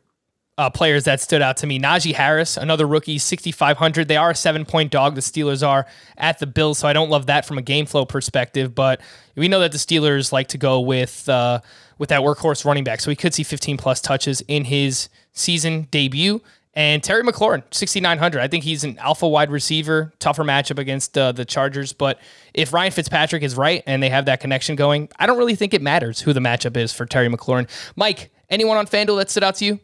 uh, 0.59 0.69
players 0.71 1.05
that 1.05 1.21
stood 1.21 1.41
out 1.41 1.57
to 1.59 1.67
me. 1.67 1.79
Najee 1.79 2.15
Harris, 2.15 2.57
another 2.57 2.87
rookie, 2.87 3.19
6,500. 3.19 4.09
They 4.09 4.17
are 4.17 4.31
a 4.31 4.35
seven 4.35 4.65
point 4.65 4.91
dog. 4.91 5.15
The 5.15 5.21
Steelers 5.21 5.67
are 5.67 5.87
at 6.19 6.39
the 6.39 6.47
Bills, 6.47 6.79
so 6.79 6.89
I 6.89 6.93
don't 6.93 7.11
love 7.11 7.27
that 7.27 7.47
from 7.47 7.59
a 7.59 7.63
game 7.63 7.87
flow 7.87 8.05
perspective. 8.05 8.75
But 8.75 9.01
we 9.35 9.49
know 9.49 9.61
that 9.61 9.73
the 9.73 9.79
Steelers 9.79 10.33
like 10.33 10.49
to 10.49 10.59
go 10.59 10.81
with 10.81 11.29
uh, 11.29 11.61
with 11.99 12.09
that 12.11 12.21
workhorse 12.21 12.65
running 12.65 12.85
back, 12.85 13.01
so 13.01 13.11
we 13.11 13.17
could 13.17 13.33
see 13.33 13.45
15 13.45 13.77
plus 13.77 14.01
touches 14.01 14.43
in 14.49 14.65
his 14.65 15.09
season 15.33 15.89
debut. 15.91 16.41
And 16.75 17.03
Terry 17.03 17.23
McLaurin, 17.23 17.63
6,900. 17.71 18.41
I 18.41 18.49
think 18.49 18.65
he's 18.65 18.83
an 18.83 18.99
alpha 18.99 19.29
wide 19.29 19.51
receiver, 19.51 20.13
tougher 20.19 20.43
matchup 20.43 20.79
against 20.79 21.19
uh, 21.19 21.33
the 21.33 21.45
Chargers. 21.45 21.93
But 21.93 22.19
if 22.55 22.73
Ryan 22.73 22.93
Fitzpatrick 22.93 23.43
is 23.43 23.57
right 23.57 23.83
and 23.87 24.03
they 24.03 24.09
have 24.09 24.25
that 24.25 24.41
connection 24.41 24.75
going, 24.75 25.11
I 25.19 25.27
don't 25.27 25.37
really 25.37 25.55
think 25.55 25.75
it 25.75 25.83
matters 25.83 26.21
who 26.21 26.33
the 26.33 26.41
matchup 26.41 26.77
is 26.79 26.91
for 26.93 27.05
Terry 27.05 27.29
McLaurin. 27.29 27.69
Mike, 27.95 28.33
anyone 28.49 28.79
on 28.79 28.87
FanDuel 28.87 29.19
that 29.19 29.29
stood 29.29 29.45
out 29.45 29.57
to 29.57 29.67
you? 29.67 29.81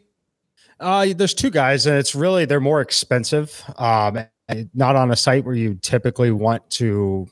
Uh, 0.79 1.07
there's 1.15 1.33
two 1.33 1.51
guys, 1.51 1.85
and 1.85 1.97
it's 1.97 2.15
really, 2.15 2.45
they're 2.45 2.59
more 2.59 2.81
expensive. 2.81 3.63
Um, 3.77 4.25
not 4.73 4.95
on 4.95 5.11
a 5.11 5.15
site 5.15 5.45
where 5.45 5.55
you 5.55 5.75
typically 5.75 6.31
want 6.31 6.67
to 6.71 7.27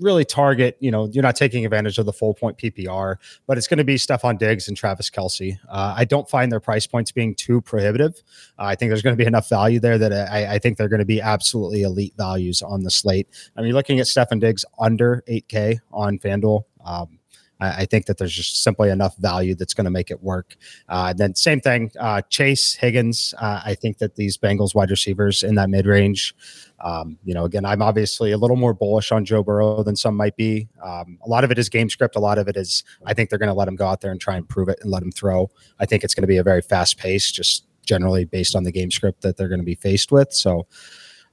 really 0.00 0.24
target, 0.24 0.76
you 0.80 0.90
know, 0.90 1.08
you're 1.12 1.22
not 1.22 1.36
taking 1.36 1.64
advantage 1.64 1.98
of 1.98 2.06
the 2.06 2.12
full 2.12 2.34
point 2.34 2.58
PPR, 2.58 3.16
but 3.46 3.58
it's 3.58 3.66
going 3.66 3.78
to 3.78 3.84
be 3.84 3.96
Stefon 3.96 4.38
Diggs 4.38 4.66
and 4.68 4.76
Travis 4.76 5.10
Kelce. 5.10 5.58
Uh, 5.68 5.94
I 5.96 6.04
don't 6.04 6.28
find 6.28 6.50
their 6.50 6.60
price 6.60 6.86
points 6.86 7.12
being 7.12 7.34
too 7.34 7.60
prohibitive. 7.60 8.22
Uh, 8.58 8.64
I 8.64 8.74
think 8.74 8.90
there's 8.90 9.02
going 9.02 9.16
to 9.16 9.22
be 9.22 9.26
enough 9.26 9.48
value 9.48 9.78
there 9.78 9.98
that 9.98 10.12
I, 10.12 10.54
I 10.54 10.58
think 10.58 10.78
they're 10.78 10.88
going 10.88 11.00
to 11.00 11.04
be 11.04 11.20
absolutely 11.20 11.82
elite 11.82 12.14
values 12.16 12.62
on 12.62 12.82
the 12.82 12.90
slate. 12.90 13.28
I 13.56 13.62
mean, 13.62 13.72
looking 13.72 14.00
at 14.00 14.06
Stefon 14.06 14.40
Diggs 14.40 14.64
under 14.78 15.22
8K 15.28 15.78
on 15.92 16.18
FanDuel. 16.18 16.64
Um, 16.84 17.19
I, 17.60 17.84
think 17.84 18.06
that 18.06 18.18
there's 18.18 18.32
just 18.32 18.62
simply 18.62 18.90
enough 18.90 19.16
value 19.18 19.54
that's 19.54 19.74
going 19.74 19.84
to 19.84 19.90
make 19.90 20.10
it 20.10 20.22
work. 20.22 20.56
Uh, 20.88 21.12
then 21.12 21.34
same 21.34 21.60
thing, 21.60 21.90
uh, 21.98 22.22
Chase 22.22 22.74
Higgins. 22.74 23.34
Uh, 23.38 23.60
I 23.64 23.74
think 23.74 23.98
that 23.98 24.16
these 24.16 24.38
Bengals 24.38 24.74
wide 24.74 24.90
receivers 24.90 25.42
in 25.42 25.54
that 25.56 25.70
mid 25.70 25.86
range 25.86 26.34
Um, 26.82 27.18
you 27.24 27.34
know, 27.34 27.44
again, 27.44 27.64
I'm 27.64 27.82
obviously 27.82 28.32
a 28.32 28.38
little 28.38 28.56
more 28.56 28.72
bullish 28.72 29.12
on 29.12 29.24
Joe 29.24 29.42
Burrow 29.42 29.82
than 29.82 29.96
some 29.96 30.16
might 30.16 30.36
be. 30.36 30.68
Um, 30.82 31.18
a 31.22 31.28
lot 31.28 31.44
of 31.44 31.50
it 31.50 31.58
is 31.58 31.68
game 31.68 31.90
script. 31.90 32.16
A 32.16 32.20
lot 32.20 32.38
of 32.38 32.48
it 32.48 32.56
is 32.56 32.82
I 33.04 33.12
think 33.12 33.28
they're 33.28 33.38
going 33.38 33.50
to 33.50 33.54
let 33.54 33.68
him 33.68 33.76
go 33.76 33.86
out 33.86 34.00
there 34.00 34.10
and 34.10 34.20
try 34.20 34.36
and 34.36 34.48
prove 34.48 34.68
it 34.68 34.78
and 34.80 34.90
let 34.90 35.02
him 35.02 35.12
throw. 35.12 35.50
I 35.78 35.86
think 35.86 36.04
it's 36.04 36.14
going 36.14 36.22
to 36.22 36.28
be 36.28 36.38
a 36.38 36.42
very 36.42 36.62
fast 36.62 36.96
pace, 36.98 37.30
just 37.30 37.66
generally 37.84 38.24
based 38.24 38.56
on 38.56 38.64
the 38.64 38.72
game 38.72 38.90
script 38.90 39.22
that 39.22 39.36
they're 39.36 39.48
going 39.48 39.60
to 39.60 39.64
be 39.66 39.74
faced 39.74 40.12
with. 40.12 40.32
So 40.32 40.66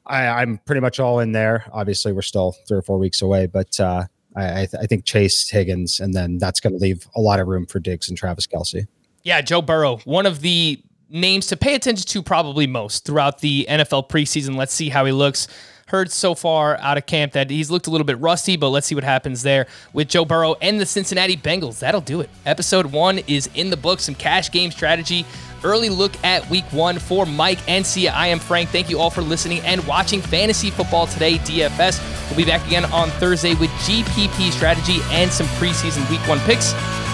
I, 0.05 0.41
am 0.41 0.59
pretty 0.65 0.81
much 0.81 0.99
all 0.99 1.19
in 1.19 1.31
there. 1.31 1.65
Obviously, 1.71 2.13
we're 2.13 2.21
still 2.21 2.55
three 2.67 2.77
or 2.77 2.81
four 2.81 2.97
weeks 2.97 3.21
away, 3.21 3.45
but 3.45 3.79
uh, 3.79 4.05
I, 4.37 4.61
I, 4.61 4.65
th- 4.65 4.81
I 4.81 4.85
think 4.85 5.05
Chase 5.05 5.49
Higgins, 5.49 5.99
and 5.99 6.13
then 6.13 6.37
that's 6.37 6.59
going 6.59 6.73
to 6.73 6.79
leave 6.79 7.07
a 7.15 7.21
lot 7.21 7.39
of 7.39 7.47
room 7.47 7.65
for 7.65 7.79
Diggs 7.79 8.07
and 8.09 8.17
Travis 8.17 8.45
Kelce. 8.47 8.87
Yeah, 9.23 9.41
Joe 9.41 9.61
Burrow, 9.61 9.97
one 10.05 10.25
of 10.25 10.41
the 10.41 10.81
names 11.09 11.47
to 11.47 11.57
pay 11.57 11.75
attention 11.75 12.05
to 12.07 12.21
probably 12.21 12.67
most 12.67 13.05
throughout 13.05 13.39
the 13.39 13.65
NFL 13.69 14.09
preseason. 14.09 14.55
Let's 14.55 14.73
see 14.73 14.89
how 14.89 15.05
he 15.05 15.11
looks. 15.11 15.47
Heard 15.87 16.11
so 16.11 16.35
far 16.35 16.77
out 16.79 16.97
of 16.97 17.05
camp 17.05 17.31
that 17.31 17.49
he's 17.49 17.71
looked 17.71 17.87
a 17.87 17.89
little 17.89 18.05
bit 18.05 18.19
rusty, 18.19 18.57
but 18.57 18.69
let's 18.69 18.85
see 18.85 18.95
what 18.95 19.05
happens 19.05 19.41
there 19.41 19.67
with 19.93 20.09
Joe 20.09 20.25
Burrow 20.25 20.55
and 20.61 20.81
the 20.81 20.85
Cincinnati 20.85 21.37
Bengals. 21.37 21.79
That'll 21.79 22.01
do 22.01 22.19
it. 22.19 22.29
Episode 22.45 22.87
one 22.87 23.19
is 23.19 23.49
in 23.55 23.69
the 23.69 23.77
book. 23.77 24.01
Some 24.01 24.13
cash 24.15 24.51
game 24.51 24.69
strategy. 24.69 25.25
Early 25.63 25.89
look 25.89 26.11
at 26.25 26.47
week 26.49 26.65
one 26.71 26.99
for 26.99 27.25
Mike 27.25 27.59
and 27.69 27.85
Sia. 27.85 28.11
I 28.11 28.27
am 28.27 28.39
Frank. 28.39 28.69
Thank 28.69 28.89
you 28.89 28.99
all 28.99 29.09
for 29.09 29.21
listening 29.21 29.61
and 29.61 29.85
watching 29.87 30.21
Fantasy 30.21 30.71
Football 30.71 31.07
Today 31.07 31.37
DFS. 31.37 32.27
We'll 32.29 32.37
be 32.37 32.45
back 32.45 32.67
again 32.67 32.85
on 32.85 33.09
Thursday 33.11 33.55
with 33.55 33.69
GPP 33.71 34.51
strategy 34.51 34.97
and 35.11 35.31
some 35.31 35.47
preseason 35.55 36.07
week 36.09 36.25
one 36.27 36.39
picks. 36.41 36.73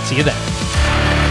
See 0.09 0.17
you 0.17 0.23
then. 0.23 1.22